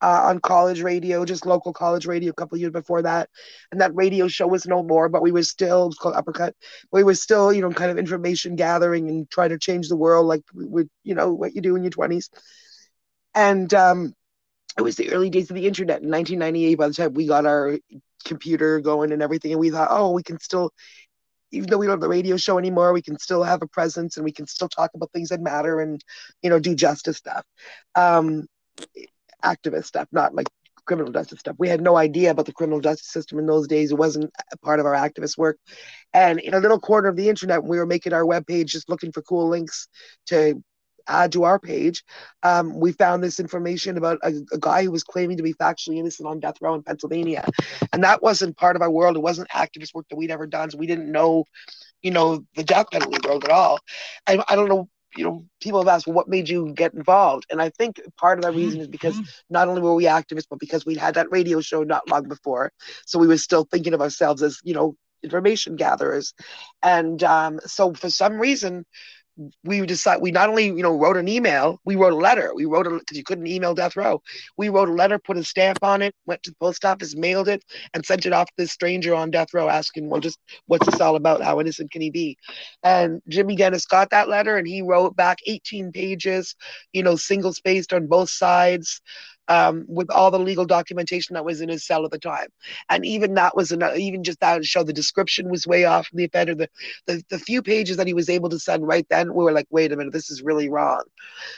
uh, 0.00 0.22
on 0.24 0.40
college 0.40 0.80
radio 0.80 1.24
just 1.24 1.44
local 1.44 1.72
college 1.72 2.06
radio 2.06 2.30
a 2.30 2.34
couple 2.34 2.56
years 2.56 2.72
before 2.72 3.02
that. 3.02 3.28
And 3.72 3.80
that 3.80 3.94
radio 3.94 4.28
show 4.28 4.46
was 4.46 4.66
no 4.66 4.82
more 4.82 5.08
but 5.08 5.22
we 5.22 5.32
were 5.32 5.42
still 5.42 5.84
it 5.84 5.88
was 5.88 5.98
called 5.98 6.14
uppercut 6.14 6.54
we 6.90 7.04
were 7.04 7.14
still 7.14 7.52
you 7.52 7.60
know 7.60 7.70
kind 7.70 7.90
of 7.90 7.98
information 7.98 8.56
gathering 8.56 9.08
and 9.08 9.30
trying 9.30 9.50
to 9.50 9.58
change 9.58 9.88
the 9.88 9.96
world 9.96 10.26
like 10.26 10.42
with 10.54 10.88
you 11.04 11.14
know 11.14 11.32
what 11.32 11.54
you 11.54 11.60
do 11.60 11.76
in 11.76 11.82
your 11.82 11.90
20s 11.90 12.30
and 13.34 13.72
um, 13.74 14.14
it 14.76 14.82
was 14.82 14.96
the 14.96 15.10
early 15.12 15.30
days 15.30 15.50
of 15.50 15.56
the 15.56 15.66
internet 15.66 16.02
in 16.02 16.10
1998 16.10 16.74
by 16.76 16.88
the 16.88 16.94
time 16.94 17.14
we 17.14 17.26
got 17.26 17.46
our 17.46 17.78
computer 18.24 18.80
going 18.80 19.12
and 19.12 19.22
everything 19.22 19.52
and 19.52 19.60
we 19.60 19.70
thought 19.70 19.88
oh 19.90 20.10
we 20.12 20.22
can 20.22 20.38
still 20.40 20.72
even 21.50 21.68
though 21.70 21.78
we 21.78 21.86
don't 21.86 21.94
have 21.94 22.00
the 22.00 22.08
radio 22.08 22.36
show 22.36 22.58
anymore 22.58 22.92
we 22.92 23.02
can 23.02 23.18
still 23.18 23.42
have 23.42 23.62
a 23.62 23.66
presence 23.66 24.16
and 24.16 24.24
we 24.24 24.32
can 24.32 24.46
still 24.46 24.68
talk 24.68 24.90
about 24.94 25.10
things 25.12 25.30
that 25.30 25.40
matter 25.40 25.80
and 25.80 26.02
you 26.42 26.50
know 26.50 26.58
do 26.58 26.74
justice 26.74 27.16
stuff. 27.16 27.44
Um, 27.94 28.46
activist 29.44 29.86
stuff 29.86 30.08
not 30.12 30.34
like 30.34 30.48
criminal 30.84 31.12
justice 31.12 31.40
stuff. 31.40 31.56
We 31.58 31.68
had 31.68 31.82
no 31.82 31.96
idea 31.96 32.30
about 32.30 32.46
the 32.46 32.52
criminal 32.52 32.80
justice 32.80 33.10
system 33.10 33.38
in 33.38 33.46
those 33.46 33.68
days. 33.68 33.92
It 33.92 33.98
wasn't 33.98 34.32
part 34.62 34.80
of 34.80 34.86
our 34.86 34.94
activist 34.94 35.36
work. 35.36 35.58
And 36.14 36.40
in 36.40 36.54
a 36.54 36.60
little 36.60 36.80
corner 36.80 37.08
of 37.08 37.16
the 37.16 37.28
internet 37.28 37.62
we 37.62 37.78
were 37.78 37.86
making 37.86 38.12
our 38.12 38.24
web 38.26 38.46
page 38.46 38.72
just 38.72 38.88
looking 38.88 39.12
for 39.12 39.22
cool 39.22 39.48
links 39.48 39.88
to 40.26 40.62
add 41.08 41.32
to 41.32 41.44
our 41.44 41.58
page, 41.58 42.04
um, 42.42 42.78
we 42.78 42.92
found 42.92 43.22
this 43.22 43.40
information 43.40 43.96
about 43.96 44.18
a, 44.22 44.32
a, 44.52 44.58
guy 44.58 44.84
who 44.84 44.90
was 44.90 45.02
claiming 45.02 45.36
to 45.36 45.42
be 45.42 45.54
factually 45.54 45.96
innocent 45.96 46.28
on 46.28 46.40
death 46.40 46.56
row 46.60 46.74
in 46.74 46.82
Pennsylvania. 46.82 47.44
And 47.92 48.04
that 48.04 48.22
wasn't 48.22 48.56
part 48.56 48.76
of 48.76 48.82
our 48.82 48.90
world. 48.90 49.16
It 49.16 49.22
wasn't 49.22 49.48
activist 49.50 49.94
work 49.94 50.06
that 50.10 50.16
we'd 50.16 50.30
ever 50.30 50.46
done. 50.46 50.70
So 50.70 50.78
we 50.78 50.86
didn't 50.86 51.10
know, 51.10 51.44
you 52.02 52.10
know, 52.10 52.44
the 52.54 52.64
death 52.64 52.86
penalty 52.92 53.18
world 53.26 53.44
at 53.44 53.50
all. 53.50 53.78
I, 54.26 54.42
I 54.48 54.56
don't 54.56 54.68
know. 54.68 54.88
You 55.16 55.24
know, 55.24 55.44
people 55.60 55.80
have 55.80 55.88
asked, 55.88 56.06
well, 56.06 56.14
what 56.14 56.28
made 56.28 56.50
you 56.50 56.74
get 56.74 56.92
involved? 56.92 57.46
And 57.50 57.62
I 57.62 57.70
think 57.70 57.98
part 58.18 58.38
of 58.38 58.44
the 58.44 58.52
reason 58.52 58.80
is 58.80 58.88
because 58.88 59.18
not 59.48 59.66
only 59.66 59.80
were 59.80 59.94
we 59.94 60.04
activists, 60.04 60.46
but 60.48 60.60
because 60.60 60.84
we'd 60.84 60.98
had 60.98 61.14
that 61.14 61.30
radio 61.30 61.62
show 61.62 61.82
not 61.82 62.08
long 62.10 62.28
before. 62.28 62.72
So 63.06 63.18
we 63.18 63.26
were 63.26 63.38
still 63.38 63.64
thinking 63.64 63.94
of 63.94 64.02
ourselves 64.02 64.42
as, 64.42 64.60
you 64.64 64.74
know, 64.74 64.96
information 65.22 65.76
gatherers. 65.76 66.34
And 66.82 67.22
um, 67.24 67.60
so 67.64 67.94
for 67.94 68.10
some 68.10 68.34
reason, 68.34 68.84
we 69.64 69.84
decided 69.86 70.22
we 70.22 70.30
not 70.30 70.48
only 70.48 70.66
you 70.66 70.82
know 70.82 70.96
wrote 70.98 71.16
an 71.16 71.28
email 71.28 71.80
we 71.84 71.96
wrote 71.96 72.12
a 72.12 72.16
letter. 72.16 72.52
We 72.54 72.64
wrote 72.66 72.86
a 72.86 72.90
because 72.90 73.16
you 73.16 73.24
couldn't 73.24 73.46
email 73.46 73.74
death 73.74 73.96
row. 73.96 74.20
We 74.56 74.68
wrote 74.68 74.88
a 74.88 74.92
letter 74.92 75.18
put 75.18 75.36
a 75.36 75.44
stamp 75.44 75.82
on 75.82 76.02
it 76.02 76.14
went 76.26 76.42
to 76.44 76.50
the 76.50 76.56
post 76.60 76.84
office 76.84 77.16
mailed 77.16 77.48
it 77.48 77.64
and 77.94 78.04
sent 78.04 78.26
it 78.26 78.32
off 78.32 78.46
to 78.48 78.52
this 78.58 78.72
stranger 78.72 79.14
on 79.14 79.30
death 79.30 79.54
row 79.54 79.68
asking 79.68 80.08
well 80.10 80.20
just 80.20 80.38
what's 80.66 80.86
this 80.86 81.00
all 81.00 81.16
about? 81.16 81.42
How 81.42 81.60
innocent 81.60 81.90
can 81.90 82.02
he 82.02 82.10
be? 82.10 82.36
And 82.82 83.20
jimmy 83.28 83.56
dennis 83.56 83.86
got 83.86 84.10
that 84.10 84.28
letter 84.28 84.56
and 84.56 84.66
he 84.66 84.82
wrote 84.82 85.16
back 85.16 85.38
18 85.46 85.92
pages 85.92 86.54
you 86.92 87.02
know 87.02 87.16
single 87.16 87.52
spaced 87.52 87.92
on 87.92 88.06
both 88.06 88.30
sides 88.30 89.00
um, 89.48 89.86
with 89.88 90.10
all 90.10 90.30
the 90.30 90.38
legal 90.38 90.66
documentation 90.66 91.34
that 91.34 91.44
was 91.44 91.60
in 91.60 91.68
his 91.68 91.86
cell 91.86 92.04
at 92.04 92.10
the 92.10 92.18
time. 92.18 92.48
And 92.88 93.04
even 93.04 93.34
that 93.34 93.56
was 93.56 93.72
enough, 93.72 93.96
even 93.96 94.22
just 94.22 94.40
that 94.40 94.64
show 94.64 94.82
the 94.82 94.92
description 94.92 95.50
was 95.50 95.66
way 95.66 95.84
off 95.84 96.08
from 96.08 96.18
the 96.18 96.24
offender. 96.24 96.54
The, 96.54 96.68
the, 97.06 97.22
the 97.30 97.38
few 97.38 97.62
pages 97.62 97.96
that 97.96 98.06
he 98.06 98.14
was 98.14 98.28
able 98.28 98.50
to 98.50 98.58
send 98.58 98.86
right 98.86 99.06
then, 99.08 99.34
we 99.34 99.44
were 99.44 99.52
like, 99.52 99.66
wait 99.70 99.92
a 99.92 99.96
minute, 99.96 100.12
this 100.12 100.30
is 100.30 100.42
really 100.42 100.68
wrong. 100.68 101.02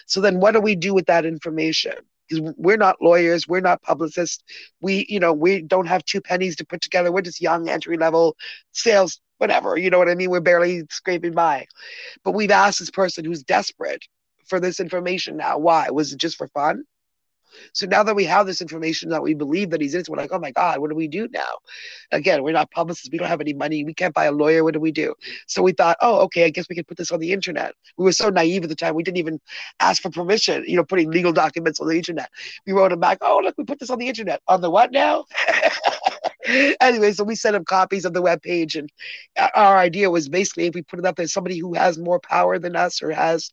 So 0.07 0.20
then 0.20 0.41
what 0.41 0.53
do 0.53 0.61
we 0.61 0.76
do 0.76 0.95
with 0.95 1.07
that 1.07 1.26
information? 1.26 1.95
Because 2.28 2.55
we're 2.57 2.76
not 2.76 3.03
lawyers, 3.03 3.49
we're 3.49 3.61
not 3.61 3.82
publicists. 3.82 4.43
We, 4.80 5.05
you 5.09 5.18
know, 5.18 5.32
we 5.32 5.62
don't 5.62 5.86
have 5.86 6.05
two 6.05 6.20
pennies 6.20 6.55
to 6.57 6.64
put 6.64 6.80
together. 6.80 7.11
We're 7.11 7.22
just 7.22 7.41
young 7.41 7.68
entry 7.68 7.97
level 7.97 8.36
sales, 8.70 9.20
whatever. 9.38 9.76
You 9.76 9.91
know 9.91 9.99
what 9.99 10.09
I 10.09 10.14
mean? 10.14 10.30
We're 10.30 10.41
barely 10.41 10.84
scraping 10.91 11.32
by. 11.32 11.66
But 12.22 12.32
we've 12.32 12.53
asked 12.53 12.78
this 12.78 12.91
person 12.91 13.24
who's 13.24 13.43
desperate 13.43 14.05
for 14.47 14.61
this 14.61 14.78
information 14.78 15.36
now. 15.36 15.59
Why? 15.59 15.91
Was 15.91 16.12
it 16.12 16.18
just 16.18 16.36
for 16.36 16.47
fun? 16.49 16.84
So 17.72 17.86
now 17.86 18.03
that 18.03 18.16
we 18.16 18.24
have 18.24 18.46
this 18.46 18.61
information 18.61 19.11
that 19.11 19.22
we 19.22 19.34
believe 19.34 19.70
that 19.70 19.80
he's 19.80 19.94
innocent, 19.94 20.16
we're 20.16 20.22
like, 20.22 20.32
oh 20.32 20.38
my 20.38 20.51
God, 20.51 20.78
what 20.78 20.90
do 20.90 20.96
we 20.96 21.09
do 21.09 21.28
now? 21.32 21.59
Again, 22.12 22.42
we're 22.42 22.53
not 22.53 22.70
publicists. 22.70 23.09
We 23.11 23.18
don't 23.18 23.28
have 23.28 23.40
any 23.40 23.53
money. 23.53 23.84
We 23.84 23.94
can't 23.94 24.14
buy 24.14 24.26
a 24.26 24.32
lawyer. 24.32 24.64
What 24.64 24.74
do 24.74 24.80
we 24.80 24.92
do? 24.92 25.14
So 25.46 25.62
we 25.62 25.72
thought, 25.72 25.96
oh, 26.01 26.20
okay, 26.22 26.44
I 26.44 26.51
guess 26.51 26.68
we 26.68 26.76
could 26.76 26.88
put 26.88 26.96
this 26.96 27.11
on 27.11 27.20
the 27.20 27.32
internet. 27.32 27.74
We 27.96 28.05
were 28.05 28.12
so 28.12 28.28
naive 28.28 28.62
at 28.62 28.68
the 28.68 28.76
time. 28.76 28.94
We 28.94 29.03
didn't 29.03 29.18
even 29.18 29.40
ask 29.80 30.03
for 30.03 30.11
permission, 30.11 30.64
you 30.66 30.76
know, 30.76 30.84
putting 30.84 31.11
legal 31.11 31.32
documents 31.32 31.80
on 31.80 31.88
the 31.88 31.96
internet. 31.96 32.30
We 32.66 32.72
wrote 32.72 32.90
them 32.90 33.01
back, 33.01 33.18
oh, 33.20 33.40
look, 33.42 33.57
we 33.59 33.64
put 33.64 33.78
this 33.78 33.90
on 33.90 33.98
the 33.98 34.09
internet. 34.09 34.40
On 34.48 34.61
the 34.61 34.70
what 34.70 34.92
now? 34.92 35.24
anyway, 36.80 37.12
so 37.12 37.24
we 37.24 37.34
sent 37.34 37.57
him 37.57 37.64
copies 37.64 38.05
of 38.05 38.12
the 38.12 38.22
web 38.22 38.42
page, 38.42 38.76
and 38.76 38.90
uh, 39.38 39.48
our 39.55 39.76
idea 39.76 40.11
was 40.11 40.28
basically 40.28 40.66
if 40.66 40.74
we 40.74 40.82
put 40.82 40.98
it 40.98 41.07
up 41.07 41.16
there, 41.16 41.26
somebody 41.26 41.59
who 41.59 41.74
has 41.74 41.98
more 41.98 42.20
power 42.20 42.59
than 42.59 42.76
us 42.76 43.03
or 43.03 43.11
has, 43.11 43.53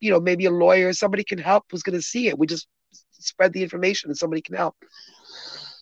you 0.00 0.10
know, 0.10 0.20
maybe 0.20 0.46
a 0.46 0.50
lawyer, 0.50 0.92
somebody 0.92 1.24
can 1.24 1.38
help 1.38 1.64
who's 1.70 1.82
going 1.82 1.98
to 1.98 2.02
see 2.02 2.28
it. 2.28 2.38
We 2.38 2.46
just 2.46 2.66
spread 3.20 3.52
the 3.52 3.62
information 3.62 4.10
and 4.10 4.16
somebody 4.18 4.42
can 4.42 4.54
help. 4.56 4.76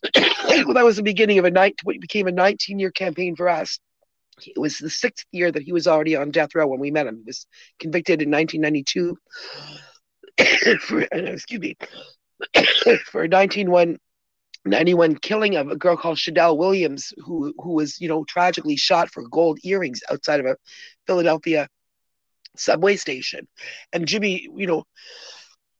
well, 0.14 0.74
that 0.74 0.84
was 0.84 0.96
the 0.96 1.02
beginning 1.02 1.38
of 1.38 1.44
a 1.44 1.50
night, 1.50 1.76
what 1.82 2.00
became 2.00 2.26
a 2.28 2.32
19 2.32 2.78
year 2.78 2.90
campaign 2.90 3.36
for 3.36 3.48
us. 3.48 3.78
It 4.46 4.58
was 4.58 4.78
the 4.78 4.90
sixth 4.90 5.26
year 5.32 5.50
that 5.50 5.62
he 5.62 5.72
was 5.72 5.88
already 5.88 6.14
on 6.14 6.30
death 6.30 6.54
row 6.54 6.66
when 6.66 6.80
we 6.80 6.90
met 6.90 7.06
him. 7.06 7.16
He 7.16 7.24
was 7.24 7.46
convicted 7.80 8.22
in 8.22 8.30
1992 8.30 9.18
for, 10.80 11.02
uh, 11.02 11.06
excuse 11.12 11.60
me, 11.60 11.76
for 13.06 13.26
1991 13.26 15.16
killing 15.16 15.56
of 15.56 15.68
a 15.70 15.76
girl 15.76 15.96
called 15.96 16.18
Chedell 16.18 16.56
Williams, 16.56 17.12
who 17.18 17.52
who 17.58 17.72
was, 17.72 18.00
you 18.00 18.08
know, 18.08 18.24
tragically 18.24 18.76
shot 18.76 19.10
for 19.10 19.26
gold 19.28 19.58
earrings 19.64 20.02
outside 20.10 20.38
of 20.38 20.46
a 20.46 20.56
Philadelphia 21.06 21.68
subway 22.56 22.96
station. 22.96 23.48
And 23.92 24.06
Jimmy, 24.06 24.48
you 24.56 24.66
know, 24.66 24.84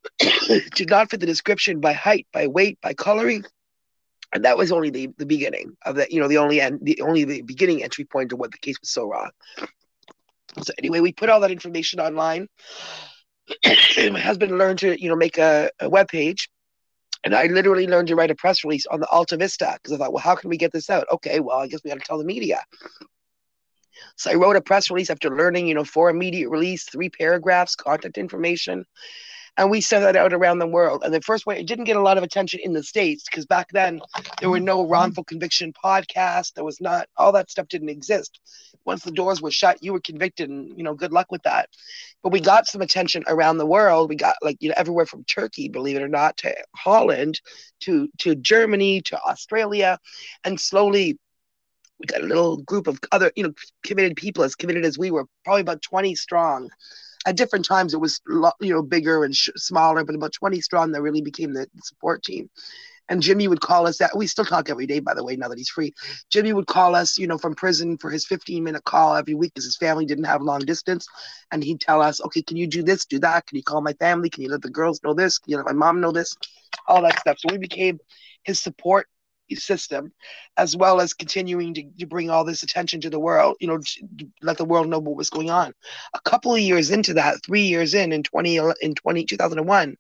did 0.75 0.91
not 0.91 1.11
fit 1.11 1.21
the 1.21 1.27
description 1.27 1.81
by 1.81 1.93
height, 1.93 2.27
by 2.33 2.47
weight, 2.47 2.79
by 2.81 2.95
coloring. 2.95 3.45
And 4.33 4.45
that 4.45 4.59
was 4.59 4.73
only 4.73 4.91
the, 4.91 5.09
the 5.17 5.27
beginning 5.27 5.77
of 5.85 5.97
that, 5.97 6.13
you 6.13 6.21
know, 6.21 6.29
the 6.29 6.39
only 6.39 6.61
end, 6.61 6.81
the 6.83 7.01
only 7.01 7.25
the 7.25 7.43
beginning 7.43 7.83
entry 7.83 8.05
point 8.05 8.31
to 8.31 8.37
what 8.37 8.53
the 8.53 8.59
case 8.59 8.79
was 8.81 8.91
so 8.91 9.09
wrong. 9.09 9.31
So 10.63 10.73
anyway, 10.79 11.01
we 11.01 11.13
put 11.13 11.31
all 11.31 11.41
that 11.41 11.51
information 11.51 12.01
online. 12.01 12.49
My 13.65 14.21
husband 14.21 14.59
learned 14.59 14.81
to, 14.81 15.01
you 15.01 15.09
know, 15.09 15.17
make 15.17 15.39
a, 15.39 15.71
a 15.81 15.89
web 15.89 16.09
page. 16.09 16.51
And 17.25 17.35
I 17.35 17.47
literally 17.47 17.87
learned 17.87 18.09
to 18.09 18.17
write 18.17 18.31
a 18.31 18.35
press 18.35 18.65
release 18.65 18.87
on 18.87 19.01
the 19.01 19.09
Alta 19.09 19.37
Vista 19.37 19.73
because 19.75 19.93
I 19.93 19.97
thought, 19.97 20.13
well, 20.13 20.23
how 20.23 20.37
can 20.37 20.51
we 20.51 20.57
get 20.57 20.73
this 20.73 20.89
out? 20.89 21.07
Okay, 21.11 21.41
well, 21.41 21.59
I 21.59 21.67
guess 21.67 21.81
we 21.83 21.91
got 21.91 21.99
to 21.99 22.05
tell 22.07 22.19
the 22.19 22.25
media. 22.25 22.61
So 24.17 24.31
I 24.31 24.35
wrote 24.35 24.57
a 24.57 24.61
press 24.61 24.91
release 24.91 25.11
after 25.11 25.37
learning, 25.37 25.67
you 25.67 25.75
know, 25.75 25.85
for 25.85 26.11
immediate 26.11 26.51
release, 26.51 26.85
three 26.85 27.11
paragraphs, 27.11 27.75
contact 27.75 28.19
information 28.19 28.85
and 29.59 29.71
we 29.71 29.81
sent 29.81 30.05
that 30.05 30.17
out 30.17 30.33
around 30.33 30.61
the 30.61 30.67
world. 30.67 31.03
And 31.05 31.13
the 31.13 31.21
first 31.21 31.45
way 31.45 31.59
it 31.59 31.67
didn't 31.67 31.85
get 31.85 31.97
a 31.97 32.01
lot 32.01 32.17
of 32.17 32.23
attention 32.23 32.61
in 32.63 32.73
the 32.73 32.83
states 32.83 33.25
because 33.29 33.45
back 33.45 33.69
then 33.73 34.01
there 34.41 34.49
were 34.49 34.61
no 34.61 34.83
mm-hmm. 34.83 34.93
wrongful 34.93 35.25
conviction 35.25 35.73
podcasts. 35.73 36.55
There 36.55 36.65
was 36.65 36.81
not 36.81 37.09
all 37.17 37.33
that 37.33 37.51
stuff 37.51 37.67
didn't 37.69 37.89
exist. 37.89 38.41
Once 38.85 39.03
the 39.03 39.11
doors 39.11 39.43
were 39.43 39.51
shut, 39.51 39.83
you 39.83 39.93
were 39.93 40.01
convicted, 40.01 40.49
and 40.49 40.73
you 40.79 40.85
know, 40.85 40.95
good 40.95 41.13
luck 41.13 41.31
with 41.31 41.43
that. 41.43 41.69
But 42.23 42.33
we 42.33 42.41
got 42.41 42.69
some 42.69 42.81
attention 42.81 43.25
around 43.27 43.59
the 43.59 43.67
world. 43.67 44.09
We 44.09 44.17
got 44.17 44.37
like 44.41 44.57
you 44.61 44.69
know 44.69 44.77
everywhere 44.79 45.07
from 45.07 45.25
Turkey, 45.25 45.69
believe 45.69 45.97
it 45.97 46.03
or 46.03 46.09
not, 46.09 46.37
to 46.39 46.55
Holland, 46.77 47.41
to 47.81 48.09
to 48.19 48.37
Germany, 48.37 49.03
to 49.03 49.21
Australia, 49.21 49.99
and 50.45 50.59
slowly 50.61 51.19
we 51.99 52.07
got 52.07 52.23
a 52.23 52.27
little 52.27 52.59
group 52.59 52.87
of 52.87 53.01
other 53.11 53.33
you 53.35 53.43
know 53.43 53.53
committed 53.85 54.17
people 54.17 54.45
as 54.45 54.55
committed 54.55 54.85
as 54.85 54.97
we 54.97 55.11
were, 55.11 55.27
probably 55.45 55.63
about 55.63 55.83
twenty 55.83 56.15
strong 56.15 56.71
at 57.29 57.37
different 57.37 57.67
times 57.67 57.93
it 57.93 58.01
was 58.01 58.21
you 58.61 58.73
know 58.75 58.83
bigger 58.83 59.23
and 59.25 59.37
sh- 59.37 59.51
smaller, 59.57 60.03
but 60.05 60.15
about 60.15 60.33
20 60.33 60.61
strong 60.63 60.93
that 60.93 61.03
really 61.03 61.21
became 61.21 61.53
the 61.53 61.67
support 61.83 62.23
team. 62.25 62.49
And 63.11 63.23
Jimmy 63.23 63.49
would 63.49 63.61
call 63.61 63.87
us 63.87 63.99
that 63.99 64.17
we 64.17 64.27
still 64.27 64.45
talk 64.45 64.71
every 64.71 64.87
day, 64.87 65.01
by 65.01 65.15
the 65.15 65.25
way, 65.25 65.37
now 65.37 65.49
that 65.49 65.59
he's 65.59 65.69
free. 65.69 65.95
Jimmy 66.31 66.53
would 66.53 66.67
call 66.67 66.95
us, 66.95 67.19
you 67.19 67.27
know, 67.27 67.39
from 67.39 67.55
prison 67.55 67.99
for 67.99 68.11
his 68.11 68.27
15 68.27 68.65
minute 68.65 68.85
call 68.85 69.15
every 69.15 69.35
week 69.35 69.53
because 69.55 69.65
his 69.65 69.77
family 69.77 70.07
didn't 70.07 70.25
have 70.25 70.43
long 70.43 70.61
distance. 70.61 71.07
And 71.51 71.63
he'd 71.63 71.81
tell 71.81 72.03
us, 72.03 72.21
okay, 72.23 72.43
can 72.43 72.57
you 72.57 72.67
do 72.67 72.83
this, 72.83 73.05
do 73.07 73.19
that? 73.21 73.47
Can 73.47 73.57
you 73.57 73.63
call 73.63 73.81
my 73.83 73.95
family? 73.95 74.31
Can 74.31 74.43
you 74.43 74.51
let 74.51 74.63
the 74.63 74.71
girls 74.71 75.01
know 75.05 75.15
this? 75.15 75.39
Can 75.39 75.53
you 75.53 75.57
let 75.59 75.67
my 75.67 75.73
mom 75.73 76.01
know 76.01 76.13
this? 76.13 76.37
All 76.87 77.03
that 77.03 77.19
stuff. 77.21 77.39
So 77.39 77.49
we 77.53 77.59
became 77.59 77.99
his 78.45 78.61
support 78.61 79.07
system, 79.57 80.13
as 80.57 80.77
well 80.77 81.01
as 81.01 81.15
continuing 81.15 81.75
to, 81.75 81.85
to 81.99 82.07
bring 82.07 82.31
all 82.31 82.45
this 82.45 82.63
attention 82.63 83.01
to 83.01 83.11
the 83.11 83.21
world, 83.21 83.57
you 83.61 83.69
know, 83.69 83.81
let 84.43 84.59
the 84.59 84.65
world 84.65 84.89
know 84.89 84.99
what 84.99 85.17
was 85.17 85.31
going 85.31 85.51
on. 85.51 85.73
A 86.15 86.21
couple 86.21 86.55
of 86.55 86.61
years 86.61 86.91
into 86.91 87.15
that, 87.15 87.45
three 87.45 87.63
years 87.63 87.95
in, 87.95 88.13
in 88.13 88.23
20, 88.23 88.57
in 88.81 88.95
20, 88.95 89.25
2001, 89.25 89.97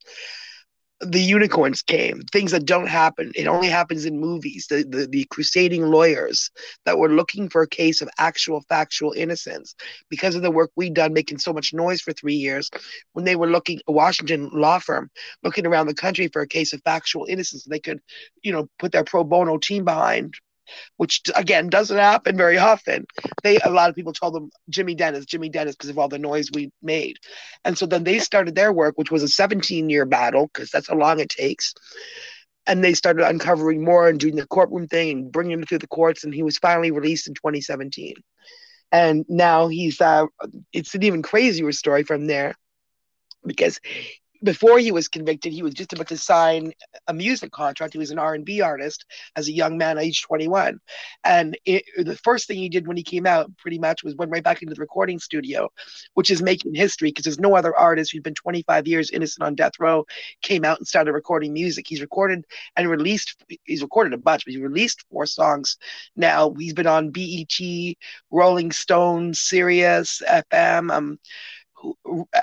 the 1.00 1.20
unicorns 1.20 1.80
came 1.82 2.22
things 2.22 2.50
that 2.50 2.64
don't 2.64 2.88
happen. 2.88 3.30
It 3.36 3.46
only 3.46 3.68
happens 3.68 4.04
in 4.04 4.18
movies. 4.18 4.66
The, 4.68 4.82
the, 4.82 5.06
the 5.06 5.26
crusading 5.30 5.82
lawyers 5.82 6.50
that 6.86 6.98
were 6.98 7.08
looking 7.08 7.48
for 7.48 7.62
a 7.62 7.68
case 7.68 8.00
of 8.00 8.08
actual 8.18 8.62
factual 8.68 9.12
innocence 9.12 9.74
because 10.08 10.34
of 10.34 10.42
the 10.42 10.50
work 10.50 10.70
we'd 10.74 10.94
done 10.94 11.12
making 11.12 11.38
so 11.38 11.52
much 11.52 11.72
noise 11.72 12.00
for 12.00 12.12
three 12.12 12.34
years 12.34 12.70
when 13.12 13.24
they 13.24 13.36
were 13.36 13.46
looking 13.46 13.80
a 13.86 13.92
washington 13.92 14.50
law 14.52 14.78
firm 14.78 15.10
looking 15.42 15.66
around 15.66 15.86
the 15.86 15.94
country 15.94 16.28
for 16.28 16.42
a 16.42 16.48
case 16.48 16.72
of 16.72 16.82
factual 16.82 17.26
innocence 17.26 17.64
they 17.64 17.78
could 17.78 18.00
you 18.42 18.52
know 18.52 18.68
put 18.78 18.92
their 18.92 19.04
pro 19.04 19.24
bono 19.24 19.58
team 19.58 19.84
behind 19.84 20.34
which 20.96 21.22
again 21.34 21.68
doesn't 21.68 21.96
happen 21.96 22.36
very 22.36 22.58
often. 22.58 23.06
They 23.42 23.58
a 23.58 23.70
lot 23.70 23.90
of 23.90 23.96
people 23.96 24.12
told 24.12 24.34
them 24.34 24.50
Jimmy 24.68 24.94
Dennis, 24.94 25.26
Jimmy 25.26 25.48
Dennis, 25.48 25.74
because 25.76 25.90
of 25.90 25.98
all 25.98 26.08
the 26.08 26.18
noise 26.18 26.48
we 26.52 26.70
made, 26.82 27.18
and 27.64 27.76
so 27.76 27.86
then 27.86 28.04
they 28.04 28.18
started 28.18 28.54
their 28.54 28.72
work, 28.72 28.96
which 28.96 29.10
was 29.10 29.22
a 29.22 29.28
17 29.28 29.88
year 29.90 30.06
battle 30.06 30.48
because 30.52 30.70
that's 30.70 30.88
how 30.88 30.96
long 30.96 31.20
it 31.20 31.28
takes. 31.28 31.74
And 32.66 32.84
they 32.84 32.94
started 32.94 33.26
uncovering 33.26 33.82
more 33.82 34.08
and 34.08 34.20
doing 34.20 34.36
the 34.36 34.46
courtroom 34.46 34.88
thing 34.88 35.10
and 35.10 35.32
bringing 35.32 35.52
him 35.58 35.64
through 35.64 35.78
the 35.78 35.86
courts, 35.86 36.24
and 36.24 36.34
he 36.34 36.42
was 36.42 36.58
finally 36.58 36.90
released 36.90 37.26
in 37.26 37.34
2017. 37.34 38.14
And 38.92 39.24
now 39.28 39.68
he's 39.68 40.00
uh, 40.00 40.26
it's 40.72 40.94
an 40.94 41.02
even 41.02 41.22
crazier 41.22 41.72
story 41.72 42.04
from 42.04 42.26
there 42.26 42.54
because 43.44 43.80
before 44.42 44.78
he 44.78 44.92
was 44.92 45.08
convicted, 45.08 45.52
he 45.52 45.62
was 45.62 45.74
just 45.74 45.92
about 45.92 46.08
to 46.08 46.16
sign 46.16 46.72
a 47.06 47.14
music 47.14 47.50
contract. 47.52 47.92
He 47.92 47.98
was 47.98 48.10
an 48.10 48.18
R 48.18 48.34
and 48.34 48.44
B 48.44 48.60
artist 48.60 49.04
as 49.36 49.48
a 49.48 49.52
young 49.52 49.78
man, 49.78 49.98
age 49.98 50.22
21. 50.22 50.78
And 51.24 51.58
it, 51.64 51.84
the 51.96 52.16
first 52.16 52.46
thing 52.46 52.58
he 52.58 52.68
did 52.68 52.86
when 52.86 52.96
he 52.96 53.02
came 53.02 53.26
out, 53.26 53.50
pretty 53.56 53.78
much, 53.78 54.04
was 54.04 54.14
went 54.14 54.30
right 54.30 54.42
back 54.42 54.62
into 54.62 54.74
the 54.74 54.80
recording 54.80 55.18
studio, 55.18 55.68
which 56.14 56.30
is 56.30 56.42
making 56.42 56.74
history 56.74 57.08
because 57.08 57.24
there's 57.24 57.38
no 57.38 57.56
other 57.56 57.74
artist 57.76 58.12
who's 58.12 58.22
been 58.22 58.34
25 58.34 58.86
years 58.86 59.10
innocent 59.10 59.44
on 59.44 59.54
death 59.54 59.72
row 59.78 60.04
came 60.42 60.64
out 60.64 60.78
and 60.78 60.86
started 60.86 61.12
recording 61.12 61.52
music. 61.52 61.86
He's 61.88 62.00
recorded 62.00 62.44
and 62.76 62.88
released. 62.88 63.36
He's 63.64 63.82
recorded 63.82 64.12
a 64.12 64.18
bunch, 64.18 64.44
but 64.44 64.52
he 64.52 64.60
released 64.60 65.04
four 65.10 65.26
songs. 65.26 65.76
Now 66.16 66.52
he's 66.58 66.74
been 66.74 66.86
on 66.86 67.10
BET, 67.10 67.58
Rolling 68.30 68.72
Stone, 68.72 69.32
SiriusXM. 69.32 70.90
Um, 70.90 71.18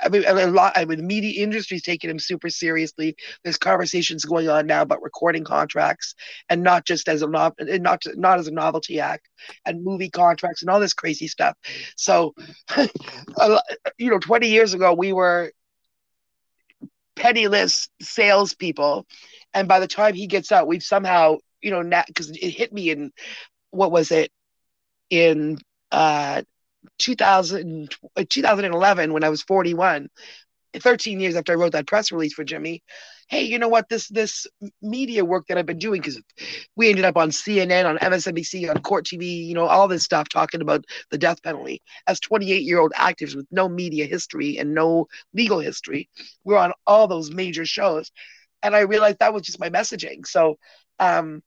I 0.02 0.08
mean, 0.08 0.24
a 0.26 0.46
lot. 0.46 0.72
I 0.76 0.84
mean, 0.84 0.98
the 0.98 1.04
media 1.04 1.42
industry 1.42 1.76
is 1.76 1.82
taking 1.82 2.10
him 2.10 2.18
super 2.18 2.48
seriously. 2.48 3.16
There's 3.42 3.58
conversations 3.58 4.24
going 4.24 4.48
on 4.48 4.66
now 4.66 4.82
about 4.82 5.02
recording 5.02 5.44
contracts, 5.44 6.14
and 6.48 6.62
not 6.62 6.86
just 6.86 7.08
as 7.08 7.22
a 7.22 7.26
not 7.26 7.54
not 7.58 8.02
not 8.14 8.38
as 8.38 8.48
a 8.48 8.52
novelty 8.52 9.00
act, 9.00 9.28
and 9.64 9.84
movie 9.84 10.10
contracts 10.10 10.62
and 10.62 10.70
all 10.70 10.80
this 10.80 10.94
crazy 10.94 11.28
stuff. 11.28 11.56
So, 11.96 12.34
you 13.98 14.10
know, 14.10 14.18
20 14.18 14.48
years 14.48 14.74
ago 14.74 14.94
we 14.94 15.12
were 15.12 15.52
penniless 17.14 17.88
salespeople, 18.00 19.06
and 19.54 19.68
by 19.68 19.80
the 19.80 19.88
time 19.88 20.14
he 20.14 20.26
gets 20.26 20.52
out, 20.52 20.66
we've 20.66 20.82
somehow, 20.82 21.36
you 21.60 21.70
know, 21.70 21.82
because 22.06 22.30
it 22.30 22.50
hit 22.50 22.72
me 22.72 22.90
in 22.90 23.12
what 23.70 23.90
was 23.90 24.10
it 24.10 24.30
in 25.10 25.58
uh 25.92 26.42
2000, 26.98 27.94
uh, 28.16 28.24
2011 28.28 29.12
when 29.12 29.24
I 29.24 29.28
was 29.28 29.42
41, 29.42 30.08
13 30.78 31.20
years 31.20 31.36
after 31.36 31.52
I 31.52 31.56
wrote 31.56 31.72
that 31.72 31.86
press 31.86 32.12
release 32.12 32.34
for 32.34 32.44
Jimmy, 32.44 32.82
hey, 33.28 33.42
you 33.42 33.58
know 33.58 33.68
what? 33.68 33.88
This 33.88 34.08
this 34.08 34.46
media 34.82 35.24
work 35.24 35.46
that 35.48 35.58
I've 35.58 35.66
been 35.66 35.78
doing 35.78 36.00
because 36.00 36.20
we 36.76 36.88
ended 36.90 37.04
up 37.04 37.16
on 37.16 37.30
CNN, 37.30 37.86
on 37.86 37.98
MSNBC, 37.98 38.68
on 38.68 38.80
Court 38.82 39.04
TV, 39.06 39.46
you 39.46 39.54
know, 39.54 39.66
all 39.66 39.88
this 39.88 40.04
stuff 40.04 40.28
talking 40.28 40.60
about 40.60 40.84
the 41.10 41.18
death 41.18 41.42
penalty. 41.42 41.82
As 42.06 42.20
28 42.20 42.62
year 42.62 42.78
old 42.80 42.92
actives 42.92 43.34
with 43.34 43.46
no 43.50 43.68
media 43.68 44.06
history 44.06 44.58
and 44.58 44.74
no 44.74 45.06
legal 45.34 45.60
history, 45.60 46.08
we're 46.44 46.58
on 46.58 46.72
all 46.86 47.06
those 47.08 47.30
major 47.30 47.64
shows. 47.66 48.10
and 48.62 48.74
I 48.76 48.80
realized 48.80 49.18
that 49.20 49.34
was 49.34 49.42
just 49.42 49.60
my 49.60 49.70
messaging. 49.70 50.26
So 50.26 50.56
um, 50.98 51.42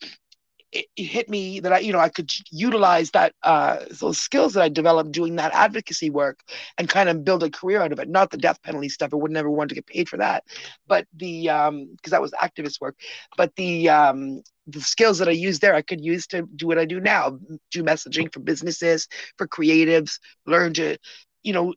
it, 0.71 0.85
it, 0.95 1.03
hit 1.03 1.29
me 1.29 1.59
that 1.61 1.73
I, 1.73 1.79
you 1.79 1.91
know, 1.91 1.99
I 1.99 2.09
could 2.09 2.31
utilize 2.51 3.11
that 3.11 3.33
uh, 3.43 3.85
those 3.89 4.19
skills 4.19 4.53
that 4.53 4.63
I 4.63 4.69
developed 4.69 5.11
doing 5.11 5.35
that 5.37 5.53
advocacy 5.53 6.09
work 6.09 6.39
and 6.77 6.87
kind 6.87 7.09
of 7.09 7.23
build 7.23 7.43
a 7.43 7.49
career 7.49 7.81
out 7.81 7.91
of 7.91 7.99
it. 7.99 8.09
Not 8.09 8.31
the 8.31 8.37
death 8.37 8.61
penalty 8.61 8.89
stuff; 8.89 9.13
I 9.13 9.17
would 9.17 9.31
never 9.31 9.49
want 9.49 9.69
to 9.69 9.75
get 9.75 9.87
paid 9.87 10.09
for 10.09 10.17
that, 10.17 10.43
but 10.87 11.07
the 11.15 11.43
because 11.43 11.67
um, 11.69 11.97
that 12.05 12.21
was 12.21 12.31
activist 12.31 12.81
work. 12.81 12.95
But 13.37 13.55
the 13.55 13.89
um, 13.89 14.41
the 14.67 14.81
skills 14.81 15.17
that 15.19 15.27
I 15.27 15.31
used 15.31 15.61
there, 15.61 15.75
I 15.75 15.81
could 15.81 16.03
use 16.03 16.27
to 16.27 16.43
do 16.55 16.67
what 16.67 16.79
I 16.79 16.85
do 16.85 16.99
now: 16.99 17.39
do 17.71 17.83
messaging 17.83 18.31
for 18.31 18.39
businesses, 18.39 19.07
for 19.37 19.47
creatives, 19.47 20.19
learn 20.45 20.73
to, 20.75 20.97
you 21.43 21.53
know, 21.53 21.73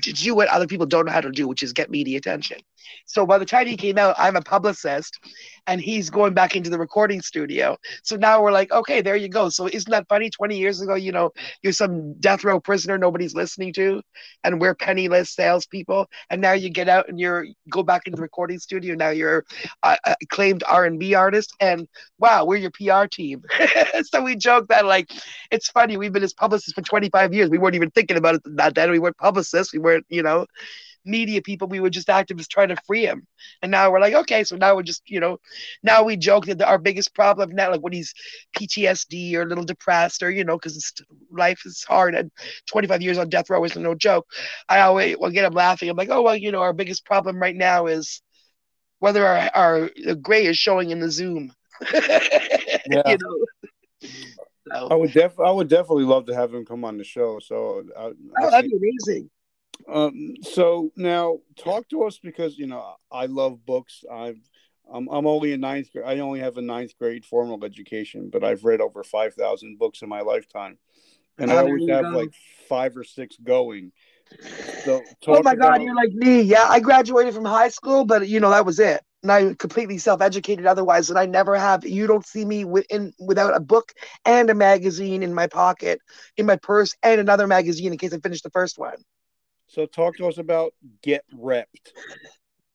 do 0.00 0.34
what 0.34 0.48
other 0.48 0.66
people 0.66 0.86
don't 0.86 1.06
know 1.06 1.12
how 1.12 1.20
to 1.20 1.30
do, 1.30 1.48
which 1.48 1.62
is 1.62 1.72
get 1.72 1.90
media 1.90 2.18
attention. 2.18 2.58
So 3.06 3.26
by 3.26 3.38
the 3.38 3.46
time 3.46 3.66
he 3.66 3.76
came 3.76 3.98
out, 3.98 4.14
I'm 4.18 4.36
a 4.36 4.42
publicist 4.42 5.18
and 5.66 5.80
he's 5.80 6.10
going 6.10 6.34
back 6.34 6.54
into 6.56 6.70
the 6.70 6.78
recording 6.78 7.22
studio. 7.22 7.76
So 8.02 8.16
now 8.16 8.42
we're 8.42 8.52
like, 8.52 8.70
okay, 8.70 9.00
there 9.00 9.16
you 9.16 9.28
go. 9.28 9.48
So 9.48 9.66
isn't 9.66 9.90
that 9.90 10.06
funny? 10.08 10.30
20 10.30 10.58
years 10.58 10.80
ago, 10.80 10.94
you 10.94 11.12
know, 11.12 11.32
you're 11.62 11.72
some 11.72 12.14
death 12.20 12.44
row 12.44 12.60
prisoner 12.60 12.98
nobody's 12.98 13.34
listening 13.34 13.72
to, 13.74 14.02
and 14.42 14.60
we're 14.60 14.74
penniless 14.74 15.30
salespeople. 15.30 16.06
And 16.30 16.40
now 16.40 16.52
you 16.52 16.70
get 16.70 16.88
out 16.88 17.08
and 17.08 17.18
you're 17.18 17.46
go 17.70 17.82
back 17.82 18.02
into 18.06 18.16
the 18.16 18.22
recording 18.22 18.58
studio. 18.58 18.94
Now 18.94 19.10
you're 19.10 19.44
a 19.82 19.96
acclaimed 20.22 20.62
R&B 20.66 21.14
artist, 21.14 21.54
and 21.60 21.88
wow, 22.18 22.44
we're 22.44 22.56
your 22.56 22.70
PR 22.70 23.06
team. 23.06 23.42
so 24.04 24.22
we 24.22 24.36
joke 24.36 24.68
that 24.68 24.84
like 24.84 25.10
it's 25.50 25.68
funny. 25.70 25.96
We've 25.96 26.12
been 26.12 26.22
his 26.22 26.34
publicists 26.34 26.72
for 26.72 26.82
25 26.82 27.32
years. 27.32 27.48
We 27.50 27.58
weren't 27.58 27.76
even 27.76 27.90
thinking 27.90 28.16
about 28.16 28.36
it 28.36 28.42
that 28.56 28.74
then. 28.74 28.90
We 28.90 28.98
weren't 28.98 29.16
publicists. 29.16 29.53
We 29.72 29.78
weren't, 29.78 30.06
you 30.08 30.22
know 30.22 30.46
media 31.04 31.42
people. 31.42 31.68
We 31.68 31.80
were 31.80 31.90
just 31.90 32.08
activists 32.08 32.48
trying 32.48 32.68
to 32.68 32.76
free 32.86 33.04
him. 33.04 33.26
And 33.62 33.70
now 33.70 33.90
we're 33.90 34.00
like, 34.00 34.14
okay, 34.14 34.44
so 34.44 34.56
now 34.56 34.74
we're 34.74 34.82
just, 34.82 35.02
you 35.06 35.20
know, 35.20 35.38
now 35.82 36.02
we 36.02 36.16
joke 36.16 36.46
that 36.46 36.62
our 36.62 36.78
biggest 36.78 37.14
problem 37.14 37.50
now, 37.54 37.70
like 37.70 37.80
when 37.80 37.92
he's 37.92 38.14
PTSD 38.56 39.34
or 39.34 39.42
a 39.42 39.46
little 39.46 39.64
depressed 39.64 40.22
or, 40.22 40.30
you 40.30 40.44
know, 40.44 40.56
because 40.56 40.92
life 41.30 41.60
is 41.64 41.84
hard 41.84 42.14
and 42.14 42.30
25 42.66 43.02
years 43.02 43.18
on 43.18 43.28
death 43.28 43.50
row 43.50 43.64
isn't 43.64 43.82
no 43.82 43.94
joke. 43.94 44.26
I 44.68 44.80
always 44.80 45.16
will 45.18 45.30
get 45.30 45.44
him 45.44 45.54
laughing. 45.54 45.90
I'm 45.90 45.96
like, 45.96 46.10
oh, 46.10 46.22
well, 46.22 46.36
you 46.36 46.52
know, 46.52 46.62
our 46.62 46.72
biggest 46.72 47.04
problem 47.04 47.38
right 47.38 47.56
now 47.56 47.86
is 47.86 48.22
whether 48.98 49.26
our, 49.26 49.50
our 49.54 49.90
gray 50.22 50.46
is 50.46 50.56
showing 50.56 50.90
in 50.90 51.00
the 51.00 51.10
Zoom. 51.10 51.52
yeah. 51.92 53.02
you 53.06 53.18
know? 53.20 54.08
So. 54.72 54.88
I 54.90 54.94
would 54.94 55.12
def 55.12 55.38
I 55.38 55.50
would 55.50 55.68
definitely 55.68 56.04
love 56.04 56.24
to 56.26 56.34
have 56.34 56.54
him 56.54 56.64
come 56.64 56.86
on 56.86 56.96
the 56.96 57.04
show. 57.04 57.38
So 57.38 57.84
I, 57.98 58.12
oh, 58.40 58.50
that'd 58.50 58.70
be 58.70 58.76
amazing. 58.76 59.28
Um, 59.92 60.34
so 60.42 60.90
now 60.96 61.38
talk 61.56 61.88
to 61.90 62.04
us 62.04 62.18
because 62.18 62.58
you 62.58 62.66
know 62.66 62.96
I 63.10 63.26
love 63.26 63.64
books. 63.66 64.04
I've 64.10 64.38
I'm, 64.92 65.08
I'm 65.08 65.26
only 65.26 65.52
in 65.52 65.60
ninth 65.60 65.92
grade. 65.92 66.04
I 66.06 66.18
only 66.20 66.40
have 66.40 66.56
a 66.56 66.62
ninth 66.62 66.96
grade 66.98 67.24
formal 67.24 67.64
education, 67.64 68.30
but 68.30 68.44
I've 68.44 68.64
read 68.64 68.80
over 68.80 69.02
five 69.02 69.34
thousand 69.34 69.78
books 69.78 70.02
in 70.02 70.08
my 70.08 70.20
lifetime, 70.20 70.78
and 71.38 71.50
I 71.50 71.58
always 71.58 71.88
have 71.88 72.04
go. 72.04 72.10
like 72.10 72.32
five 72.68 72.96
or 72.96 73.04
six 73.04 73.36
going. 73.36 73.92
So 74.84 75.02
oh 75.26 75.42
my 75.42 75.52
about... 75.52 75.58
God, 75.58 75.82
you're 75.82 75.94
like 75.94 76.12
me. 76.12 76.42
Yeah, 76.42 76.66
I 76.68 76.80
graduated 76.80 77.34
from 77.34 77.44
high 77.44 77.68
school, 77.68 78.04
but 78.04 78.28
you 78.28 78.40
know 78.40 78.50
that 78.50 78.66
was 78.66 78.78
it. 78.78 79.02
And 79.22 79.32
I 79.32 79.54
completely 79.54 79.96
self-educated 79.96 80.66
otherwise, 80.66 81.08
and 81.08 81.18
I 81.18 81.24
never 81.24 81.56
have. 81.56 81.86
You 81.86 82.06
don't 82.06 82.26
see 82.26 82.44
me 82.44 82.64
within 82.64 83.12
without 83.18 83.56
a 83.56 83.60
book 83.60 83.92
and 84.26 84.50
a 84.50 84.54
magazine 84.54 85.22
in 85.22 85.32
my 85.32 85.46
pocket, 85.46 86.00
in 86.36 86.44
my 86.44 86.56
purse, 86.56 86.94
and 87.02 87.20
another 87.20 87.46
magazine 87.46 87.92
in 87.92 87.98
case 87.98 88.12
I 88.12 88.18
finish 88.18 88.42
the 88.42 88.50
first 88.50 88.78
one. 88.78 88.96
So 89.74 89.86
talk 89.86 90.16
to 90.18 90.28
us 90.28 90.38
about 90.38 90.72
Get 91.02 91.24
Repped. 91.34 91.64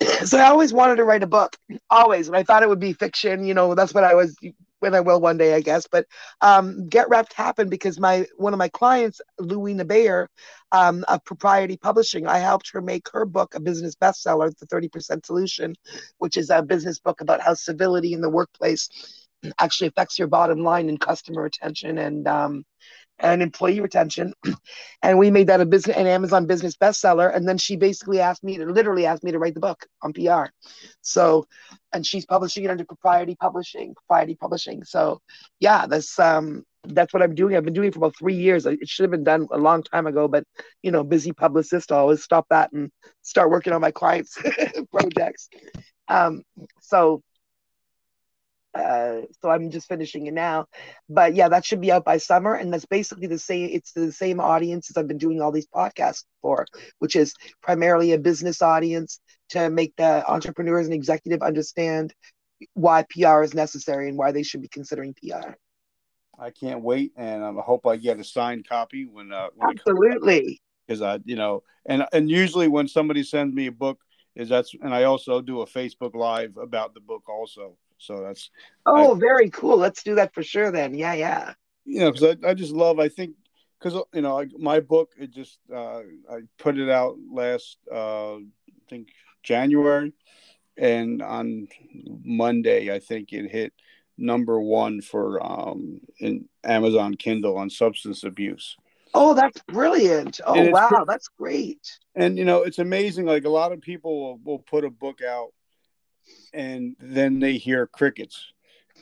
So 0.26 0.38
I 0.38 0.50
always 0.50 0.74
wanted 0.74 0.96
to 0.98 1.04
write 1.04 1.24
a 1.24 1.28
book, 1.28 1.58
always, 1.90 2.28
and 2.28 2.36
I 2.36 2.44
thought 2.44 2.64
it 2.64 2.70
would 2.70 2.80
be 2.80 2.94
fiction. 2.94 3.46
You 3.46 3.54
know, 3.54 3.76
that's 3.76 3.94
what 3.94 4.06
I 4.06 4.14
was 4.16 4.36
when 4.80 4.96
I 4.96 5.02
will 5.02 5.20
one 5.20 5.38
day, 5.38 5.54
I 5.54 5.62
guess. 5.62 5.88
But 5.88 6.06
um, 6.40 6.88
Get 6.88 7.10
Repped 7.10 7.34
happened 7.34 7.70
because 7.70 8.00
my 8.00 8.26
one 8.38 8.54
of 8.54 8.60
my 8.60 8.70
clients, 8.70 9.20
Lewena 9.40 9.86
Bayer, 9.86 10.30
um, 10.72 11.04
of 11.08 11.24
Propriety 11.26 11.78
Publishing, 11.78 12.28
I 12.28 12.40
helped 12.40 12.70
her 12.72 12.82
make 12.82 13.10
her 13.12 13.26
book 13.26 13.56
a 13.56 13.60
business 13.60 13.96
bestseller, 13.96 14.58
The 14.58 14.68
30% 14.68 15.26
Solution, 15.26 15.76
which 16.18 16.38
is 16.38 16.50
a 16.50 16.62
business 16.62 17.00
book 17.00 17.20
about 17.22 17.42
how 17.42 17.54
civility 17.54 18.14
in 18.14 18.22
the 18.22 18.30
workplace 18.30 18.90
actually 19.60 19.88
affects 19.88 20.18
your 20.18 20.30
bottom 20.30 20.64
line 20.64 20.88
and 20.90 21.00
customer 21.00 21.44
retention 21.44 21.98
and 21.98 22.28
um, 22.28 22.66
and 23.20 23.42
employee 23.42 23.82
retention. 23.82 24.34
and 25.04 25.18
we 25.18 25.32
made 25.32 25.48
that 25.48 25.62
a 25.62 25.66
business 25.66 25.98
an 25.98 26.08
Amazon 26.08 26.46
business 26.46 26.76
bestseller. 26.76 27.34
And 27.36 27.48
then 27.48 27.58
she 27.58 27.76
basically 27.76 28.20
asked 28.20 28.44
me 28.44 28.58
to 28.58 28.66
literally 28.66 29.06
asked 29.06 29.24
me 29.24 29.32
to 29.32 29.40
write 29.40 29.54
the 29.54 29.60
book 29.60 29.86
on 30.02 30.14
PR. 30.14 30.46
So 31.02 31.48
and 31.94 32.06
she's 32.06 32.26
publishing 32.26 32.64
it 32.64 32.72
under 32.72 32.86
propriety 32.86 33.36
publishing, 33.36 33.94
propriety 33.96 34.36
publishing. 34.36 34.84
So 34.84 35.22
yeah, 35.60 35.88
that's 35.88 36.18
um 36.20 36.64
that's 36.84 37.14
what 37.14 37.22
I'm 37.22 37.36
doing. 37.36 37.56
I've 37.56 37.66
been 37.66 37.74
doing 37.74 37.90
it 37.90 37.94
for 37.94 38.00
about 38.00 38.16
three 38.18 38.36
years. 38.36 38.66
It 38.66 38.88
should 38.88 39.04
have 39.04 39.12
been 39.12 39.24
done 39.24 39.48
a 39.52 39.58
long 39.58 39.84
time 39.84 40.08
ago, 40.08 40.28
but 40.28 40.44
you 40.82 40.92
know, 40.92 41.04
busy 41.04 41.34
publicist, 41.34 41.92
I 41.92 41.98
always 41.98 42.24
stop 42.24 42.48
that 42.50 42.72
and 42.72 42.90
start 43.22 43.52
working 43.52 43.74
on 43.74 43.82
my 43.82 43.92
clients' 43.92 44.38
projects. 44.92 45.50
Um, 46.08 46.44
so 46.82 47.22
uh, 48.80 49.22
so 49.42 49.50
I'm 49.50 49.70
just 49.70 49.88
finishing 49.88 50.28
it 50.28 50.34
now. 50.34 50.66
But 51.10 51.36
yeah, 51.36 51.50
that 51.50 51.66
should 51.66 51.82
be 51.82 51.92
out 51.92 52.06
by 52.06 52.18
summer, 52.18 52.56
and 52.56 52.74
that's 52.74 52.86
basically 52.86 53.28
the 53.28 53.40
same. 53.40 53.70
It's 53.72 53.92
the 53.92 54.12
same 54.12 54.40
audience 54.40 54.90
as 54.90 54.98
I've 54.98 55.08
been 55.08 55.18
doing 55.18 55.42
all 55.42 55.52
these 55.52 55.68
podcasts 55.68 56.24
for, 56.42 56.66
which 57.00 57.16
is 57.16 57.34
primarily 57.62 58.14
a 58.14 58.20
business 58.20 58.62
audience 58.62 59.20
to 59.50 59.70
make 59.70 59.96
the 59.98 60.30
entrepreneurs 60.30 60.86
and 60.86 60.94
executive 60.94 61.42
understand 61.42 62.14
why 62.74 63.06
PR 63.10 63.42
is 63.42 63.54
necessary 63.54 64.10
and 64.10 64.18
why 64.18 64.32
they 64.32 64.44
should 64.44 64.62
be 64.62 64.68
considering 64.68 65.14
PR. 65.14 65.52
I 66.38 66.52
can't 66.52 66.82
wait, 66.82 67.12
and 67.18 67.44
I 67.44 67.52
hope 67.62 67.86
I 67.86 67.98
get 67.98 68.20
a 68.20 68.24
signed 68.24 68.68
copy 68.68 69.06
when. 69.06 69.32
Uh, 69.32 69.50
when 69.56 69.72
Absolutely. 69.72 70.62
Because 70.88 71.02
I, 71.02 71.20
you 71.26 71.36
know, 71.36 71.64
and 71.86 72.06
and 72.14 72.30
usually 72.32 72.68
when 72.68 72.88
somebody 72.88 73.24
sends 73.24 73.54
me 73.54 73.68
a 73.68 73.72
book, 73.72 74.00
is 74.36 74.50
that's, 74.50 74.74
and 74.82 74.94
I 74.94 75.04
also 75.04 75.42
do 75.42 75.62
a 75.62 75.66
Facebook 75.66 76.16
Live 76.16 76.58
about 76.58 76.94
the 76.94 77.02
book 77.02 77.24
also. 77.28 77.76
So 78.00 78.22
that's 78.22 78.50
oh, 78.86 79.16
I, 79.16 79.20
very 79.20 79.50
cool. 79.50 79.78
Let's 79.78 80.04
do 80.04 80.16
that 80.16 80.34
for 80.34 80.42
sure. 80.42 80.72
Then, 80.72 80.94
yeah, 80.96 81.14
yeah. 81.14 81.54
You 81.86 82.02
know, 82.02 82.12
because 82.12 82.38
I, 82.44 82.50
I 82.50 82.54
just 82.54 82.72
love. 82.72 83.00
I 83.00 83.10
think 83.10 83.36
because 83.80 84.02
you 84.14 84.22
know 84.22 84.40
I, 84.40 84.48
my 84.58 84.80
book 84.80 85.12
it 85.18 85.32
just 85.32 85.60
uh, 85.74 86.00
I 86.32 86.42
put 86.58 86.78
it 86.78 86.90
out 86.90 87.18
last 87.32 87.78
uh, 87.92 88.36
I 88.36 88.42
think 88.90 89.10
January, 89.44 90.14
and 90.78 91.22
on 91.22 91.68
Monday 92.24 92.94
I 92.94 93.00
think 93.00 93.34
it 93.34 93.52
hit 93.52 93.74
number 94.18 94.60
one 94.60 95.02
for 95.02 95.44
um, 95.46 96.02
in 96.20 96.48
Amazon 96.64 97.16
Kindle 97.16 97.58
on 97.58 97.70
substance 97.70 98.24
abuse. 98.24 98.76
Oh, 99.14 99.34
that's 99.34 99.60
brilliant! 99.68 100.40
Oh, 100.46 100.70
wow, 100.70 101.04
that's 101.08 101.30
great. 101.30 101.98
And 102.16 102.38
you 102.38 102.46
know, 102.46 102.64
it's 102.64 102.80
amazing. 102.80 103.26
Like 103.26 103.46
a 103.46 103.50
lot 103.50 103.72
of 103.72 103.82
people 103.82 104.20
will, 104.20 104.40
will 104.44 104.60
put 104.60 104.86
a 104.86 104.90
book 104.90 105.22
out 105.22 105.52
and 106.54 106.96
then 107.00 107.40
they 107.40 107.58
hear 107.58 107.88
crickets 107.88 108.54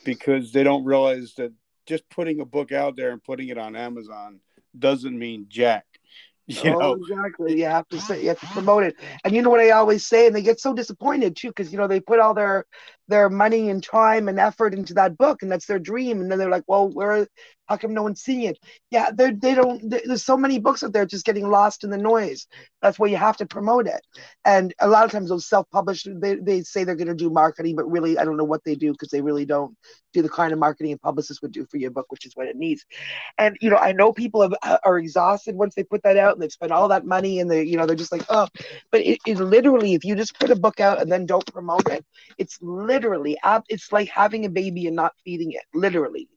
because 0.03 0.51
they 0.51 0.63
don't 0.63 0.85
realize 0.85 1.33
that 1.35 1.53
just 1.85 2.07
putting 2.09 2.39
a 2.39 2.45
book 2.45 2.71
out 2.71 2.95
there 2.95 3.11
and 3.11 3.23
putting 3.23 3.49
it 3.49 3.57
on 3.57 3.75
Amazon 3.75 4.39
doesn't 4.77 5.17
mean 5.17 5.45
jack. 5.49 5.85
You 6.49 6.75
oh, 6.75 6.79
know? 6.79 6.93
exactly. 6.93 7.59
You 7.59 7.65
have 7.65 7.89
to 7.89 7.99
say 7.99 8.21
you 8.21 8.29
have 8.29 8.39
to 8.39 8.45
promote 8.47 8.83
it. 8.83 8.95
And 9.25 9.35
you 9.35 9.41
know 9.41 9.49
what 9.49 9.59
I 9.59 9.71
always 9.71 10.05
say, 10.05 10.27
and 10.27 10.33
they 10.33 10.41
get 10.41 10.61
so 10.61 10.73
disappointed 10.73 11.35
too, 11.35 11.49
because 11.49 11.73
you 11.73 11.77
know 11.77 11.87
they 11.87 11.99
put 11.99 12.21
all 12.21 12.33
their 12.33 12.65
their 13.07 13.29
money 13.29 13.69
and 13.69 13.83
time 13.83 14.27
and 14.27 14.39
effort 14.39 14.73
into 14.73 14.93
that 14.95 15.17
book, 15.17 15.41
and 15.41 15.51
that's 15.51 15.65
their 15.65 15.79
dream. 15.79 16.21
And 16.21 16.31
then 16.31 16.39
they're 16.39 16.49
like, 16.49 16.65
"Well, 16.67 16.89
where 16.89 17.27
how 17.67 17.77
come 17.77 17.93
no 17.93 18.03
one's 18.03 18.21
seeing 18.21 18.43
it? 18.43 18.57
Yeah, 18.91 19.09
they 19.13 19.31
they 19.31 19.53
don't. 19.53 19.81
There's 19.89 20.23
so 20.23 20.37
many 20.37 20.59
books 20.59 20.83
out 20.83 20.93
there 20.93 21.05
just 21.05 21.25
getting 21.25 21.49
lost 21.49 21.83
in 21.83 21.89
the 21.89 21.97
noise. 21.97 22.47
That's 22.81 22.97
why 22.97 23.07
you 23.07 23.17
have 23.17 23.37
to 23.37 23.45
promote 23.45 23.87
it. 23.87 24.01
And 24.45 24.73
a 24.79 24.87
lot 24.87 25.05
of 25.05 25.11
times 25.11 25.29
those 25.29 25.49
self-published, 25.49 26.07
they, 26.21 26.35
they 26.35 26.61
say 26.61 26.83
they're 26.83 26.95
going 26.95 27.07
to 27.07 27.15
do 27.15 27.29
marketing, 27.29 27.75
but 27.75 27.89
really 27.89 28.17
I 28.17 28.23
don't 28.23 28.37
know 28.37 28.43
what 28.43 28.63
they 28.63 28.75
do 28.75 28.91
because 28.91 29.09
they 29.09 29.21
really 29.21 29.45
don't 29.45 29.75
do 30.13 30.21
the 30.21 30.29
kind 30.29 30.53
of 30.53 30.59
marketing 30.59 30.93
a 30.93 30.97
publicist 30.97 31.41
would 31.41 31.51
do 31.51 31.65
for 31.69 31.77
your 31.77 31.91
book, 31.91 32.05
which 32.09 32.25
is 32.25 32.35
what 32.35 32.47
it 32.47 32.55
needs. 32.55 32.85
And 33.37 33.57
you 33.59 33.69
know, 33.69 33.77
I 33.77 33.91
know 33.91 34.13
people 34.13 34.41
have, 34.41 34.79
are 34.83 34.97
exhausted 34.97 35.55
once 35.55 35.75
they 35.75 35.83
put 35.83 36.03
that 36.03 36.17
out 36.17 36.33
and 36.33 36.41
they've 36.41 36.51
spent 36.51 36.71
all 36.71 36.87
that 36.89 37.05
money 37.05 37.39
and 37.39 37.51
they, 37.51 37.63
you 37.63 37.75
know, 37.75 37.85
they're 37.85 37.95
just 37.95 38.11
like, 38.11 38.25
oh. 38.29 38.47
But 38.91 39.01
it, 39.01 39.19
it 39.25 39.39
literally, 39.39 39.93
if 39.93 40.05
you 40.05 40.15
just 40.15 40.39
put 40.39 40.51
a 40.51 40.55
book 40.55 40.79
out 40.79 41.01
and 41.01 41.11
then 41.11 41.25
don't 41.25 41.51
promote 41.51 41.89
it, 41.89 42.05
it's 42.37 42.57
literally, 42.61 42.96
it's 43.69 43.91
like 43.91 44.09
having 44.09 44.45
a 44.45 44.49
baby 44.49 44.87
and 44.87 44.95
not 44.95 45.13
feeding 45.23 45.51
it. 45.51 45.63
Literally 45.73 46.29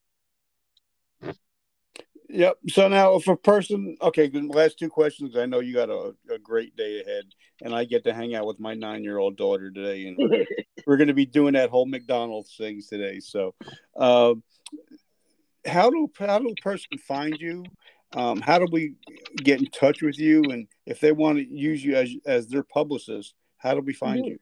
Yep. 2.32 2.58
So 2.68 2.88
now, 2.88 3.16
if 3.16 3.26
a 3.26 3.36
person, 3.36 3.96
okay, 4.00 4.30
last 4.32 4.78
two 4.78 4.88
questions. 4.88 5.36
I 5.36 5.46
know 5.46 5.60
you 5.60 5.74
got 5.74 5.90
a, 5.90 6.14
a 6.32 6.38
great 6.38 6.76
day 6.76 7.00
ahead, 7.00 7.24
and 7.62 7.74
I 7.74 7.84
get 7.84 8.04
to 8.04 8.14
hang 8.14 8.34
out 8.34 8.46
with 8.46 8.60
my 8.60 8.74
nine-year-old 8.74 9.36
daughter 9.36 9.70
today, 9.70 10.06
and 10.06 10.16
we're, 10.16 10.46
we're 10.86 10.96
going 10.96 11.08
to 11.08 11.14
be 11.14 11.26
doing 11.26 11.54
that 11.54 11.70
whole 11.70 11.86
McDonald's 11.86 12.54
thing 12.56 12.82
today. 12.88 13.18
So, 13.18 13.54
uh, 13.96 14.34
how 15.66 15.90
do 15.90 16.08
how 16.18 16.38
do 16.38 16.48
a 16.48 16.62
person 16.62 16.98
find 16.98 17.36
you? 17.38 17.64
Um, 18.12 18.40
how 18.40 18.58
do 18.58 18.66
we 18.70 18.94
get 19.36 19.60
in 19.60 19.66
touch 19.66 20.02
with 20.02 20.18
you? 20.18 20.42
And 20.44 20.68
if 20.86 21.00
they 21.00 21.12
want 21.12 21.38
to 21.38 21.46
use 21.46 21.84
you 21.84 21.96
as 21.96 22.14
as 22.26 22.46
their 22.46 22.62
publicist, 22.62 23.34
how 23.58 23.74
do 23.74 23.80
we 23.80 23.92
find 23.92 24.20
mm-hmm. 24.20 24.32
you? 24.32 24.38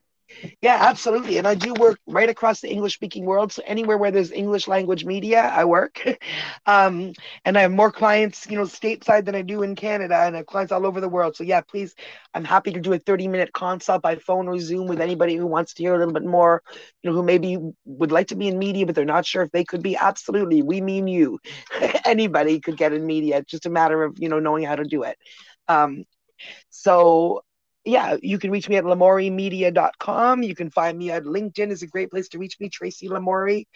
Yeah, 0.61 0.77
absolutely. 0.81 1.39
And 1.39 1.47
I 1.47 1.55
do 1.55 1.73
work 1.75 1.99
right 2.07 2.29
across 2.29 2.61
the 2.61 2.69
English 2.71 2.95
speaking 2.95 3.25
world. 3.25 3.53
So 3.53 3.63
anywhere 3.67 3.97
where 3.97 4.11
there's 4.11 4.31
English 4.31 4.69
language 4.69 5.05
media, 5.05 5.41
I 5.43 5.65
work. 5.65 6.03
um, 6.67 7.13
and 7.45 7.57
I 7.57 7.63
have 7.63 7.73
more 7.73 7.91
clients, 7.91 8.47
you 8.49 8.57
know, 8.57 8.65
stateside 8.65 9.25
than 9.25 9.35
I 9.35 9.43
do 9.43 9.63
in 9.63 9.75
Canada, 9.75 10.17
and 10.17 10.35
I 10.37 10.39
have 10.39 10.47
clients 10.47 10.71
all 10.73 10.87
over 10.87 11.01
the 11.01 11.09
world. 11.09 11.37
So 11.37 11.45
yeah, 11.45 11.61
please, 11.63 11.95
I'm 12.35 12.45
happy 12.45 12.73
to 12.73 12.81
do 12.81 12.93
a 12.93 12.99
30 12.99 13.27
minute 13.27 13.53
consult 13.53 14.03
by 14.03 14.17
phone 14.17 14.49
or 14.49 14.59
Zoom 14.59 14.87
with 14.87 15.01
anybody 15.01 15.35
who 15.37 15.47
wants 15.47 15.75
to 15.75 15.83
hear 15.83 15.95
a 15.95 15.99
little 15.99 16.15
bit 16.15 16.25
more, 16.25 16.63
you 17.03 17.11
know, 17.11 17.17
who 17.17 17.23
maybe 17.23 17.59
would 17.87 18.13
like 18.13 18.29
to 18.29 18.37
be 18.37 18.49
in 18.49 18.59
media, 18.59 18.87
but 18.87 18.95
they're 18.95 19.05
not 19.05 19.27
sure 19.27 19.43
if 19.43 19.51
they 19.53 19.65
could 19.65 19.83
be. 19.83 19.97
Absolutely. 19.97 20.63
We 20.63 20.81
mean 20.81 21.09
you. 21.09 21.39
anybody 22.05 22.61
could 22.61 22.77
get 22.77 22.93
in 22.93 23.07
media. 23.07 23.39
It's 23.39 23.51
just 23.51 23.67
a 23.67 23.71
matter 23.71 24.03
of, 24.05 24.17
you 24.19 24.29
know, 24.29 24.39
knowing 24.41 24.65
how 24.65 24.77
to 24.77 24.85
do 24.85 25.03
it. 25.05 25.17
Um, 25.69 26.05
so 26.71 27.43
yeah, 27.89 28.17
you 28.23 28.39
can 28.39 28.51
reach 28.51 28.69
me 28.69 28.77
at 28.77 28.85
lamouriemedia.com. 28.85 30.43
You 30.43 30.55
can 30.55 30.71
find 30.71 30.99
me 30.99 31.11
at 31.11 31.25
LinkedIn 31.25 31.71
is 31.71 31.83
a 31.83 31.87
great 31.87 32.11
place 32.11 32.29
to 32.29 32.39
reach 32.39 32.59
me, 32.61 32.69
Tracy 32.69 33.09
Lamourie. 33.09 33.67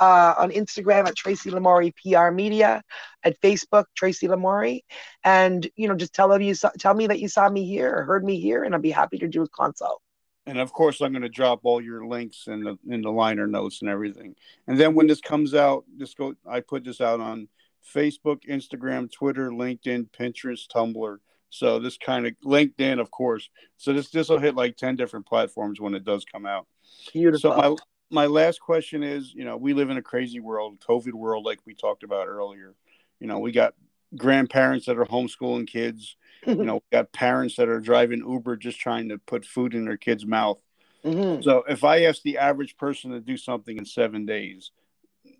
Uh, 0.00 0.32
on 0.38 0.52
Instagram 0.52 1.08
at 1.08 1.16
Tracy 1.16 1.50
Lamourie 1.50 1.92
PR 1.92 2.30
Media, 2.32 2.82
at 3.24 3.40
Facebook 3.40 3.86
Tracy 3.96 4.28
Lamourie, 4.28 4.82
and 5.24 5.68
you 5.74 5.88
know 5.88 5.96
just 5.96 6.14
tell 6.14 6.40
you 6.40 6.54
tell 6.78 6.94
me 6.94 7.08
that 7.08 7.18
you 7.18 7.26
saw 7.26 7.48
me 7.48 7.66
here 7.66 7.92
or 7.92 8.04
heard 8.04 8.22
me 8.22 8.38
here, 8.38 8.62
and 8.62 8.76
I'll 8.76 8.80
be 8.80 8.92
happy 8.92 9.18
to 9.18 9.26
do 9.26 9.42
a 9.42 9.48
consult. 9.48 10.00
And 10.46 10.58
of 10.60 10.72
course, 10.72 11.00
I'm 11.00 11.10
going 11.10 11.22
to 11.22 11.28
drop 11.28 11.60
all 11.64 11.80
your 11.80 12.06
links 12.06 12.44
in 12.46 12.62
the 12.62 12.78
in 12.88 13.02
the 13.02 13.10
liner 13.10 13.48
notes 13.48 13.82
and 13.82 13.90
everything. 13.90 14.36
And 14.68 14.78
then 14.78 14.94
when 14.94 15.08
this 15.08 15.20
comes 15.20 15.52
out, 15.52 15.84
just 15.98 16.16
go. 16.16 16.34
I 16.48 16.60
put 16.60 16.84
this 16.84 17.00
out 17.00 17.18
on 17.18 17.48
Facebook, 17.94 18.44
Instagram, 18.48 19.10
Twitter, 19.10 19.50
LinkedIn, 19.50 20.10
Pinterest, 20.10 20.66
Tumblr. 20.74 21.18
So 21.50 21.78
this 21.78 21.96
kind 21.96 22.26
of 22.26 22.34
LinkedIn, 22.44 23.00
of 23.00 23.10
course. 23.10 23.48
So 23.76 23.92
this 23.92 24.10
this 24.10 24.28
will 24.28 24.38
hit 24.38 24.54
like 24.54 24.76
ten 24.76 24.96
different 24.96 25.26
platforms 25.26 25.80
when 25.80 25.94
it 25.94 26.04
does 26.04 26.24
come 26.24 26.46
out. 26.46 26.66
Beautiful. 27.12 27.52
So 27.52 27.56
my 27.56 27.76
my 28.10 28.26
last 28.26 28.60
question 28.60 29.02
is, 29.02 29.32
you 29.34 29.44
know, 29.44 29.56
we 29.56 29.74
live 29.74 29.90
in 29.90 29.96
a 29.96 30.02
crazy 30.02 30.40
world, 30.40 30.78
COVID 30.86 31.12
world, 31.12 31.44
like 31.44 31.60
we 31.66 31.74
talked 31.74 32.02
about 32.02 32.26
earlier. 32.26 32.74
You 33.20 33.26
know, 33.26 33.38
we 33.38 33.52
got 33.52 33.74
grandparents 34.16 34.86
that 34.86 34.98
are 34.98 35.04
homeschooling 35.04 35.66
kids. 35.66 36.16
you 36.46 36.54
know, 36.64 36.76
we 36.76 36.96
got 36.96 37.12
parents 37.12 37.56
that 37.56 37.68
are 37.68 37.80
driving 37.80 38.20
Uber 38.26 38.56
just 38.56 38.78
trying 38.78 39.08
to 39.10 39.18
put 39.18 39.44
food 39.44 39.74
in 39.74 39.84
their 39.84 39.96
kid's 39.96 40.26
mouth. 40.26 40.60
Mm-hmm. 41.04 41.42
So 41.42 41.64
if 41.68 41.84
I 41.84 42.04
ask 42.04 42.22
the 42.22 42.38
average 42.38 42.76
person 42.76 43.12
to 43.12 43.20
do 43.20 43.36
something 43.36 43.76
in 43.76 43.84
seven 43.84 44.26
days, 44.26 44.72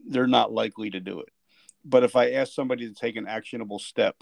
they're 0.07 0.27
not 0.27 0.53
likely 0.53 0.91
to 0.91 1.01
do 1.01 1.21
it. 1.21 1.31
But 1.85 2.05
if 2.05 2.17
I 2.17 2.33
ask 2.33 2.53
somebody 2.53 2.89
to 2.89 2.95
take 2.95 3.17
an 3.17 3.27
actionable 3.27 3.79
step, 3.79 4.17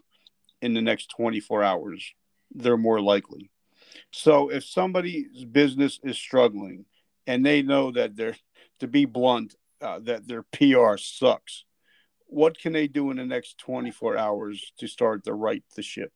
in 0.62 0.74
the 0.74 0.82
next 0.82 1.10
24 1.16 1.62
hours, 1.62 2.12
they're 2.54 2.76
more 2.76 3.00
likely. 3.00 3.50
So 4.10 4.50
if 4.50 4.64
somebody's 4.64 5.44
business 5.44 6.00
is 6.02 6.18
struggling 6.18 6.84
and 7.26 7.44
they 7.44 7.62
know 7.62 7.90
that 7.92 8.16
they're, 8.16 8.36
to 8.80 8.86
be 8.86 9.04
blunt, 9.04 9.54
uh, 9.80 10.00
that 10.00 10.26
their 10.26 10.42
PR 10.42 10.96
sucks, 10.96 11.64
what 12.26 12.58
can 12.58 12.72
they 12.72 12.88
do 12.88 13.10
in 13.10 13.16
the 13.16 13.24
next 13.24 13.58
24 13.58 14.16
hours 14.16 14.72
to 14.78 14.86
start 14.86 15.24
to 15.24 15.34
right 15.34 15.62
the 15.74 15.82
ship? 15.82 16.12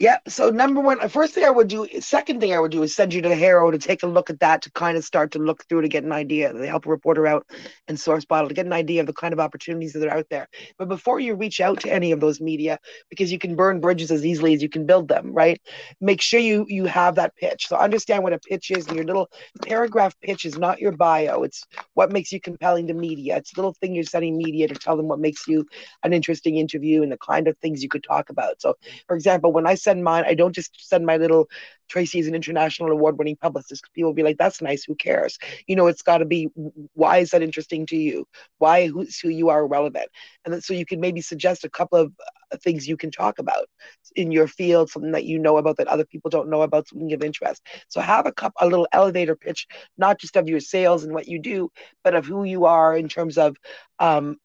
Yeah. 0.00 0.16
So 0.28 0.48
number 0.48 0.80
one, 0.80 1.06
first 1.10 1.34
thing 1.34 1.44
I 1.44 1.50
would 1.50 1.68
do, 1.68 1.86
second 2.00 2.40
thing 2.40 2.54
I 2.54 2.58
would 2.58 2.70
do 2.70 2.82
is 2.82 2.96
send 2.96 3.12
you 3.12 3.20
to 3.20 3.36
HARO 3.36 3.70
to 3.70 3.76
take 3.78 4.02
a 4.02 4.06
look 4.06 4.30
at 4.30 4.40
that 4.40 4.62
to 4.62 4.72
kind 4.72 4.96
of 4.96 5.04
start 5.04 5.32
to 5.32 5.38
look 5.38 5.66
through 5.68 5.82
to 5.82 5.88
get 5.88 6.04
an 6.04 6.10
idea. 6.12 6.54
They 6.54 6.68
help 6.68 6.86
a 6.86 6.88
reporter 6.88 7.26
out 7.26 7.46
and 7.86 7.98
SourceBottle 7.98 8.48
to 8.48 8.54
get 8.54 8.64
an 8.64 8.72
idea 8.72 9.02
of 9.02 9.06
the 9.06 9.12
kind 9.12 9.34
of 9.34 9.40
opportunities 9.40 9.92
that 9.92 10.08
are 10.08 10.16
out 10.16 10.26
there. 10.30 10.48
But 10.78 10.88
before 10.88 11.20
you 11.20 11.34
reach 11.34 11.60
out 11.60 11.80
to 11.80 11.92
any 11.92 12.12
of 12.12 12.20
those 12.20 12.40
media, 12.40 12.78
because 13.10 13.30
you 13.30 13.38
can 13.38 13.56
burn 13.56 13.78
bridges 13.80 14.10
as 14.10 14.24
easily 14.24 14.54
as 14.54 14.62
you 14.62 14.70
can 14.70 14.86
build 14.86 15.06
them, 15.06 15.34
right? 15.34 15.60
Make 16.00 16.22
sure 16.22 16.40
you 16.40 16.64
you 16.70 16.86
have 16.86 17.16
that 17.16 17.36
pitch. 17.36 17.68
So 17.68 17.76
understand 17.76 18.22
what 18.22 18.32
a 18.32 18.38
pitch 18.38 18.70
is, 18.70 18.86
and 18.86 18.96
your 18.96 19.04
little 19.04 19.28
paragraph 19.66 20.18
pitch 20.22 20.46
is 20.46 20.56
not 20.56 20.80
your 20.80 20.92
bio. 20.92 21.42
It's 21.42 21.66
what 21.92 22.10
makes 22.10 22.32
you 22.32 22.40
compelling 22.40 22.86
to 22.86 22.94
media. 22.94 23.36
It's 23.36 23.52
a 23.52 23.56
little 23.56 23.74
thing 23.74 23.94
you're 23.94 24.04
sending 24.04 24.38
media 24.38 24.66
to 24.66 24.74
tell 24.74 24.96
them 24.96 25.08
what 25.08 25.20
makes 25.20 25.46
you 25.46 25.66
an 26.04 26.14
interesting 26.14 26.56
interview 26.56 27.02
and 27.02 27.12
the 27.12 27.18
kind 27.18 27.48
of 27.48 27.58
things 27.58 27.82
you 27.82 27.90
could 27.90 28.02
talk 28.02 28.30
about. 28.30 28.62
So, 28.62 28.76
for 29.06 29.14
example, 29.14 29.52
when 29.52 29.66
I 29.66 29.74
send 29.74 29.89
send 29.90 30.04
mine. 30.04 30.24
I 30.26 30.34
don't 30.34 30.54
just 30.54 30.88
send 30.88 31.06
my 31.06 31.16
little 31.16 31.48
Tracy 31.90 32.20
is 32.20 32.28
an 32.28 32.34
international 32.34 32.90
award 32.92 33.18
winning 33.18 33.36
publicist. 33.36 33.84
People 33.94 34.10
will 34.10 34.14
be 34.14 34.22
like, 34.22 34.38
that's 34.38 34.62
nice. 34.62 34.84
Who 34.84 34.94
cares? 34.94 35.38
You 35.66 35.76
know, 35.76 35.88
it's 35.88 36.02
got 36.02 36.18
to 36.18 36.24
be 36.24 36.48
why 36.94 37.18
is 37.18 37.30
that 37.30 37.42
interesting 37.42 37.84
to 37.86 37.96
you? 37.96 38.26
Why 38.58 38.86
who's 38.86 39.18
who 39.18 39.28
you 39.28 39.48
are 39.50 39.66
relevant? 39.66 40.06
And 40.44 40.54
then, 40.54 40.60
so 40.60 40.72
you 40.72 40.86
can 40.86 41.00
maybe 41.00 41.20
suggest 41.20 41.64
a 41.64 41.70
couple 41.70 41.98
of 41.98 42.12
uh, 42.52 42.56
things 42.62 42.86
you 42.88 42.96
can 42.96 43.10
talk 43.10 43.38
about 43.40 43.66
in 44.14 44.30
your 44.30 44.46
field, 44.46 44.90
something 44.90 45.12
that 45.12 45.24
you 45.24 45.38
know 45.38 45.58
about 45.58 45.78
that 45.78 45.88
other 45.88 46.04
people 46.06 46.30
don't 46.30 46.48
know 46.48 46.62
about, 46.62 46.88
something 46.88 47.12
of 47.12 47.22
interest. 47.24 47.66
So 47.88 48.00
have 48.00 48.26
a 48.26 48.32
cup, 48.32 48.52
a 48.60 48.66
little 48.68 48.88
elevator 48.92 49.34
pitch, 49.34 49.66
not 49.98 50.20
just 50.20 50.36
of 50.36 50.48
your 50.48 50.60
sales 50.60 51.04
and 51.04 51.12
what 51.12 51.28
you 51.28 51.40
do, 51.40 51.70
but 52.04 52.14
of 52.14 52.24
who 52.24 52.44
you 52.44 52.66
are 52.66 52.96
in 52.96 53.08
terms 53.08 53.36
of 53.36 53.56
um, 53.98 54.38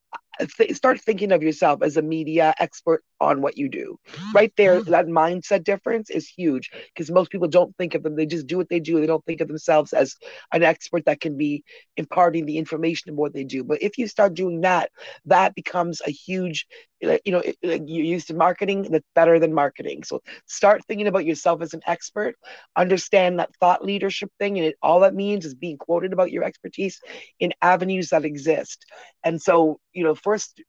th- 0.58 0.76
start 0.76 1.00
thinking 1.02 1.32
of 1.32 1.43
yourself 1.43 1.82
as 1.84 1.98
a 1.98 2.02
media 2.02 2.54
expert 2.60 3.04
on 3.20 3.41
what 3.41 3.57
you 3.57 3.70
do. 3.70 3.97
Right 4.34 4.51
there, 4.57 4.82
mm-hmm. 4.82 4.91
that 4.91 5.07
mindset 5.07 5.63
difference 5.63 6.09
is 6.09 6.28
huge 6.28 6.72
because 6.93 7.11
most 7.11 7.32
people 7.32 7.47
don't 7.47 7.76
think 7.78 7.95
of 7.95 8.03
them. 8.03 8.16
They 8.16 8.26
just 8.26 8.47
do 8.47 8.57
what 8.57 8.70
they 8.70 8.80
do. 8.80 8.99
They 8.99 9.07
don't 9.07 9.26
think 9.26 9.41
of 9.41 9.47
themselves 9.47 9.93
as 9.93 10.16
an 10.51 10.63
expert 10.63 11.05
that 11.05 11.22
can 11.22 11.38
be 11.38 11.63
imparting 11.97 12.45
the 12.45 12.57
information 12.57 13.11
of 13.11 13.16
what 13.16 13.34
they 13.34 13.43
do. 13.43 13.63
But 13.63 13.82
if 13.82 13.97
you 13.97 14.07
start 14.07 14.34
doing 14.34 14.61
that, 14.61 14.91
that 15.26 15.55
becomes 15.55 16.01
a 16.05 16.11
huge 16.11 16.68
you 17.01 17.32
know 17.32 17.41
you're 17.61 18.05
used 18.05 18.28
to 18.28 18.34
marketing 18.34 18.84
that's 18.89 19.05
better 19.13 19.38
than 19.38 19.53
marketing 19.53 20.03
so 20.03 20.22
start 20.45 20.82
thinking 20.86 21.07
about 21.07 21.26
yourself 21.26 21.61
as 21.61 21.74
an 21.74 21.82
expert 21.86 22.36
understand 22.76 23.38
that 23.38 23.53
thought 23.59 23.84
leadership 23.84 24.32
thing 24.39 24.57
and 24.57 24.68
it, 24.68 24.76
all 24.82 25.01
that 25.01 25.13
means 25.13 25.45
is 25.45 25.53
being 25.53 25.78
quoted 25.78 26.13
about 26.13 26.32
your 26.32 26.43
expertise 26.43 26.99
in 27.39 27.53
avenues 27.61 28.09
that 28.09 28.26
exist 28.26 28.86
and 29.24 29.41
so 29.41 29.80
you 29.93 30.03
know 30.03 30.16
first 30.16 30.61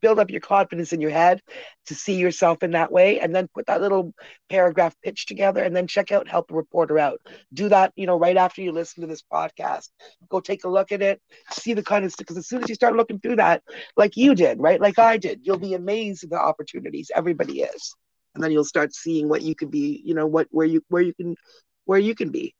build 0.00 0.18
up 0.18 0.30
your 0.30 0.40
confidence 0.40 0.92
in 0.92 1.00
your 1.00 1.10
head 1.10 1.40
to 1.86 1.94
see 1.94 2.14
yourself 2.14 2.62
in 2.62 2.72
that 2.72 2.92
way 2.92 3.20
and 3.20 3.34
then 3.34 3.48
put 3.54 3.66
that 3.66 3.80
little 3.80 4.14
paragraph 4.48 4.94
pitch 5.02 5.26
together 5.26 5.62
and 5.62 5.74
then 5.74 5.86
check 5.86 6.12
out 6.12 6.28
help 6.28 6.50
a 6.50 6.54
reporter 6.54 6.98
out. 6.98 7.20
Do 7.52 7.68
that 7.68 7.92
you 7.96 8.06
know 8.06 8.18
right 8.18 8.36
after 8.36 8.62
you 8.62 8.72
listen 8.72 9.02
to 9.02 9.06
this 9.06 9.22
podcast. 9.22 9.88
Go 10.28 10.40
take 10.40 10.64
a 10.64 10.68
look 10.68 10.92
at 10.92 11.02
it 11.02 11.20
see 11.52 11.74
the 11.74 11.82
kind 11.82 12.04
of 12.04 12.12
stuff 12.12 12.26
because 12.26 12.38
as 12.38 12.48
soon 12.48 12.62
as 12.62 12.68
you 12.68 12.74
start 12.74 12.96
looking 12.96 13.18
through 13.18 13.36
that 13.36 13.62
like 13.96 14.16
you 14.16 14.34
did 14.34 14.58
right? 14.60 14.80
Like 14.80 14.98
i 14.98 15.16
did 15.16 15.40
you'll 15.42 15.58
be 15.58 15.74
amazed 15.74 16.24
at 16.24 16.30
the 16.30 16.38
opportunities 16.38 17.10
everybody 17.14 17.62
is. 17.62 17.94
And 18.34 18.42
then 18.42 18.50
you'll 18.50 18.64
start 18.64 18.94
seeing 18.94 19.28
what 19.28 19.42
you 19.42 19.54
could 19.54 19.70
be 19.70 20.02
you 20.04 20.14
know 20.14 20.26
what 20.26 20.48
where 20.50 20.66
you 20.66 20.82
where 20.88 21.02
you 21.02 21.14
can 21.14 21.36
where 21.84 21.98
you 21.98 22.14
can 22.14 22.30
be 22.30 22.54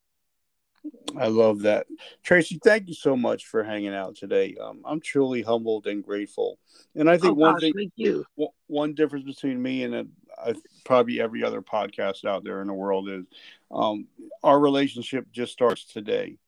I 1.17 1.29
love 1.29 1.63
that. 1.63 1.87
Tracy, 2.23 2.59
thank 2.63 2.89
you 2.89 2.95
so 2.95 3.17
much 3.17 3.47
for 3.47 3.63
hanging 3.63 3.95
out 3.95 4.17
today. 4.17 4.57
Um, 4.61 4.83
I'm 4.85 5.01
truly 5.01 5.43
humbled 5.43 5.87
and 5.87 6.03
grateful. 6.03 6.59
And 6.95 7.09
I 7.09 7.19
think 7.19 7.33
oh, 7.33 7.41
one 7.41 7.53
gosh, 7.55 7.61
thing, 7.61 7.75
thank 7.75 7.93
you. 7.97 8.25
one 8.67 8.95
difference 8.95 9.25
between 9.25 9.61
me 9.61 9.85
and 9.85 10.11
uh, 10.39 10.55
probably 10.85 11.21
every 11.21 11.45
other 11.45 11.63
podcast 11.63 12.25
out 12.25 12.45
there 12.45 12.61
in 12.61 12.67
the 12.67 12.75
world 12.75 13.09
is 13.09 13.25
um, 13.71 14.07
our 14.43 14.59
relationship 14.59 15.27
just 15.33 15.53
starts 15.53 15.85
today. 15.85 16.39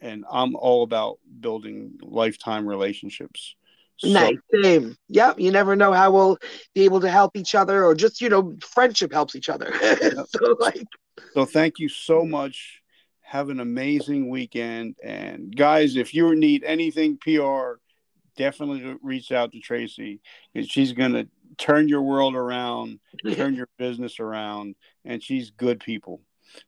And 0.00 0.24
I'm 0.30 0.54
all 0.54 0.82
about 0.82 1.18
building 1.40 1.98
lifetime 2.02 2.66
relationships. 2.66 3.56
So, 3.96 4.08
nice. 4.08 4.36
Same. 4.62 4.96
Yep. 5.08 5.38
You 5.38 5.50
never 5.50 5.76
know 5.76 5.92
how 5.92 6.10
we'll 6.10 6.38
be 6.74 6.82
able 6.82 7.00
to 7.00 7.10
help 7.10 7.36
each 7.36 7.54
other 7.54 7.84
or 7.84 7.94
just, 7.94 8.20
you 8.20 8.28
know, 8.28 8.56
friendship 8.60 9.12
helps 9.12 9.34
each 9.34 9.48
other. 9.48 9.72
so, 10.26 10.56
like, 10.58 10.84
so 11.32 11.44
thank 11.44 11.78
you 11.78 11.88
so 11.88 12.24
much 12.24 12.82
have 13.24 13.48
an 13.48 13.58
amazing 13.58 14.28
weekend. 14.28 14.96
And 15.02 15.54
guys, 15.54 15.96
if 15.96 16.14
you 16.14 16.34
need 16.36 16.62
anything 16.62 17.18
PR, 17.18 17.78
definitely 18.36 18.96
reach 19.02 19.32
out 19.32 19.52
to 19.52 19.60
Tracy 19.60 20.20
because 20.52 20.68
she's 20.68 20.92
going 20.92 21.14
to 21.14 21.26
turn 21.56 21.88
your 21.88 22.02
world 22.02 22.36
around, 22.36 23.00
turn 23.34 23.54
your 23.54 23.68
business 23.78 24.20
around, 24.20 24.76
and 25.04 25.22
she's 25.22 25.50
good 25.50 25.80
people. 25.80 26.20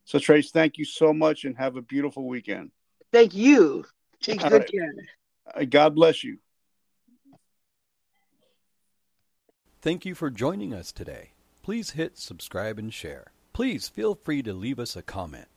So, 0.05 0.19
Trace, 0.19 0.51
thank 0.51 0.79
you 0.79 0.85
so 0.85 1.13
much 1.13 1.45
and 1.45 1.57
have 1.57 1.77
a 1.77 1.83
beautiful 1.83 2.27
weekend. 2.27 2.73
Thank 3.13 3.35
you. 3.35 3.85
Take 4.21 4.41
good 4.41 4.53
right. 4.53 4.71
care. 4.71 4.93
Uh, 5.55 5.65
God 5.65 5.95
bless 5.95 6.25
you. 6.25 6.39
Thank 9.83 10.05
you 10.05 10.15
for 10.15 10.31
joining 10.31 10.75
us 10.75 10.91
today. 10.91 11.31
Please 11.63 11.91
hit 11.91 12.19
subscribe 12.19 12.79
and 12.79 12.93
share. 12.93 13.33
Please 13.53 13.89
feel 13.89 14.15
free 14.15 14.43
to 14.43 14.53
leave 14.53 14.81
us 14.81 14.97
a 14.97 15.03
comment. 15.03 15.49